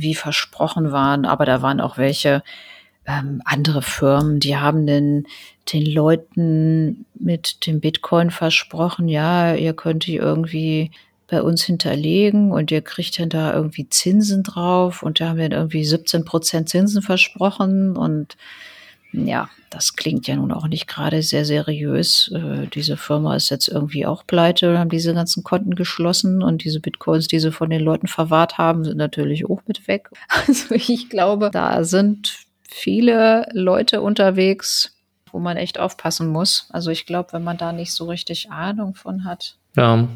wie 0.00 0.14
versprochen 0.14 0.92
waren, 0.92 1.24
aber 1.24 1.44
da 1.44 1.62
waren 1.62 1.80
auch 1.80 1.98
welche 1.98 2.42
ähm, 3.06 3.42
andere 3.44 3.82
Firmen, 3.82 4.40
die 4.40 4.56
haben 4.56 4.86
den, 4.86 5.26
den 5.72 5.86
Leuten 5.86 7.04
mit 7.14 7.66
dem 7.66 7.80
Bitcoin 7.80 8.30
versprochen, 8.30 9.08
ja, 9.08 9.54
ihr 9.54 9.74
könnt 9.74 10.06
die 10.06 10.16
irgendwie 10.16 10.90
bei 11.28 11.42
uns 11.42 11.64
hinterlegen 11.64 12.52
und 12.52 12.70
ihr 12.70 12.82
kriegt 12.82 13.18
dann 13.18 13.30
da 13.30 13.54
irgendwie 13.54 13.88
Zinsen 13.88 14.42
drauf 14.42 15.02
und 15.02 15.18
da 15.18 15.30
haben 15.30 15.38
wir 15.38 15.50
irgendwie 15.50 15.84
17 15.84 16.24
Prozent 16.24 16.68
Zinsen 16.68 17.02
versprochen 17.02 17.96
und 17.96 18.36
ja, 19.12 19.48
das 19.70 19.94
klingt 19.94 20.26
ja 20.26 20.36
nun 20.36 20.52
auch 20.52 20.66
nicht 20.66 20.86
gerade 20.86 21.22
sehr 21.22 21.44
seriös. 21.44 22.30
Äh, 22.34 22.66
diese 22.68 22.96
Firma 22.96 23.36
ist 23.36 23.50
jetzt 23.50 23.68
irgendwie 23.68 24.06
auch 24.06 24.26
pleite 24.26 24.70
und 24.70 24.78
haben 24.78 24.90
diese 24.90 25.14
ganzen 25.14 25.42
Konten 25.42 25.74
geschlossen 25.74 26.42
und 26.42 26.64
diese 26.64 26.80
Bitcoins, 26.80 27.28
die 27.28 27.38
sie 27.38 27.52
von 27.52 27.70
den 27.70 27.82
Leuten 27.82 28.06
verwahrt 28.06 28.58
haben, 28.58 28.84
sind 28.84 28.96
natürlich 28.96 29.48
auch 29.48 29.62
mit 29.66 29.86
weg. 29.88 30.10
Also 30.48 30.74
ich 30.74 31.08
glaube, 31.08 31.50
da 31.50 31.84
sind 31.84 32.46
viele 32.62 33.48
Leute 33.52 34.00
unterwegs, 34.00 34.96
wo 35.30 35.38
man 35.38 35.56
echt 35.56 35.78
aufpassen 35.78 36.28
muss. 36.28 36.68
Also 36.70 36.90
ich 36.90 37.06
glaube, 37.06 37.32
wenn 37.32 37.44
man 37.44 37.58
da 37.58 37.72
nicht 37.72 37.92
so 37.92 38.06
richtig 38.06 38.50
Ahnung 38.50 38.94
von 38.94 39.24
hat. 39.24 39.56
Ja. 39.76 40.08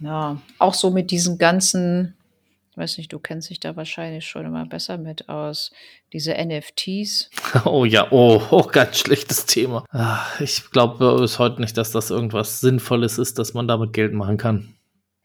Ja, 0.00 0.38
auch 0.58 0.74
so 0.74 0.90
mit 0.90 1.10
diesen 1.10 1.36
ganzen 1.36 2.14
weiß 2.76 2.98
nicht, 2.98 3.12
du 3.12 3.18
kennst 3.18 3.50
dich 3.50 3.60
da 3.60 3.76
wahrscheinlich 3.76 4.26
schon 4.26 4.46
immer 4.46 4.66
besser 4.66 4.98
mit 4.98 5.28
aus. 5.28 5.72
Diese 6.12 6.34
NFTs. 6.34 7.30
Oh 7.64 7.84
ja, 7.84 8.06
oh, 8.10 8.40
oh 8.50 8.62
ganz 8.62 8.98
schlechtes 8.98 9.46
Thema. 9.46 9.84
Ah, 9.90 10.24
ich 10.38 10.70
glaube 10.70 11.18
bis 11.20 11.38
heute 11.38 11.60
nicht, 11.60 11.76
dass 11.76 11.90
das 11.90 12.10
irgendwas 12.10 12.60
Sinnvolles 12.60 13.18
ist, 13.18 13.38
dass 13.38 13.54
man 13.54 13.66
damit 13.66 13.92
Geld 13.92 14.12
machen 14.12 14.36
kann. 14.36 14.74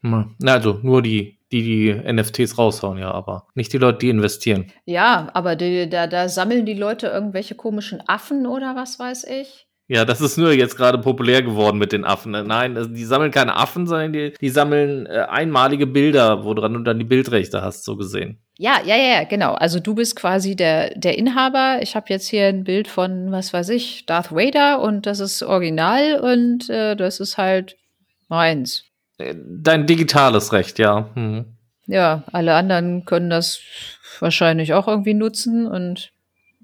Na, 0.02 0.52
also 0.52 0.78
nur 0.82 1.02
die, 1.02 1.38
die 1.52 1.62
die 1.62 2.12
NFTs 2.12 2.58
raushauen, 2.58 2.98
ja, 2.98 3.10
aber 3.10 3.46
nicht 3.54 3.72
die 3.72 3.78
Leute, 3.78 3.98
die 3.98 4.10
investieren. 4.10 4.72
Ja, 4.84 5.30
aber 5.34 5.56
die, 5.56 5.88
da, 5.88 6.06
da 6.06 6.28
sammeln 6.28 6.66
die 6.66 6.74
Leute 6.74 7.08
irgendwelche 7.08 7.54
komischen 7.54 8.02
Affen 8.06 8.46
oder 8.46 8.76
was 8.76 8.98
weiß 8.98 9.24
ich. 9.24 9.65
Ja, 9.88 10.04
das 10.04 10.20
ist 10.20 10.36
nur 10.36 10.52
jetzt 10.52 10.76
gerade 10.76 10.98
populär 10.98 11.42
geworden 11.42 11.78
mit 11.78 11.92
den 11.92 12.04
Affen. 12.04 12.32
Ne? 12.32 12.42
Nein, 12.42 12.76
also 12.76 12.90
die 12.90 13.04
sammeln 13.04 13.30
keine 13.30 13.54
Affen, 13.54 13.86
sondern 13.86 14.12
die, 14.12 14.32
die 14.40 14.48
sammeln 14.48 15.06
äh, 15.06 15.26
einmalige 15.28 15.86
Bilder, 15.86 16.44
wo 16.44 16.54
dran 16.54 16.72
du 16.72 16.80
dann 16.80 16.98
die 16.98 17.04
Bildrechte 17.04 17.62
hast, 17.62 17.84
so 17.84 17.96
gesehen. 17.96 18.40
Ja, 18.58 18.80
ja, 18.84 18.96
ja, 18.96 19.24
genau. 19.24 19.54
Also 19.54 19.78
du 19.78 19.94
bist 19.94 20.16
quasi 20.16 20.56
der, 20.56 20.90
der 20.98 21.16
Inhaber. 21.16 21.78
Ich 21.82 21.94
habe 21.94 22.06
jetzt 22.08 22.26
hier 22.26 22.46
ein 22.46 22.64
Bild 22.64 22.88
von, 22.88 23.30
was 23.30 23.52
weiß 23.52 23.68
ich, 23.68 24.06
Darth 24.06 24.32
Vader 24.32 24.80
und 24.80 25.06
das 25.06 25.20
ist 25.20 25.44
original 25.44 26.18
und 26.18 26.68
äh, 26.68 26.96
das 26.96 27.20
ist 27.20 27.38
halt 27.38 27.76
meins. 28.28 28.84
Äh, 29.18 29.36
dein 29.36 29.86
digitales 29.86 30.52
Recht, 30.52 30.80
ja. 30.80 31.10
Hm. 31.14 31.44
Ja, 31.86 32.24
alle 32.32 32.54
anderen 32.54 33.04
können 33.04 33.30
das 33.30 33.60
wahrscheinlich 34.18 34.72
auch 34.74 34.88
irgendwie 34.88 35.14
nutzen 35.14 35.68
und 35.68 36.10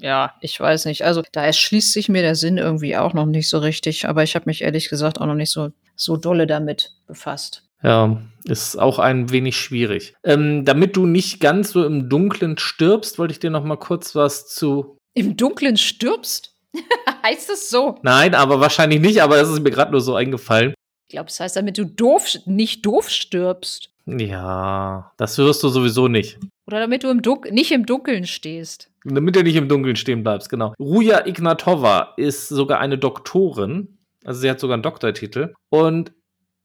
ja, 0.03 0.35
ich 0.41 0.59
weiß 0.59 0.87
nicht. 0.87 1.05
Also 1.05 1.23
da 1.31 1.45
erschließt 1.45 1.93
sich 1.93 2.09
mir 2.09 2.23
der 2.23 2.35
Sinn 2.35 2.59
irgendwie 2.59 2.97
auch 2.97 3.15
noch 3.15 3.27
nicht 3.27 3.49
so 3.49 3.59
richtig, 3.59 4.09
aber 4.09 4.25
ich 4.25 4.35
habe 4.35 4.47
mich 4.47 4.63
ehrlich 4.63 4.89
gesagt 4.89 5.21
auch 5.21 5.27
noch 5.27 5.35
nicht 5.35 5.53
so, 5.53 5.71
so 5.95 6.17
dolle 6.17 6.47
damit 6.47 6.91
befasst. 7.07 7.63
Ja, 7.83 8.21
ist 8.45 8.77
auch 8.77 8.99
ein 8.99 9.31
wenig 9.31 9.57
schwierig. 9.57 10.15
Ähm, 10.25 10.65
damit 10.65 10.97
du 10.97 11.07
nicht 11.07 11.41
ganz 11.41 11.71
so 11.71 11.85
im 11.85 12.09
Dunkeln 12.09 12.59
stirbst, 12.59 13.19
wollte 13.19 13.33
ich 13.33 13.41
dir 13.41 13.51
noch 13.51 13.65
mal 13.65 13.77
kurz 13.77 14.15
was 14.15 14.49
zu. 14.49 14.99
Im 15.15 15.37
Dunkeln 15.37 15.77
stirbst? 15.77 16.57
heißt 17.23 17.49
das 17.49 17.71
so? 17.71 17.99
Nein, 18.03 18.35
aber 18.35 18.61
wahrscheinlich 18.61 19.01
nicht, 19.01 19.23
aber 19.23 19.37
das 19.37 19.51
ist 19.51 19.63
mir 19.63 19.71
gerade 19.71 19.93
nur 19.93 20.01
so 20.01 20.15
eingefallen. 20.15 20.75
Ich 21.09 21.15
glaube, 21.15 21.27
das 21.27 21.39
heißt, 21.39 21.57
damit 21.57 21.79
du 21.79 21.85
doof, 21.85 22.39
nicht 22.47 22.85
doof 22.87 23.09
stirbst. 23.09 23.92
Ja, 24.07 25.13
das 25.17 25.39
wirst 25.39 25.63
du 25.63 25.69
sowieso 25.69 26.09
nicht. 26.09 26.39
Oder 26.67 26.81
damit 26.81 27.05
du 27.05 27.11
im 27.11 27.23
nicht 27.51 27.73
im 27.73 27.87
Dunkeln 27.87 28.27
stehst. 28.27 28.91
Damit 29.05 29.37
du 29.37 29.43
nicht 29.43 29.57
im 29.57 29.69
Dunkeln 29.69 29.97
stehen 29.97 30.23
bleibst, 30.23 30.49
genau. 30.49 30.75
Ruja 30.79 31.27
Ignatova 31.27 32.15
ist 32.17 32.49
sogar 32.49 32.81
eine 32.81 32.99
Doktorin. 32.99 33.99
Also 34.25 34.41
sie 34.41 34.51
hat 34.51 34.61
sogar 34.61 34.75
einen 34.75 34.83
Doktortitel. 34.83 35.55
Und 35.71 36.13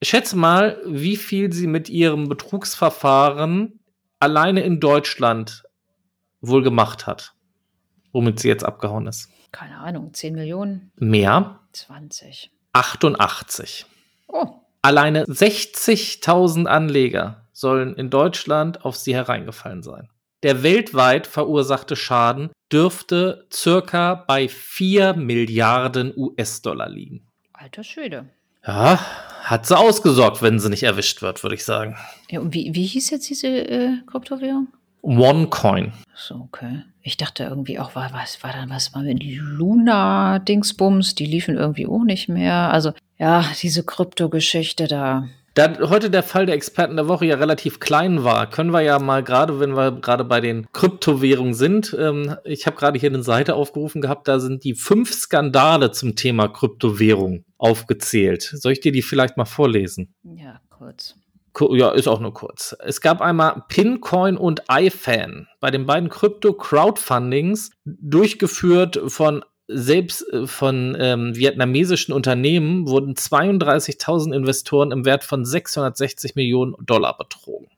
schätze 0.03 0.37
mal, 0.37 0.81
wie 0.85 1.17
viel 1.17 1.51
sie 1.51 1.67
mit 1.67 1.89
ihrem 1.89 2.29
Betrugsverfahren 2.29 3.79
alleine 4.19 4.61
in 4.61 4.79
Deutschland 4.79 5.63
wohl 6.41 6.63
gemacht 6.63 7.07
hat. 7.07 7.33
Womit 8.13 8.39
sie 8.39 8.47
jetzt 8.47 8.63
abgehauen 8.63 9.07
ist. 9.07 9.29
Keine 9.51 9.77
Ahnung, 9.77 10.13
10 10.13 10.35
Millionen? 10.35 10.91
Mehr? 10.95 11.59
20. 11.73 12.51
88. 12.73 13.85
Oh. 14.27 14.61
Alleine 14.87 15.25
60.000 15.25 16.65
Anleger 16.65 17.41
sollen 17.51 17.97
in 17.97 18.09
Deutschland 18.09 18.85
auf 18.85 18.95
sie 18.95 19.13
hereingefallen 19.13 19.83
sein. 19.83 20.07
Der 20.43 20.63
weltweit 20.63 21.27
verursachte 21.27 21.97
Schaden 21.97 22.51
dürfte 22.71 23.47
circa 23.51 24.15
bei 24.15 24.47
4 24.47 25.15
Milliarden 25.15 26.13
US-Dollar 26.15 26.87
liegen. 26.87 27.27
Alter 27.51 27.83
Schwede. 27.83 28.29
Ja, 28.65 28.97
hat 29.43 29.65
sie 29.65 29.77
ausgesorgt, 29.77 30.41
wenn 30.41 30.57
sie 30.57 30.69
nicht 30.69 30.83
erwischt 30.83 31.21
wird, 31.21 31.43
würde 31.43 31.55
ich 31.55 31.65
sagen. 31.65 31.97
Ja, 32.29 32.39
und 32.39 32.53
wie, 32.53 32.73
wie 32.73 32.85
hieß 32.85 33.09
jetzt 33.09 33.29
diese 33.29 33.49
äh, 33.49 33.97
Kryptowährung? 34.09 34.69
OneCoin. 35.01 35.91
So, 36.15 36.35
okay. 36.35 36.83
Ich 37.01 37.17
dachte 37.17 37.43
irgendwie 37.43 37.77
auch, 37.77 37.93
war, 37.93 38.13
was 38.13 38.41
war 38.41 38.53
dann 38.53 38.69
was 38.69 38.93
mal 38.93 39.03
mit 39.03 39.21
Luna-Dingsbums? 39.21 41.15
Die 41.15 41.25
liefen 41.25 41.57
irgendwie 41.57 41.87
auch 41.87 42.03
nicht 42.05 42.29
mehr. 42.29 42.71
Also, 42.71 42.93
ja, 43.17 43.45
diese 43.61 43.83
Kryptogeschichte 43.83 44.87
da. 44.87 45.27
Da 45.57 45.89
heute 45.89 46.11
der 46.11 46.21
Fall 46.21 46.45
der 46.45 46.53
Experten 46.53 46.97
der 46.97 47.07
Woche 47.07 47.25
ja 47.25 47.35
relativ 47.35 47.79
klein 47.79 48.23
war, 48.23 48.47
können 48.47 48.69
wir 48.69 48.81
ja 48.81 48.99
mal 48.99 49.23
gerade, 49.23 49.59
wenn 49.59 49.75
wir 49.75 49.91
gerade 49.91 50.23
bei 50.23 50.39
den 50.39 50.67
Kryptowährungen 50.71 51.55
sind, 51.55 51.97
ähm, 51.99 52.35
ich 52.43 52.67
habe 52.67 52.77
gerade 52.77 52.99
hier 52.99 53.09
eine 53.09 53.23
Seite 53.23 53.55
aufgerufen 53.55 53.99
gehabt, 53.99 54.27
da 54.27 54.39
sind 54.39 54.63
die 54.63 54.75
fünf 54.75 55.11
Skandale 55.11 55.91
zum 55.91 56.15
Thema 56.15 56.47
Kryptowährung 56.47 57.43
aufgezählt. 57.57 58.43
Soll 58.43 58.73
ich 58.73 58.81
dir 58.81 58.91
die 58.91 59.01
vielleicht 59.01 59.35
mal 59.35 59.45
vorlesen? 59.45 60.13
Ja, 60.23 60.61
kurz. 60.69 61.15
Ja, 61.71 61.89
ist 61.89 62.07
auch 62.07 62.19
nur 62.19 62.35
kurz. 62.35 62.75
Es 62.85 63.01
gab 63.01 63.19
einmal 63.19 63.63
Pincoin 63.67 64.37
und 64.37 64.61
iFan. 64.71 65.47
Bei 65.59 65.71
den 65.71 65.87
beiden 65.87 66.09
Krypto-Crowdfundings, 66.09 67.71
durchgeführt 67.83 69.01
von 69.07 69.43
selbst 69.67 70.21
äh, 70.31 70.47
von 70.47 70.95
ähm, 70.99 71.35
vietnamesischen 71.35 72.13
Unternehmen 72.13 72.87
wurden 72.87 73.15
32.000 73.15 74.33
Investoren 74.33 74.91
im 74.91 75.05
Wert 75.05 75.23
von 75.23 75.45
660 75.45 76.35
Millionen 76.35 76.75
Dollar 76.85 77.17
betrogen. 77.17 77.69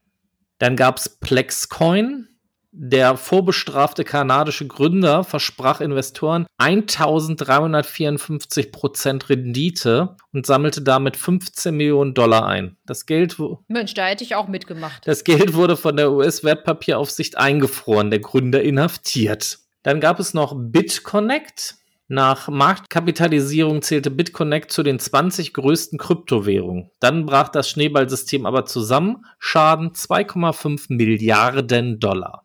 Dann 0.58 0.76
gab 0.76 0.98
es 0.98 1.08
Plexcoin. 1.08 2.26
Der 2.72 3.16
vorbestrafte 3.16 4.04
kanadische 4.04 4.68
Gründer 4.68 5.24
versprach 5.24 5.80
Investoren 5.80 6.46
1354 6.58 8.70
Prozent 8.70 9.28
Rendite 9.28 10.14
und 10.32 10.46
sammelte 10.46 10.80
damit 10.80 11.16
15 11.16 11.76
Millionen 11.76 12.14
Dollar 12.14 12.46
ein. 12.46 12.76
Das 12.86 13.06
Geld, 13.06 13.38
Mensch, 13.66 13.94
da 13.94 14.06
hätte 14.06 14.22
ich 14.22 14.36
auch 14.36 14.46
mitgemacht. 14.46 15.04
das 15.04 15.24
Geld 15.24 15.54
wurde 15.54 15.76
von 15.76 15.96
der 15.96 16.12
US-Wertpapieraufsicht 16.12 17.36
eingefroren, 17.36 18.10
der 18.10 18.20
Gründer 18.20 18.62
inhaftiert. 18.62 19.58
Dann 19.82 19.98
gab 19.98 20.20
es 20.20 20.34
noch 20.34 20.54
BitConnect. 20.56 21.79
Nach 22.12 22.48
Marktkapitalisierung 22.48 23.82
zählte 23.82 24.10
BitConnect 24.10 24.72
zu 24.72 24.82
den 24.82 24.98
20 24.98 25.52
größten 25.52 25.96
Kryptowährungen. 25.96 26.90
Dann 26.98 27.24
brach 27.24 27.50
das 27.50 27.70
Schneeballsystem 27.70 28.46
aber 28.46 28.64
zusammen. 28.64 29.24
Schaden 29.38 29.92
2,5 29.92 30.86
Milliarden 30.88 32.00
Dollar. 32.00 32.42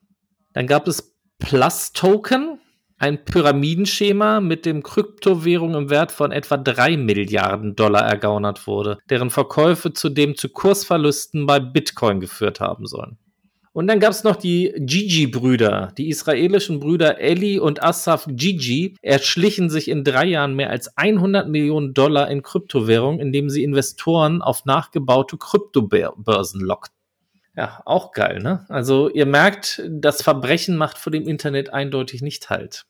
Dann 0.54 0.68
gab 0.68 0.88
es 0.88 1.16
Plus 1.40 1.94
Token, 1.94 2.60
ein 3.00 3.26
Pyramidenschema, 3.26 4.40
mit 4.40 4.68
dem 4.68 4.84
Kryptowährung 4.84 5.74
im 5.74 5.90
Wert 5.90 6.12
von 6.12 6.32
etwa 6.32 6.58
3 6.58 6.98
Milliarden 6.98 7.76
Dollar 7.76 8.08
ergaunert 8.08 8.68
wurde, 8.68 9.00
deren 9.10 9.32
Verkäufe 9.32 9.94
zudem 9.94 10.38
zu 10.38 10.50
Kursverlusten 10.50 11.48
bei 11.48 11.60
Bitcoin 11.60 12.20
geführt 12.20 12.60
haben 12.60 12.86
sollen. 12.86 13.18
Und 13.76 13.88
dann 13.88 14.00
gab 14.00 14.12
es 14.12 14.24
noch 14.24 14.38
die 14.38 14.74
Gigi-Brüder. 14.78 15.92
Die 15.98 16.08
israelischen 16.08 16.80
Brüder 16.80 17.20
Eli 17.20 17.60
und 17.60 17.84
Asaf 17.84 18.26
Gigi 18.26 18.96
erschlichen 19.02 19.70
sich 19.70 19.90
in 19.90 20.06
drei 20.06 20.28
Jahren 20.28 20.56
mehr 20.56 20.70
als 20.70 20.96
100 20.96 21.50
Millionen 21.50 21.94
Dollar 21.94 22.32
in 22.32 22.42
Kryptowährung, 22.42 23.20
indem 23.20 23.50
sie 23.50 23.66
Investoren 23.66 24.42
auf 24.42 24.64
nachgebaute 24.64 25.36
Kryptobörsen 25.36 26.62
lockten. 26.62 26.96
Ja, 27.58 27.82
auch 27.84 28.14
geil, 28.14 28.40
ne? 28.40 28.66
Also 28.70 29.10
ihr 29.10 29.26
merkt, 29.26 29.84
das 29.90 30.22
Verbrechen 30.22 30.78
macht 30.78 30.98
vor 30.98 31.12
dem 31.12 31.28
Internet 31.28 31.74
eindeutig 31.74 32.22
nicht 32.22 32.50
halt. 32.50 32.86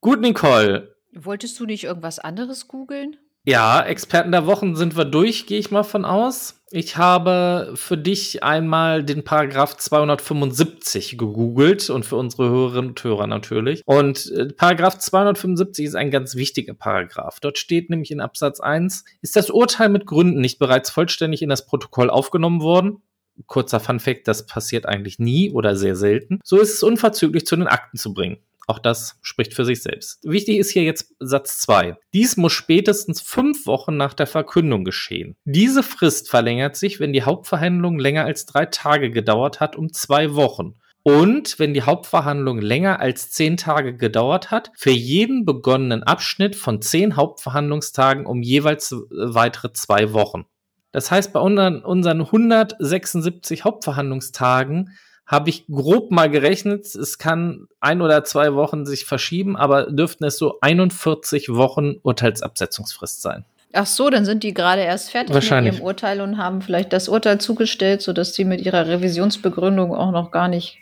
Gut, 0.00 0.20
Nicole. 0.20 0.96
Wolltest 1.14 1.60
du 1.60 1.66
nicht 1.66 1.84
irgendwas 1.84 2.18
anderes 2.18 2.66
googeln? 2.66 3.16
Ja, 3.48 3.80
Experten 3.80 4.32
der 4.32 4.46
Wochen 4.46 4.74
sind 4.74 4.96
wir 4.96 5.04
durch, 5.04 5.46
gehe 5.46 5.60
ich 5.60 5.70
mal 5.70 5.84
von 5.84 6.04
aus. 6.04 6.60
Ich 6.72 6.96
habe 6.96 7.74
für 7.76 7.96
dich 7.96 8.42
einmal 8.42 9.04
den 9.04 9.22
Paragraph 9.22 9.76
275 9.76 11.16
gegoogelt 11.16 11.88
und 11.88 12.04
für 12.04 12.16
unsere 12.16 12.48
Hörerinnen 12.48 12.90
und 12.90 13.04
Hörer 13.04 13.28
natürlich. 13.28 13.82
Und 13.86 14.32
äh, 14.32 14.46
Paragraph 14.46 14.98
275 14.98 15.84
ist 15.84 15.94
ein 15.94 16.10
ganz 16.10 16.34
wichtiger 16.34 16.74
Paragraph. 16.74 17.38
Dort 17.38 17.58
steht 17.58 17.88
nämlich 17.88 18.10
in 18.10 18.20
Absatz 18.20 18.58
1, 18.58 19.04
ist 19.22 19.36
das 19.36 19.48
Urteil 19.48 19.90
mit 19.90 20.06
Gründen 20.06 20.40
nicht 20.40 20.58
bereits 20.58 20.90
vollständig 20.90 21.40
in 21.40 21.48
das 21.48 21.66
Protokoll 21.66 22.10
aufgenommen 22.10 22.62
worden? 22.62 23.00
Kurzer 23.46 23.78
Funfact, 23.78 24.26
das 24.26 24.46
passiert 24.46 24.86
eigentlich 24.86 25.20
nie 25.20 25.52
oder 25.52 25.76
sehr 25.76 25.94
selten. 25.94 26.40
So 26.42 26.58
ist 26.58 26.74
es 26.74 26.82
unverzüglich 26.82 27.46
zu 27.46 27.54
den 27.54 27.68
Akten 27.68 27.96
zu 27.96 28.12
bringen. 28.12 28.38
Auch 28.68 28.80
das 28.80 29.18
spricht 29.22 29.54
für 29.54 29.64
sich 29.64 29.82
selbst. 29.82 30.18
Wichtig 30.24 30.58
ist 30.58 30.70
hier 30.70 30.82
jetzt 30.82 31.14
Satz 31.20 31.60
2. 31.60 31.96
Dies 32.12 32.36
muss 32.36 32.52
spätestens 32.52 33.20
fünf 33.20 33.66
Wochen 33.66 33.96
nach 33.96 34.12
der 34.12 34.26
Verkündung 34.26 34.84
geschehen. 34.84 35.36
Diese 35.44 35.84
Frist 35.84 36.28
verlängert 36.28 36.74
sich, 36.76 36.98
wenn 36.98 37.12
die 37.12 37.22
Hauptverhandlung 37.22 37.98
länger 37.98 38.24
als 38.24 38.44
drei 38.44 38.66
Tage 38.66 39.10
gedauert 39.10 39.60
hat, 39.60 39.76
um 39.76 39.92
zwei 39.92 40.34
Wochen. 40.34 40.74
Und 41.04 41.60
wenn 41.60 41.72
die 41.72 41.82
Hauptverhandlung 41.82 42.60
länger 42.60 42.98
als 42.98 43.30
zehn 43.30 43.56
Tage 43.56 43.96
gedauert 43.96 44.50
hat, 44.50 44.72
für 44.76 44.90
jeden 44.90 45.44
begonnenen 45.44 46.02
Abschnitt 46.02 46.56
von 46.56 46.82
zehn 46.82 47.14
Hauptverhandlungstagen 47.14 48.26
um 48.26 48.42
jeweils 48.42 48.92
weitere 49.10 49.72
zwei 49.72 50.12
Wochen. 50.12 50.46
Das 50.90 51.12
heißt, 51.12 51.32
bei 51.32 51.38
unseren, 51.38 51.84
unseren 51.84 52.22
176 52.22 53.62
Hauptverhandlungstagen 53.62 54.96
habe 55.26 55.50
ich 55.50 55.66
grob 55.66 56.12
mal 56.12 56.30
gerechnet, 56.30 56.86
es 56.94 57.18
kann 57.18 57.66
ein 57.80 58.00
oder 58.00 58.22
zwei 58.24 58.54
Wochen 58.54 58.86
sich 58.86 59.04
verschieben, 59.04 59.56
aber 59.56 59.90
dürften 59.90 60.24
es 60.24 60.38
so 60.38 60.58
41 60.60 61.48
Wochen 61.50 61.96
Urteilsabsetzungsfrist 62.02 63.22
sein. 63.22 63.44
Ach 63.72 63.86
so, 63.86 64.08
dann 64.08 64.24
sind 64.24 64.44
die 64.44 64.54
gerade 64.54 64.82
erst 64.82 65.10
fertig 65.10 65.34
mit 65.34 65.50
ihrem 65.50 65.80
Urteil 65.82 66.20
und 66.20 66.38
haben 66.38 66.62
vielleicht 66.62 66.92
das 66.92 67.08
Urteil 67.08 67.38
zugestellt, 67.40 68.00
sodass 68.00 68.32
die 68.32 68.44
mit 68.44 68.60
ihrer 68.64 68.86
Revisionsbegründung 68.86 69.94
auch 69.94 70.12
noch 70.12 70.30
gar 70.30 70.48
nicht 70.48 70.78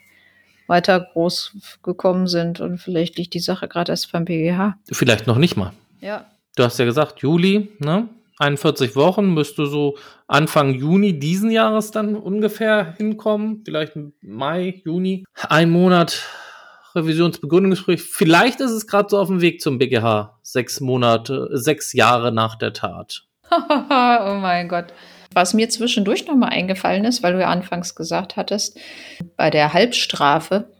weiter 0.67 1.01
groß 1.01 1.57
gekommen 1.83 2.27
sind 2.27 2.61
und 2.61 2.79
vielleicht 2.79 3.17
liegt 3.17 3.35
die 3.35 3.41
Sache 3.41 3.69
gerade 3.69 3.93
erst 3.93 4.13
beim 4.13 4.25
BGH. 4.25 4.77
Vielleicht 4.93 5.27
noch 5.27 5.39
nicht 5.39 5.57
mal. 5.57 5.73
Ja. 6.01 6.27
Du 6.57 6.63
hast 6.63 6.79
ja 6.79 6.85
gesagt, 6.85 7.21
Juli, 7.21 7.73
ne? 7.79 8.09
41 8.39 8.97
Wochen 8.97 9.33
müsste 9.33 9.67
so 9.67 9.97
Anfang 10.27 10.75
Juni 10.75 11.19
diesen 11.19 11.51
Jahres 11.51 11.91
dann 11.91 12.17
ungefähr 12.17 12.95
hinkommen. 12.97 13.63
Vielleicht 13.65 13.93
Mai, 14.23 14.83
Juni. 14.85 15.25
Ein 15.49 15.71
Monat 15.71 16.25
Revisionsbegründungsgespräch. 16.95 18.03
Vielleicht 18.03 18.61
ist 18.61 18.71
es 18.71 18.87
gerade 18.87 19.09
so 19.09 19.19
auf 19.19 19.29
dem 19.29 19.41
Weg 19.41 19.61
zum 19.61 19.79
BGH. 19.79 20.39
Sechs 20.43 20.81
Monate, 20.81 21.49
sechs 21.53 21.93
Jahre 21.93 22.33
nach 22.33 22.57
der 22.57 22.73
Tat. 22.73 23.25
oh 23.51 24.35
mein 24.41 24.69
Gott. 24.69 24.87
Was 25.33 25.55
mir 25.55 25.69
zwischendurch 25.69 26.27
nochmal 26.27 26.51
eingefallen 26.51 27.05
ist, 27.05 27.23
weil 27.23 27.33
du 27.33 27.41
ja 27.41 27.49
anfangs 27.49 27.97
gesagt 27.97 28.37
hattest, 28.37 28.79
bei 29.37 29.51
der 29.51 29.73
Halbstrafe, 29.73 30.73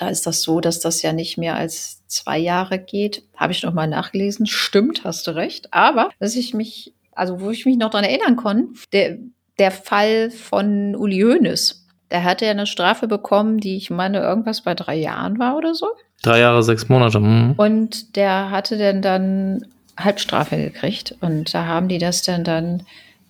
da 0.00 0.08
ist 0.08 0.26
das 0.26 0.40
so, 0.42 0.60
dass 0.60 0.80
das 0.80 1.02
ja 1.02 1.12
nicht 1.12 1.36
mehr 1.36 1.56
als 1.56 2.06
zwei 2.06 2.38
Jahre 2.38 2.78
geht. 2.78 3.22
Habe 3.36 3.52
ich 3.52 3.62
nochmal 3.62 3.86
nachgelesen. 3.86 4.46
Stimmt, 4.46 5.04
hast 5.04 5.26
du 5.26 5.32
recht. 5.32 5.74
Aber, 5.74 6.08
dass 6.18 6.36
ich 6.36 6.54
mich, 6.54 6.94
also 7.12 7.40
wo 7.40 7.50
ich 7.50 7.66
mich 7.66 7.76
noch 7.76 7.90
dran 7.90 8.04
erinnern 8.04 8.36
konnte, 8.36 8.80
der, 8.94 9.18
der 9.58 9.70
Fall 9.70 10.30
von 10.30 10.96
Uli 10.96 11.20
Hoeneß. 11.20 11.86
Der 12.10 12.24
hatte 12.24 12.46
ja 12.46 12.52
eine 12.52 12.66
Strafe 12.66 13.08
bekommen, 13.08 13.58
die 13.58 13.76
ich 13.76 13.90
meine 13.90 14.20
irgendwas 14.20 14.62
bei 14.62 14.74
drei 14.74 14.96
Jahren 14.96 15.38
war 15.38 15.56
oder 15.56 15.74
so. 15.74 15.88
Drei 16.22 16.40
Jahre, 16.40 16.62
sechs 16.62 16.88
Monate. 16.88 17.18
Hm. 17.18 17.54
Und 17.58 18.16
der 18.16 18.50
hatte 18.50 18.78
dann 18.78 19.02
dann 19.02 19.66
Halbstrafe 19.98 20.56
gekriegt. 20.56 21.14
Und 21.20 21.52
da 21.52 21.66
haben 21.66 21.88
die 21.88 21.98
das 21.98 22.22
dann 22.22 22.42
dann 22.42 22.84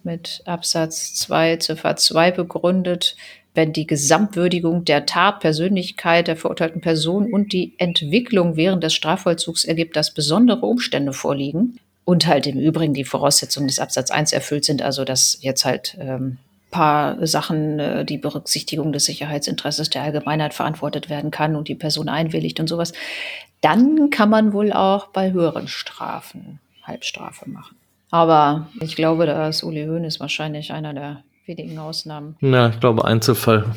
mit 0.05 0.43
Absatz 0.47 1.14
2, 1.14 1.57
Ziffer 1.57 1.97
2 1.97 2.31
begründet, 2.31 3.16
wenn 3.55 3.73
die 3.73 3.87
Gesamtwürdigung 3.87 4.85
der 4.85 5.07
Tat, 5.07 5.41
Persönlichkeit 5.41 6.29
der 6.29 6.37
verurteilten 6.37 6.81
Person 6.81 7.33
und 7.33 7.53
die 7.53 7.75
Entwicklung 7.79 8.57
während 8.57 8.85
des 8.85 8.95
Strafvollzugs 8.95 9.65
ergibt, 9.65 9.97
dass 9.97 10.15
besondere 10.15 10.67
Umstände 10.67 11.13
vorliegen 11.13 11.79
und 12.05 12.27
halt 12.27 12.47
im 12.47 12.59
Übrigen 12.59 12.95
die 12.95 13.05
Voraussetzungen 13.05 13.69
des 13.69 13.79
Absatz 13.79 14.11
1 14.11 14.33
erfüllt 14.33 14.65
sind, 14.65 14.83
also 14.83 15.05
dass 15.05 15.39
jetzt 15.41 15.65
halt 15.65 15.97
ähm, 16.01 16.39
paar 16.71 17.27
Sachen, 17.27 17.79
äh, 17.79 18.05
die 18.05 18.19
Berücksichtigung 18.19 18.93
des 18.93 19.05
Sicherheitsinteresses 19.05 19.91
der 19.91 20.03
Allgemeinheit 20.03 20.55
verantwortet 20.55 21.11
werden 21.11 21.31
kann 21.31 21.57
und 21.57 21.69
die 21.69 21.75
Person 21.75 22.09
einwilligt 22.09 22.61
und 22.61 22.69
sowas, 22.69 22.93
dann 23.61 24.11
kann 24.11 24.31
man 24.31 24.53
wohl 24.53 24.73
auch 24.73 25.09
bei 25.09 25.33
höheren 25.33 25.69
Strafen 25.69 26.61
Halbstrafe 26.85 27.49
machen. 27.49 27.77
Aber 28.11 28.69
ich 28.81 28.97
glaube, 28.97 29.27
da 29.27 29.49
ist 29.49 29.63
Uli 29.63 29.85
Hoeneß 29.85 30.19
wahrscheinlich 30.19 30.73
einer 30.73 30.95
der 30.95 31.23
wenigen 31.47 31.78
Ausnahmen. 31.78 32.36
Ja, 32.41 32.68
ich 32.68 32.80
glaube 32.80 33.05
Einzelfall. 33.05 33.74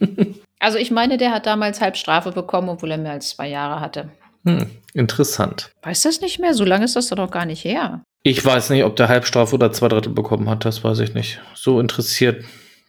Also 0.62 0.78
ich 0.78 0.92
meine, 0.92 1.18
der 1.18 1.32
hat 1.32 1.46
damals 1.46 1.80
Halbstrafe 1.80 2.30
bekommen, 2.30 2.68
obwohl 2.68 2.92
er 2.92 2.96
mehr 2.96 3.10
als 3.10 3.30
zwei 3.30 3.48
Jahre 3.48 3.80
hatte. 3.80 4.10
Hm, 4.44 4.70
interessant. 4.94 5.72
Weiß 5.82 6.02
das 6.02 6.20
nicht 6.20 6.38
mehr? 6.38 6.54
So 6.54 6.64
lange 6.64 6.84
ist 6.84 6.94
das 6.94 7.08
doch 7.08 7.16
noch 7.16 7.32
gar 7.32 7.46
nicht 7.46 7.64
her. 7.64 8.04
Ich 8.22 8.44
weiß 8.44 8.70
nicht, 8.70 8.84
ob 8.84 8.94
der 8.94 9.08
Halbstrafe 9.08 9.56
oder 9.56 9.72
zwei 9.72 9.88
Drittel 9.88 10.12
bekommen 10.12 10.48
hat, 10.48 10.64
das 10.64 10.84
weiß 10.84 11.00
ich 11.00 11.14
nicht. 11.14 11.40
So 11.56 11.80
interessiert 11.80 12.44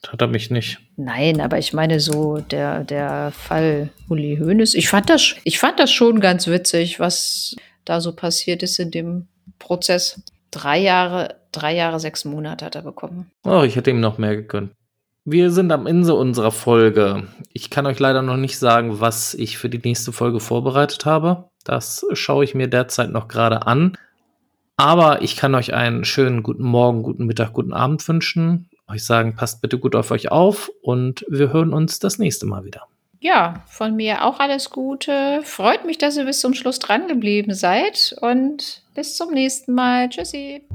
hat 0.07 0.22
er 0.22 0.28
mich 0.28 0.51
nicht. 0.51 0.80
Nein, 0.97 1.41
aber 1.41 1.57
ich 1.57 1.74
meine 1.74 1.99
so 1.99 2.38
der, 2.38 2.84
der 2.84 3.32
Fall 3.32 3.89
Uli 4.07 4.38
Hoeneß. 4.39 4.76
Ich 4.76 4.89
fand, 4.89 5.09
das, 5.09 5.36
ich 5.43 5.57
fand 5.57 5.80
das 5.80 5.91
schon 5.91 6.20
ganz 6.20 6.45
witzig, 6.45 6.99
was 6.99 7.55
da 7.86 8.01
so 8.01 8.14
passiert 8.14 8.61
ist 8.61 8.78
in 8.80 8.91
dem 8.91 9.28
Prozess. 9.57 10.22
Drei 10.54 10.78
Jahre, 10.78 11.36
drei 11.51 11.76
Jahre, 11.76 11.99
sechs 11.99 12.26
Monate 12.26 12.64
hat 12.64 12.76
er 12.76 12.84
bekommen. 12.84 13.32
Oh, 13.43 13.64
ich 13.64 13.76
hätte 13.76 13.89
ihm 13.89 13.99
noch 13.99 14.20
mehr 14.20 14.36
gegönnt. 14.36 14.72
Wir 15.26 15.49
sind 15.49 15.72
am 15.72 15.88
Ende 15.88 16.14
unserer 16.14 16.51
Folge. 16.51 17.24
Ich 17.54 17.72
kann 17.72 17.88
euch 17.88 17.97
leider 17.97 18.22
noch 18.22 18.38
nicht 18.38 18.60
sagen, 18.60 18.99
was 18.99 19.34
ich 19.34 19.58
für 19.58 19.70
die 19.70 19.82
nächste 19.84 20.12
Folge 20.12 20.39
vorbereitet 20.39 21.06
habe. 21.06 21.49
Das 21.64 22.06
schaue 22.14 22.43
ich 22.43 22.54
mir 22.54 22.68
derzeit 22.68 23.10
noch 23.10 23.28
gerade 23.28 23.66
an. 23.66 23.97
Aber 24.78 25.24
ich 25.24 25.36
kann 25.36 25.56
euch 25.56 25.74
einen 25.74 26.06
schönen 26.06 26.43
guten 26.43 26.66
Morgen, 26.66 27.01
guten 27.01 27.26
Mittag, 27.26 27.54
guten 27.54 27.74
Abend 27.74 28.08
wünschen. 28.08 28.70
Euch 28.88 29.04
sagen, 29.04 29.36
passt 29.36 29.62
bitte 29.62 29.80
gut 29.80 29.95
auf 29.95 30.12
euch 30.12 30.32
auf 30.32 30.70
und 30.84 31.26
wir 31.28 31.51
hören 31.51 31.74
uns 31.74 31.97
das 31.97 32.20
nächste 32.20 32.45
Mal 32.45 32.64
wieder. 32.64 32.84
Ja, 33.22 33.64
von 33.66 33.95
mir 33.95 34.26
auch 34.26 34.39
alles 34.39 34.70
Gute. 34.70 35.39
Freut 35.43 35.86
mich, 35.86 35.97
dass 35.97 36.18
ihr 36.18 36.26
bis 36.26 36.41
zum 36.41 36.54
Schluss 36.54 36.78
dran 36.78 37.08
geblieben 37.08 37.56
seid 37.56 38.14
und 38.20 38.83
bis 38.94 39.16
zum 39.16 39.34
nächsten 39.34 39.74
Mal. 39.74 40.10
Tschüssi. 40.10 40.66